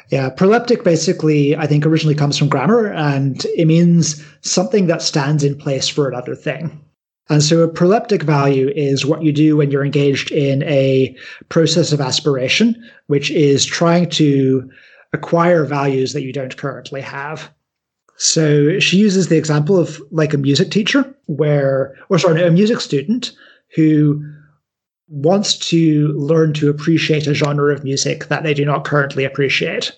Yeah, 0.09 0.29
proleptic 0.31 0.83
basically, 0.83 1.55
I 1.55 1.67
think, 1.67 1.85
originally 1.85 2.15
comes 2.15 2.37
from 2.37 2.49
grammar, 2.49 2.87
and 2.87 3.45
it 3.55 3.65
means 3.65 4.25
something 4.41 4.87
that 4.87 5.01
stands 5.01 5.43
in 5.43 5.57
place 5.57 5.87
for 5.87 6.07
another 6.07 6.35
thing. 6.35 6.83
And 7.29 7.43
so 7.43 7.61
a 7.61 7.69
proleptic 7.69 8.23
value 8.23 8.69
is 8.75 9.05
what 9.05 9.21
you 9.21 9.31
do 9.31 9.55
when 9.55 9.69
you're 9.69 9.85
engaged 9.85 10.31
in 10.31 10.63
a 10.63 11.15
process 11.49 11.91
of 11.91 12.01
aspiration, 12.01 12.75
which 13.05 13.29
is 13.29 13.65
trying 13.65 14.09
to 14.11 14.67
acquire 15.13 15.63
values 15.63 16.13
that 16.13 16.23
you 16.23 16.33
don't 16.33 16.57
currently 16.57 17.01
have. 17.01 17.51
So 18.17 18.79
she 18.79 18.97
uses 18.97 19.27
the 19.27 19.37
example 19.37 19.77
of 19.77 20.01
like 20.09 20.33
a 20.33 20.39
music 20.39 20.71
teacher 20.71 21.15
where, 21.27 21.95
or 22.09 22.17
sorry, 22.17 22.43
a 22.43 22.51
music 22.51 22.81
student 22.81 23.31
who 23.75 24.25
wants 25.09 25.57
to 25.57 26.09
learn 26.09 26.53
to 26.53 26.69
appreciate 26.69 27.27
a 27.27 27.33
genre 27.33 27.73
of 27.73 27.83
music 27.83 28.27
that 28.27 28.43
they 28.43 28.53
do 28.53 28.63
not 28.63 28.85
currently 28.85 29.25
appreciate. 29.25 29.91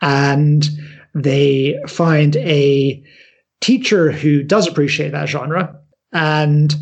And 0.00 0.68
they 1.14 1.78
find 1.88 2.36
a 2.36 3.02
teacher 3.60 4.12
who 4.12 4.42
does 4.42 4.68
appreciate 4.68 5.12
that 5.12 5.28
genre 5.28 5.78
and 6.12 6.74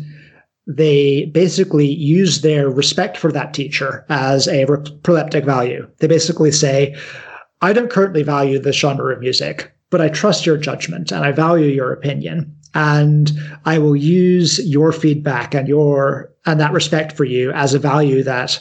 they 0.67 1.25
basically 1.25 1.87
use 1.87 2.41
their 2.41 2.69
respect 2.69 3.17
for 3.17 3.31
that 3.31 3.53
teacher 3.53 4.05
as 4.09 4.47
a 4.47 4.65
proleptic 4.65 5.45
value. 5.45 5.87
They 5.99 6.07
basically 6.07 6.51
say, 6.51 6.95
I 7.61 7.71
don't 7.71 7.91
currently 7.91 8.23
value 8.23 8.59
this 8.59 8.75
genre 8.75 9.13
of 9.13 9.19
music, 9.19 9.71
but 9.89 10.01
I 10.01 10.09
trust 10.09 10.45
your 10.45 10.57
judgment 10.57 11.11
and 11.11 11.23
I 11.23 11.31
value 11.31 11.67
your 11.67 11.93
opinion. 11.93 12.55
And 12.73 13.31
I 13.63 13.77
will 13.77 13.95
use 13.95 14.59
your 14.67 14.91
feedback 14.91 15.53
and 15.55 15.67
your 15.67 16.34
and 16.45 16.59
that 16.59 16.73
respect 16.73 17.13
for 17.13 17.23
you 17.25 17.51
as 17.51 17.73
a 17.73 17.79
value 17.79 18.23
that 18.23 18.59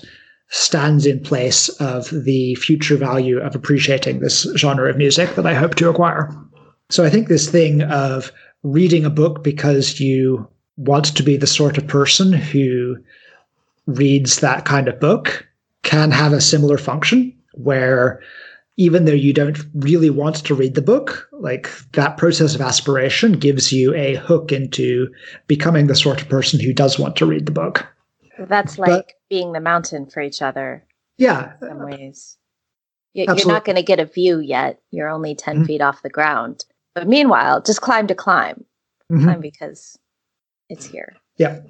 stands 0.49 1.07
in 1.07 1.21
place 1.21 1.69
of 1.81 2.11
the 2.11 2.55
future 2.57 2.97
value 2.97 3.39
of 3.41 3.55
appreciating 3.55 4.21
this 4.21 4.47
genre 4.57 4.89
of 4.89 4.97
music 4.97 5.35
that 5.35 5.47
I 5.47 5.55
hope 5.55 5.75
to 5.77 5.89
acquire. 5.89 6.35
So 6.91 7.05
I 7.05 7.11
think 7.11 7.29
this 7.29 7.51
thing 7.51 7.83
of 7.83 8.31
reading 8.63 9.05
a 9.05 9.11
book 9.11 9.43
because 9.43 10.01
you 10.01 10.49
want 10.77 11.17
to 11.17 11.23
be 11.23 11.37
the 11.37 11.47
sort 11.47 11.79
of 11.79 11.87
person 11.87 12.33
who 12.33 12.97
reads 13.87 14.41
that 14.41 14.65
kind 14.65 14.89
of 14.89 15.01
book 15.01 15.47
can 15.83 16.11
have 16.11 16.33
a 16.33 16.41
similar 16.41 16.79
function 16.79 17.37
where 17.53 18.21
even 18.77 19.05
though 19.05 19.13
you 19.13 19.33
don't 19.33 19.59
really 19.75 20.11
want 20.11 20.37
to 20.37 20.55
read 20.55 20.75
the 20.75 20.83
book, 20.83 21.29
like 21.33 21.71
that 21.93 22.17
process 22.17 22.55
of 22.55 22.61
aspiration 22.61 23.33
gives 23.33 23.73
you 23.73 23.95
a 23.95 24.17
hook 24.17 24.51
into 24.53 25.09
becoming 25.47 25.87
the 25.87 25.95
sort 25.95 26.21
of 26.21 26.29
person 26.29 26.59
who 26.59 26.73
does 26.73 26.99
want 26.99 27.17
to 27.17 27.27
read 27.27 27.47
the 27.47 27.53
book. 27.53 27.87
That's 28.39 28.79
like 28.79 29.15
being 29.31 29.53
the 29.53 29.61
mountain 29.61 30.07
for 30.07 30.21
each 30.21 30.43
other 30.43 30.85
Yeah, 31.19 31.53
in 31.63 31.69
some 31.69 31.85
ways. 31.85 32.37
You- 33.13 33.27
You're 33.29 33.47
not 33.47 33.65
going 33.65 33.77
to 33.77 33.83
get 33.83 34.01
a 34.01 34.05
view 34.07 34.41
yet. 34.41 34.81
You're 34.91 35.09
only 35.09 35.37
10 35.37 35.63
Mhm. 35.63 35.67
feet 35.67 35.81
off 35.81 36.03
the 36.03 36.11
ground. 36.11 36.65
But 36.97 37.07
meanwhile, 37.07 37.63
just 37.63 37.81
climb 37.81 38.09
to 38.09 38.15
climb. 38.17 38.65
Mhm. 39.13 39.23
Climb 39.23 39.41
because 39.41 39.97
it's 40.69 40.87
here. 40.87 41.13
Yeah. 41.37 41.61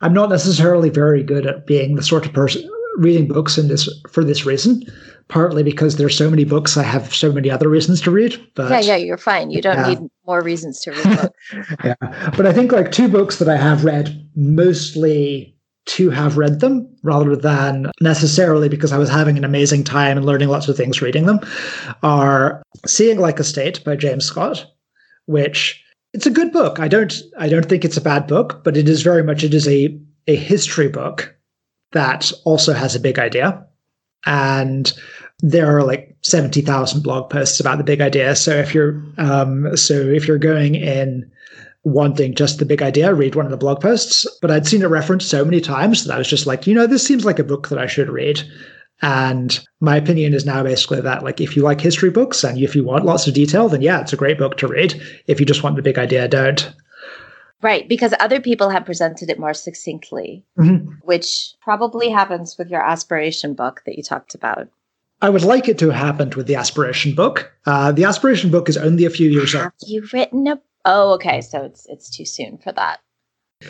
I'm 0.00 0.12
not 0.14 0.30
necessarily 0.30 0.90
very 0.90 1.24
good 1.24 1.46
at 1.48 1.66
being 1.66 1.96
the 1.96 2.02
sort 2.04 2.26
of 2.26 2.32
person 2.32 2.62
reading 2.98 3.28
books 3.28 3.56
in 3.56 3.68
this 3.68 3.88
for 4.10 4.24
this 4.24 4.44
reason. 4.44 4.82
Partly 5.28 5.62
because 5.62 5.96
there's 5.96 6.16
so 6.16 6.30
many 6.30 6.44
books, 6.44 6.78
I 6.78 6.82
have 6.82 7.14
so 7.14 7.30
many 7.30 7.50
other 7.50 7.68
reasons 7.68 8.00
to 8.02 8.10
read. 8.10 8.40
But 8.54 8.70
yeah, 8.70 8.80
yeah, 8.80 8.96
you're 8.96 9.18
fine. 9.18 9.50
You 9.50 9.60
don't 9.60 9.86
need 9.86 9.98
more 10.26 10.42
reasons 10.42 10.80
to 10.80 10.92
read 10.92 11.04
books. 11.04 11.74
yeah. 11.84 12.30
But 12.34 12.46
I 12.46 12.52
think 12.54 12.72
like 12.72 12.92
two 12.92 13.08
books 13.08 13.38
that 13.38 13.48
I 13.48 13.56
have 13.56 13.84
read 13.84 14.26
mostly 14.34 15.54
to 15.88 16.10
have 16.10 16.36
read 16.36 16.60
them 16.60 16.88
rather 17.02 17.34
than 17.34 17.90
necessarily 18.00 18.68
because 18.68 18.92
I 18.92 18.98
was 18.98 19.08
having 19.08 19.36
an 19.38 19.44
amazing 19.44 19.84
time 19.84 20.16
and 20.16 20.26
learning 20.26 20.48
lots 20.48 20.68
of 20.68 20.76
things 20.76 21.00
reading 21.00 21.26
them 21.26 21.40
are 22.02 22.62
Seeing 22.86 23.18
Like 23.18 23.40
a 23.40 23.44
State 23.44 23.82
by 23.84 23.96
James 23.96 24.24
Scott, 24.24 24.66
which 25.26 25.82
it's 26.12 26.26
a 26.26 26.30
good 26.30 26.52
book. 26.52 26.78
I 26.78 26.88
don't 26.88 27.14
I 27.38 27.48
don't 27.48 27.66
think 27.66 27.84
it's 27.84 27.96
a 27.96 28.02
bad 28.02 28.26
book, 28.26 28.62
but 28.64 28.76
it 28.76 28.88
is 28.88 29.02
very 29.02 29.22
much 29.22 29.44
it 29.44 29.54
is 29.54 29.68
a 29.68 29.98
a 30.26 30.36
history 30.36 30.88
book 30.88 31.34
that 31.92 32.32
also 32.44 32.72
has 32.72 32.94
a 32.94 33.00
big 33.00 33.18
idea. 33.18 33.64
And 34.26 34.92
there 35.40 35.76
are 35.76 35.84
like 35.84 36.16
70,000 36.22 37.02
blog 37.02 37.30
posts 37.30 37.60
about 37.60 37.78
the 37.78 37.84
big 37.84 38.00
idea. 38.00 38.34
So 38.36 38.52
if 38.52 38.74
you're 38.74 39.02
um, 39.18 39.76
so 39.76 39.94
if 39.94 40.26
you're 40.26 40.38
going 40.38 40.74
in 40.74 41.30
wanting 41.84 42.34
just 42.34 42.58
the 42.58 42.66
big 42.66 42.82
idea, 42.82 43.14
read 43.14 43.34
one 43.34 43.44
of 43.44 43.50
the 43.50 43.56
blog 43.56 43.80
posts. 43.80 44.26
But 44.42 44.50
I'd 44.50 44.66
seen 44.66 44.82
it 44.82 44.86
referenced 44.86 45.30
so 45.30 45.44
many 45.44 45.60
times 45.60 46.04
that 46.04 46.14
I 46.14 46.18
was 46.18 46.28
just 46.28 46.46
like, 46.46 46.66
you 46.66 46.74
know, 46.74 46.86
this 46.86 47.06
seems 47.06 47.24
like 47.24 47.38
a 47.38 47.44
book 47.44 47.68
that 47.68 47.78
I 47.78 47.86
should 47.86 48.10
read. 48.10 48.42
And 49.00 49.58
my 49.80 49.96
opinion 49.96 50.34
is 50.34 50.44
now 50.44 50.64
basically 50.64 51.00
that, 51.00 51.22
like, 51.22 51.40
if 51.40 51.54
you 51.54 51.62
like 51.62 51.80
history 51.80 52.10
books 52.10 52.42
and 52.42 52.58
if 52.58 52.74
you 52.74 52.82
want 52.82 53.04
lots 53.04 53.28
of 53.28 53.34
detail, 53.34 53.68
then 53.68 53.80
yeah, 53.80 54.00
it's 54.00 54.12
a 54.12 54.16
great 54.16 54.38
book 54.38 54.56
to 54.58 54.66
read. 54.66 55.00
If 55.28 55.38
you 55.38 55.46
just 55.46 55.62
want 55.62 55.76
the 55.76 55.82
big 55.82 55.98
idea, 55.98 56.26
don't. 56.26 56.72
Right, 57.62 57.88
because 57.88 58.14
other 58.20 58.40
people 58.40 58.70
have 58.70 58.84
presented 58.86 59.30
it 59.30 59.38
more 59.38 59.54
succinctly, 59.54 60.44
Mhm. 60.58 60.96
which 61.02 61.54
probably 61.60 62.08
happens 62.10 62.56
with 62.58 62.68
your 62.70 62.82
aspiration 62.84 63.54
book 63.54 63.82
that 63.86 63.96
you 63.96 64.02
talked 64.02 64.34
about. 64.34 64.68
I 65.20 65.30
would 65.30 65.42
like 65.42 65.68
it 65.68 65.78
to 65.78 65.90
have 65.90 66.00
happened 66.00 66.34
with 66.36 66.46
the 66.46 66.54
Aspiration 66.54 67.12
book. 67.14 67.50
Uh, 67.66 67.90
the 67.90 68.04
Aspiration 68.04 68.50
book 68.50 68.68
is 68.68 68.76
only 68.76 69.04
a 69.04 69.10
few 69.10 69.28
years 69.28 69.52
old. 69.54 69.64
Have 69.64 69.72
you 69.86 70.06
written 70.12 70.46
a 70.46 70.60
Oh, 70.84 71.12
okay, 71.14 71.40
so 71.40 71.62
it's 71.64 71.84
it's 71.86 72.08
too 72.08 72.24
soon 72.24 72.56
for 72.58 72.70
that. 72.72 73.00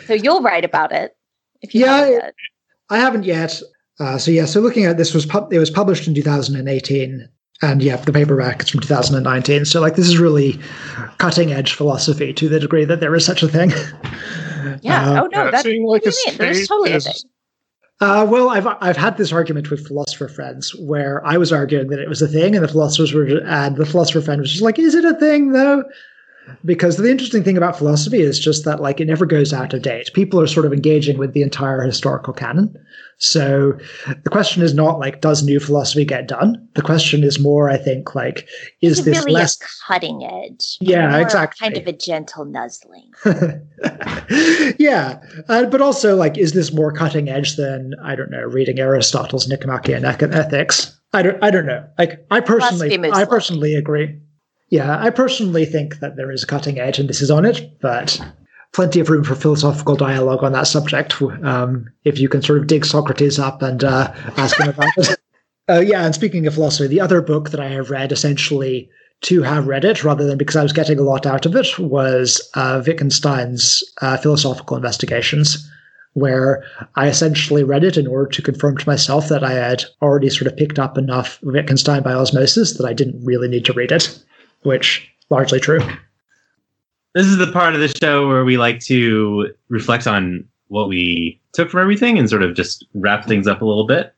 So 0.05 0.13
you'll 0.13 0.41
write 0.43 0.63
about 0.63 0.91
it 0.91 1.17
if 1.61 1.73
you 1.73 1.81
Yeah, 1.85 1.97
haven't. 2.05 2.35
I 2.91 2.97
haven't 2.99 3.23
yet. 3.25 3.61
Uh, 3.99 4.17
so 4.19 4.29
yeah, 4.31 4.45
so 4.45 4.59
looking 4.61 4.85
at 4.85 4.97
this 4.97 5.13
was 5.13 5.25
pub- 5.25 5.51
it 5.51 5.57
was 5.59 5.71
published 5.71 6.07
in 6.07 6.13
2018, 6.13 7.27
And 7.61 7.83
yeah, 7.83 7.97
the 7.97 8.13
paperback 8.13 8.63
is 8.63 8.69
from 8.69 8.79
2019. 8.79 9.65
So 9.65 9.81
like 9.81 9.95
this 9.95 10.07
is 10.07 10.17
really 10.17 10.59
cutting 11.17 11.51
edge 11.51 11.73
philosophy 11.73 12.33
to 12.33 12.47
the 12.47 12.59
degree 12.59 12.85
that 12.85 13.01
there 13.01 13.13
is 13.15 13.25
such 13.25 13.43
a 13.43 13.47
thing. 13.47 13.71
Yeah. 14.81 15.11
Uh, 15.11 15.23
oh 15.23 15.27
no, 15.31 15.51
that's 15.51 15.63
seeing 15.63 15.85
like 15.85 16.03
what 16.03 16.13
a 16.13 16.17
do 16.17 16.17
you 16.17 16.27
mean? 16.31 16.37
There's 16.37 16.57
state 16.57 16.67
totally 16.67 16.91
a 16.91 16.99
thing. 16.99 17.13
Uh, 18.01 18.25
well, 18.29 18.49
I've 18.49 18.67
I've 18.67 18.97
had 18.97 19.17
this 19.17 19.33
argument 19.33 19.69
with 19.69 19.85
philosopher 19.85 20.27
friends 20.27 20.73
where 20.75 21.25
I 21.25 21.37
was 21.37 21.51
arguing 21.51 21.87
that 21.89 21.99
it 21.99 22.07
was 22.07 22.21
a 22.21 22.27
thing, 22.27 22.55
and 22.55 22.63
the 22.63 22.67
philosophers 22.69 23.13
were, 23.13 23.41
and 23.45 23.75
the 23.75 23.85
philosopher 23.85 24.21
friend 24.21 24.39
was 24.39 24.51
just 24.51 24.63
like, 24.63 24.79
"Is 24.79 24.95
it 24.95 25.03
a 25.03 25.13
thing 25.15 25.51
though?" 25.51 25.83
Because 26.65 26.97
the 26.97 27.09
interesting 27.09 27.43
thing 27.43 27.57
about 27.57 27.77
philosophy 27.77 28.21
is 28.21 28.39
just 28.39 28.65
that 28.65 28.81
like 28.81 28.99
it 28.99 29.05
never 29.05 29.25
goes 29.25 29.53
out 29.53 29.73
of 29.73 29.81
date. 29.81 30.11
People 30.13 30.39
are 30.39 30.47
sort 30.47 30.65
of 30.65 30.73
engaging 30.73 31.17
with 31.17 31.33
the 31.33 31.41
entire 31.41 31.81
historical 31.81 32.33
canon. 32.33 32.75
So 33.17 33.77
the 34.23 34.29
question 34.29 34.63
is 34.63 34.73
not 34.73 34.99
like 34.99 35.19
does 35.19 35.43
new 35.43 35.59
philosophy 35.59 36.05
get 36.05 36.27
done? 36.27 36.67
The 36.75 36.81
question 36.81 37.23
is 37.23 37.37
more, 37.37 37.69
I 37.69 37.77
think, 37.77 38.15
like 38.15 38.47
is 38.81 38.99
It's 38.99 39.05
this 39.05 39.17
really 39.19 39.33
less 39.33 39.57
a 39.57 39.65
cutting 39.87 40.23
edge? 40.23 40.77
Yeah, 40.79 41.17
exactly. 41.17 41.69
Kind 41.69 41.77
of 41.77 41.87
a 41.87 41.93
gentle 41.93 42.45
nuzzling. 42.45 43.11
yeah, 44.79 45.21
uh, 45.49 45.65
but 45.65 45.81
also 45.81 46.15
like, 46.15 46.37
is 46.37 46.53
this 46.53 46.71
more 46.71 46.93
cutting 46.93 47.27
edge 47.27 47.57
than 47.57 47.93
I 48.01 48.15
don't 48.15 48.31
know, 48.31 48.43
reading 48.43 48.79
Aristotle's 48.79 49.47
Nicomachean 49.49 50.05
Ethics? 50.05 50.97
I 51.11 51.23
don't, 51.23 51.43
I 51.43 51.51
don't 51.51 51.65
know. 51.65 51.85
Like, 51.97 52.25
I 52.31 52.39
personally, 52.39 52.97
I 53.11 53.25
personally 53.25 53.75
agree. 53.75 54.17
Yeah, 54.69 54.99
I 54.99 55.09
personally 55.09 55.65
think 55.65 55.99
that 55.99 56.15
there 56.15 56.31
is 56.31 56.43
a 56.43 56.47
cutting 56.47 56.79
edge, 56.79 56.99
and 56.99 57.09
this 57.09 57.21
is 57.21 57.31
on 57.31 57.45
it, 57.45 57.79
but 57.81 58.21
plenty 58.73 58.99
of 58.99 59.09
room 59.09 59.23
for 59.23 59.35
philosophical 59.35 59.95
dialogue 59.95 60.43
on 60.43 60.51
that 60.53 60.67
subject. 60.67 61.19
Um, 61.21 61.87
if 62.03 62.19
you 62.19 62.29
can 62.29 62.41
sort 62.41 62.59
of 62.59 62.67
dig 62.67 62.85
Socrates 62.85 63.39
up 63.39 63.61
and 63.61 63.83
uh, 63.83 64.13
ask 64.37 64.59
him 64.59 64.69
about 64.69 64.89
it. 64.97 65.19
Uh, 65.69 65.81
yeah, 65.81 66.03
and 66.03 66.15
speaking 66.15 66.47
of 66.47 66.55
philosophy, 66.55 66.87
the 66.87 66.99
other 66.99 67.21
book 67.21 67.51
that 67.51 67.59
I 67.59 67.67
have 67.67 67.91
read 67.91 68.11
essentially 68.11 68.89
to 69.21 69.43
have 69.43 69.67
read 69.67 69.85
it 69.85 70.03
rather 70.03 70.25
than 70.25 70.35
because 70.35 70.55
I 70.55 70.63
was 70.63 70.73
getting 70.73 70.97
a 70.97 71.03
lot 71.03 71.27
out 71.27 71.45
of 71.45 71.55
it 71.55 71.77
was 71.77 72.41
uh, 72.55 72.81
Wittgenstein's 72.83 73.83
uh, 74.01 74.17
Philosophical 74.17 74.77
Investigations, 74.77 75.69
where 76.13 76.63
I 76.95 77.07
essentially 77.07 77.63
read 77.63 77.83
it 77.83 77.97
in 77.97 78.07
order 78.07 78.31
to 78.31 78.41
confirm 78.41 78.77
to 78.77 78.89
myself 78.89 79.29
that 79.29 79.43
I 79.43 79.51
had 79.51 79.83
already 80.01 80.31
sort 80.31 80.51
of 80.51 80.57
picked 80.57 80.79
up 80.79 80.97
enough 80.97 81.37
Wittgenstein 81.43 82.01
by 82.01 82.13
osmosis 82.13 82.77
that 82.77 82.87
I 82.87 82.93
didn't 82.93 83.23
really 83.23 83.47
need 83.47 83.65
to 83.65 83.73
read 83.73 83.91
it, 83.91 84.17
which 84.63 85.09
largely 85.29 85.59
true. 85.59 85.79
This 87.15 87.25
is 87.25 87.37
the 87.37 87.51
part 87.51 87.73
of 87.73 87.79
the 87.79 87.93
show 88.01 88.27
where 88.27 88.45
we 88.45 88.57
like 88.57 88.79
to 88.81 89.53
reflect 89.69 90.07
on 90.07 90.45
what 90.67 90.87
we 90.87 91.41
took 91.53 91.69
from 91.69 91.81
everything 91.81 92.19
and 92.19 92.29
sort 92.29 92.43
of 92.43 92.55
just 92.55 92.85
wrap 92.93 93.25
things 93.25 93.47
up 93.47 93.61
a 93.61 93.65
little 93.65 93.87
bit. 93.87 94.13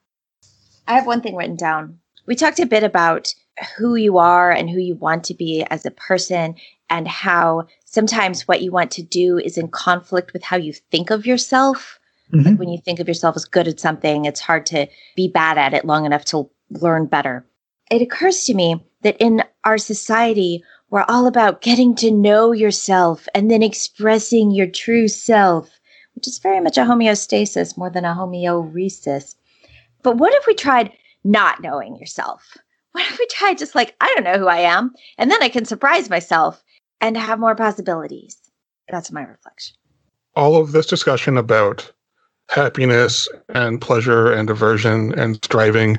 I 0.88 0.96
have 0.96 1.08
one 1.08 1.22
thing 1.22 1.36
written 1.36 1.56
down. 1.56 1.98
We 2.26 2.36
talked 2.36 2.60
a 2.60 2.66
bit 2.66 2.84
about 2.84 3.34
who 3.78 3.96
you 3.96 4.18
are 4.18 4.52
and 4.52 4.70
who 4.70 4.80
you 4.80 4.96
want 4.96 5.24
to 5.26 5.34
be 5.34 5.64
as 5.70 5.86
a 5.86 5.92
person, 5.92 6.56
and 6.90 7.08
how 7.08 7.68
sometimes 7.86 8.48
what 8.48 8.62
you 8.62 8.72
want 8.72 8.92
to 8.92 9.02
do 9.02 9.38
is 9.38 9.58
in 9.58 9.70
conflict 9.70 10.34
with 10.34 10.44
how 10.44 10.58
you 10.58 10.74
think 10.74 11.10
of 11.10 11.26
yourself. 11.26 12.00
Mhm. 12.34 12.58
When 12.58 12.70
you 12.70 12.80
think 12.84 13.00
of 13.00 13.08
yourself 13.08 13.36
as 13.36 13.46
good 13.46 13.68
at 13.68 13.80
something, 13.80 14.26
it's 14.26 14.40
hard 14.40 14.66
to 14.68 14.88
be 15.16 15.28
bad 15.28 15.58
at 15.58 15.74
it 15.74 15.86
long 15.86 16.06
enough 16.06 16.26
to 16.26 16.50
learn 16.70 17.06
better. 17.06 17.46
It 17.90 18.02
occurs 18.02 18.44
to 18.46 18.54
me 18.54 18.84
that 19.04 19.18
in 19.20 19.44
our 19.64 19.78
society, 19.78 20.64
we're 20.90 21.06
all 21.08 21.28
about 21.28 21.62
getting 21.62 21.96
to 21.96 22.12
know 22.12 22.52
yourself 22.52 23.28
and 23.34 23.50
then 23.50 23.64
expressing 23.64 24.52
your 24.52 24.68
true 24.68 25.08
self, 25.08 25.80
which 26.16 26.28
is 26.28 26.40
very 26.40 26.60
much 26.60 26.78
a 26.78 26.82
homeostasis 26.82 27.78
more 27.78 27.90
than 27.90 28.06
a 28.06 28.14
homeorhesis. 28.14 29.36
But 30.04 30.18
what 30.18 30.34
if 30.34 30.46
we 30.48 30.54
tried 30.54 30.92
not 31.24 31.62
knowing 31.62 31.96
yourself? 31.96 32.58
What 32.92 33.06
if 33.10 33.18
we 33.18 33.26
tried 33.28 33.58
just 33.58 33.74
like, 33.76 33.96
I 34.02 34.12
don't 34.14 34.26
know 34.26 34.38
who 34.40 34.48
I 34.48 34.58
am, 34.58 34.94
and 35.18 35.32
then 35.32 35.42
I 35.42 35.50
can 35.50 35.66
surprise 35.66 36.10
myself 36.10 36.64
and 37.00 37.16
have 37.16 37.40
more 37.40 37.56
possibilities? 37.56 38.38
That's 38.90 39.12
my 39.12 39.22
reflection. 39.22 39.76
all 40.36 40.56
of 40.56 40.72
this 40.72 40.86
discussion 40.86 41.38
about 41.38 41.92
happiness 42.50 43.28
and 43.50 43.82
pleasure 43.82 44.32
and 44.32 44.50
aversion 44.50 45.18
and 45.18 45.36
striving 45.44 45.98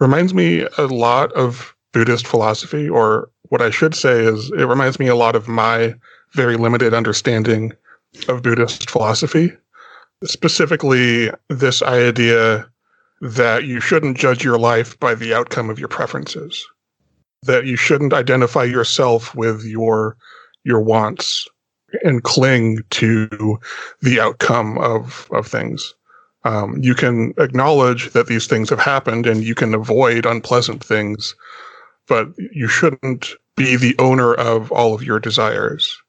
reminds 0.00 0.32
me 0.34 0.66
a 0.78 0.86
lot 0.86 1.32
of 1.32 1.74
Buddhist 1.98 2.28
philosophy, 2.28 2.88
or 2.88 3.28
what 3.48 3.60
I 3.60 3.70
should 3.70 3.92
say 3.92 4.20
is 4.24 4.52
it 4.52 4.66
reminds 4.66 5.00
me 5.00 5.08
a 5.08 5.16
lot 5.16 5.34
of 5.34 5.48
my 5.48 5.96
very 6.32 6.56
limited 6.56 6.94
understanding 6.94 7.72
of 8.28 8.40
Buddhist 8.40 8.88
philosophy. 8.88 9.50
Specifically, 10.22 11.32
this 11.48 11.82
idea 11.82 12.70
that 13.20 13.64
you 13.64 13.80
shouldn't 13.80 14.16
judge 14.16 14.44
your 14.44 14.60
life 14.60 14.96
by 15.00 15.16
the 15.16 15.34
outcome 15.34 15.70
of 15.70 15.80
your 15.80 15.88
preferences, 15.88 16.64
that 17.42 17.66
you 17.66 17.74
shouldn't 17.74 18.12
identify 18.12 18.62
yourself 18.62 19.34
with 19.34 19.64
your 19.64 20.16
your 20.62 20.80
wants 20.80 21.48
and 22.04 22.22
cling 22.22 22.78
to 22.90 23.58
the 24.02 24.20
outcome 24.20 24.78
of 24.78 25.26
of 25.32 25.48
things. 25.48 25.96
Um, 26.44 26.78
you 26.80 26.94
can 26.94 27.34
acknowledge 27.38 28.12
that 28.12 28.28
these 28.28 28.46
things 28.46 28.70
have 28.70 28.78
happened, 28.78 29.26
and 29.26 29.42
you 29.42 29.56
can 29.56 29.74
avoid 29.74 30.26
unpleasant 30.26 30.84
things, 30.84 31.34
but 32.08 32.28
you 32.52 32.68
shouldn't 32.68 33.34
be 33.56 33.76
the 33.76 33.94
owner 33.98 34.34
of 34.34 34.72
all 34.72 34.94
of 34.94 35.02
your 35.02 35.20
desires. 35.20 36.00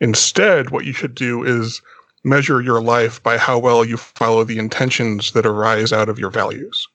Instead, 0.00 0.70
what 0.70 0.84
you 0.84 0.92
should 0.92 1.14
do 1.14 1.44
is 1.44 1.82
measure 2.24 2.62
your 2.62 2.80
life 2.80 3.22
by 3.22 3.36
how 3.36 3.58
well 3.58 3.84
you 3.84 3.96
follow 3.96 4.44
the 4.44 4.58
intentions 4.58 5.32
that 5.32 5.46
arise 5.46 5.92
out 5.92 6.08
of 6.08 6.18
your 6.18 6.30
values. 6.30 6.88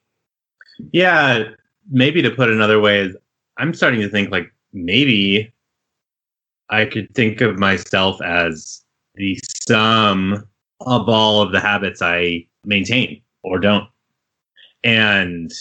Yeah, 0.92 1.44
maybe 1.90 2.22
to 2.22 2.30
put 2.30 2.50
another 2.50 2.80
way 2.80 3.12
I'm 3.60 3.74
starting 3.74 4.00
to 4.00 4.08
think 4.08 4.30
like 4.30 4.50
maybe 4.72 5.52
I 6.70 6.86
could 6.86 7.14
think 7.14 7.42
of 7.42 7.58
myself 7.58 8.20
as 8.22 8.82
the 9.16 9.38
sum 9.66 10.48
of 10.80 11.08
all 11.08 11.42
of 11.42 11.52
the 11.52 11.60
habits 11.60 12.00
I 12.00 12.46
maintain 12.64 13.20
or 13.42 13.58
don't. 13.58 13.86
And 14.82 15.52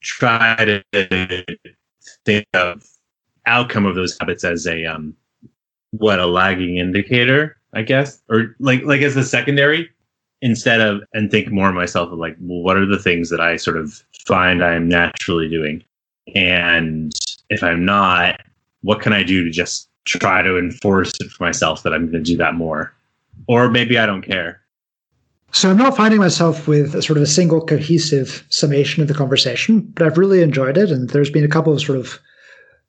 try 0.00 0.82
to 0.92 1.44
think 2.24 2.46
of 2.54 2.84
outcome 3.46 3.86
of 3.86 3.94
those 3.94 4.16
habits 4.18 4.44
as 4.44 4.66
a 4.66 4.84
um 4.86 5.14
what 5.90 6.18
a 6.18 6.26
lagging 6.26 6.78
indicator, 6.78 7.56
I 7.74 7.82
guess. 7.82 8.20
Or 8.28 8.56
like 8.58 8.82
like 8.82 9.02
as 9.02 9.16
a 9.16 9.24
secondary 9.24 9.90
instead 10.40 10.80
of 10.80 11.02
and 11.12 11.30
think 11.30 11.52
more 11.52 11.68
of 11.68 11.74
myself 11.74 12.10
of 12.10 12.18
like 12.18 12.36
well, 12.40 12.62
what 12.62 12.76
are 12.76 12.86
the 12.86 12.98
things 12.98 13.30
that 13.30 13.40
i 13.40 13.56
sort 13.56 13.76
of 13.76 14.02
find 14.26 14.64
i'm 14.64 14.88
naturally 14.88 15.48
doing? 15.48 15.84
And 16.34 17.12
if 17.50 17.62
i'm 17.62 17.84
not 17.84 18.40
what 18.82 19.00
can 19.00 19.12
i 19.12 19.22
do 19.22 19.44
to 19.44 19.50
just 19.50 19.88
try 20.04 20.42
to 20.42 20.58
enforce 20.58 21.12
it 21.20 21.30
for 21.30 21.44
myself 21.44 21.82
that 21.82 21.92
i'm 21.92 22.10
going 22.10 22.24
to 22.24 22.30
do 22.30 22.36
that 22.38 22.54
more? 22.54 22.92
Or 23.48 23.68
maybe 23.68 23.98
i 23.98 24.06
don't 24.06 24.22
care 24.22 24.61
So 25.52 25.70
I'm 25.70 25.76
not 25.76 25.96
finding 25.96 26.18
myself 26.18 26.66
with 26.66 26.94
a 26.94 27.02
sort 27.02 27.18
of 27.18 27.22
a 27.22 27.26
single 27.26 27.64
cohesive 27.64 28.44
summation 28.48 29.02
of 29.02 29.08
the 29.08 29.14
conversation, 29.14 29.80
but 29.94 30.06
I've 30.06 30.18
really 30.18 30.40
enjoyed 30.40 30.78
it, 30.78 30.90
and 30.90 31.10
there's 31.10 31.30
been 31.30 31.44
a 31.44 31.48
couple 31.48 31.72
of 31.72 31.80
sort 31.80 31.98
of 31.98 32.18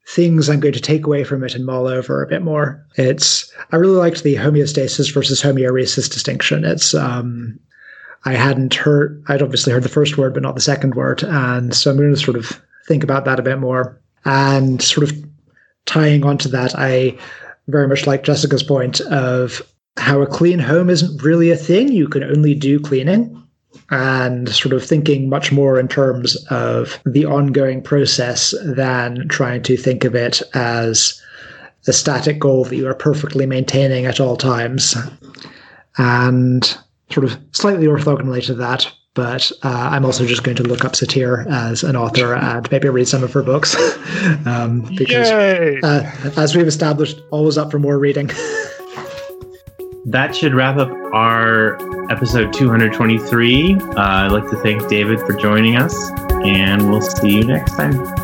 things 0.07 0.49
I'm 0.49 0.59
going 0.59 0.74
to 0.74 0.82
take 0.82 1.05
away 1.05 1.24
from 1.24 1.43
it 1.43 1.55
and 1.55 1.66
mull 1.66 1.88
over 1.88 2.22
a 2.22 2.28
bit 2.28 2.41
more. 2.41 2.86
It's 2.95 3.51
I 3.72 3.78
really 3.78 3.97
liked 3.97 4.24
the 4.24 4.36
homeostasis 4.36 5.14
versus 5.14 5.41
homeorhesis 5.41 6.11
distinction. 6.11 6.66
It's 6.66 6.93
um 6.93 7.59
I 8.26 8.34
hadn't 8.34 8.74
heard 8.74 9.24
I'd 9.28 9.41
obviously 9.41 9.74
heard 9.74 9.84
the 9.84 9.89
first 9.89 10.18
word 10.18 10.34
but 10.34 10.43
not 10.43 10.55
the 10.55 10.61
second 10.61 10.95
word, 10.95 11.24
and 11.24 11.74
so 11.74 11.91
I'm 11.91 11.97
going 11.97 12.14
to 12.14 12.20
sort 12.20 12.38
of 12.38 12.61
think 12.86 13.03
about 13.03 13.26
that 13.26 13.39
a 13.39 13.43
bit 13.43 13.59
more. 13.59 13.99
And 14.26 14.82
sort 14.82 15.09
of 15.09 15.18
tying 15.86 16.26
onto 16.26 16.49
that, 16.49 16.78
I 16.78 17.18
very 17.68 17.88
much 17.88 18.07
like 18.07 18.24
Jessica's 18.24 18.64
point 18.64 19.01
of 19.01 19.61
how 19.98 20.22
a 20.22 20.28
clean 20.28 20.60
home 20.60 20.89
isn't 20.89 21.22
really 21.22 21.52
a 21.52 21.56
thing. 21.56 21.89
You 21.89 22.08
can 22.08 22.24
only 22.24 22.56
do 22.56 22.80
cleaning 22.80 23.39
and 23.89 24.50
sort 24.50 24.74
of 24.74 24.84
thinking 24.84 25.30
much 25.30 25.52
more 25.52 25.80
in 25.80 25.88
terms 25.88 26.36
of 26.48 27.00
the 27.06 27.26
ongoing 27.26 27.82
process 27.82 28.54
than 28.64 29.28
trying 29.28 29.62
to 29.64 29.78
think 29.78 30.04
of 30.04 30.16
it 30.16 30.41
as 30.54 31.22
a 31.88 31.94
static 31.94 32.39
goal 32.39 32.64
that 32.66 32.76
you 32.76 32.88
are 32.88 32.96
perfectly 32.96 33.46
maintaining 33.46 34.06
at 34.06 34.20
all 34.20 34.38
times. 34.38 34.96
And 35.98 36.78
sort 37.12 37.26
of 37.26 37.38
slightly 37.52 37.86
orthogonally 37.86 38.44
to 38.46 38.56
that, 38.56 38.91
but 39.14 39.52
uh, 39.62 39.89
I'm 39.91 40.06
also 40.06 40.26
just 40.26 40.44
going 40.44 40.58
to 40.58 40.64
look 40.64 40.84
up 40.84 40.94
Satir 40.94 41.46
as 41.52 41.84
an 41.84 41.96
author 41.96 42.34
and 42.34 42.70
maybe 42.72 42.89
read 42.89 43.08
some 43.08 43.24
of 43.24 43.32
her 43.34 43.44
books 43.44 43.76
um, 44.48 44.82
because, 44.98 45.30
Yay! 45.30 45.80
uh, 45.84 46.12
as 46.36 46.56
we've 46.56 46.68
established, 46.68 47.22
always 47.30 47.58
up 47.58 47.70
for 47.70 47.80
more 47.80 48.00
reading. 48.00 48.32
that 50.06 50.36
should 50.36 50.54
wrap 50.54 50.78
up 50.78 50.91
our 51.14 51.76
episode 52.12 52.51
223 52.54 53.76
uh, 53.76 53.93
i'd 53.97 54.32
like 54.32 54.49
to 54.49 54.58
thank 54.58 54.88
david 54.89 55.20
for 55.20 55.34
joining 55.34 55.78
us 55.78 55.95
and 56.45 56.89
we'll 56.89 57.01
see 57.01 57.36
you 57.36 57.43
next 57.43 57.76
time 57.76 58.23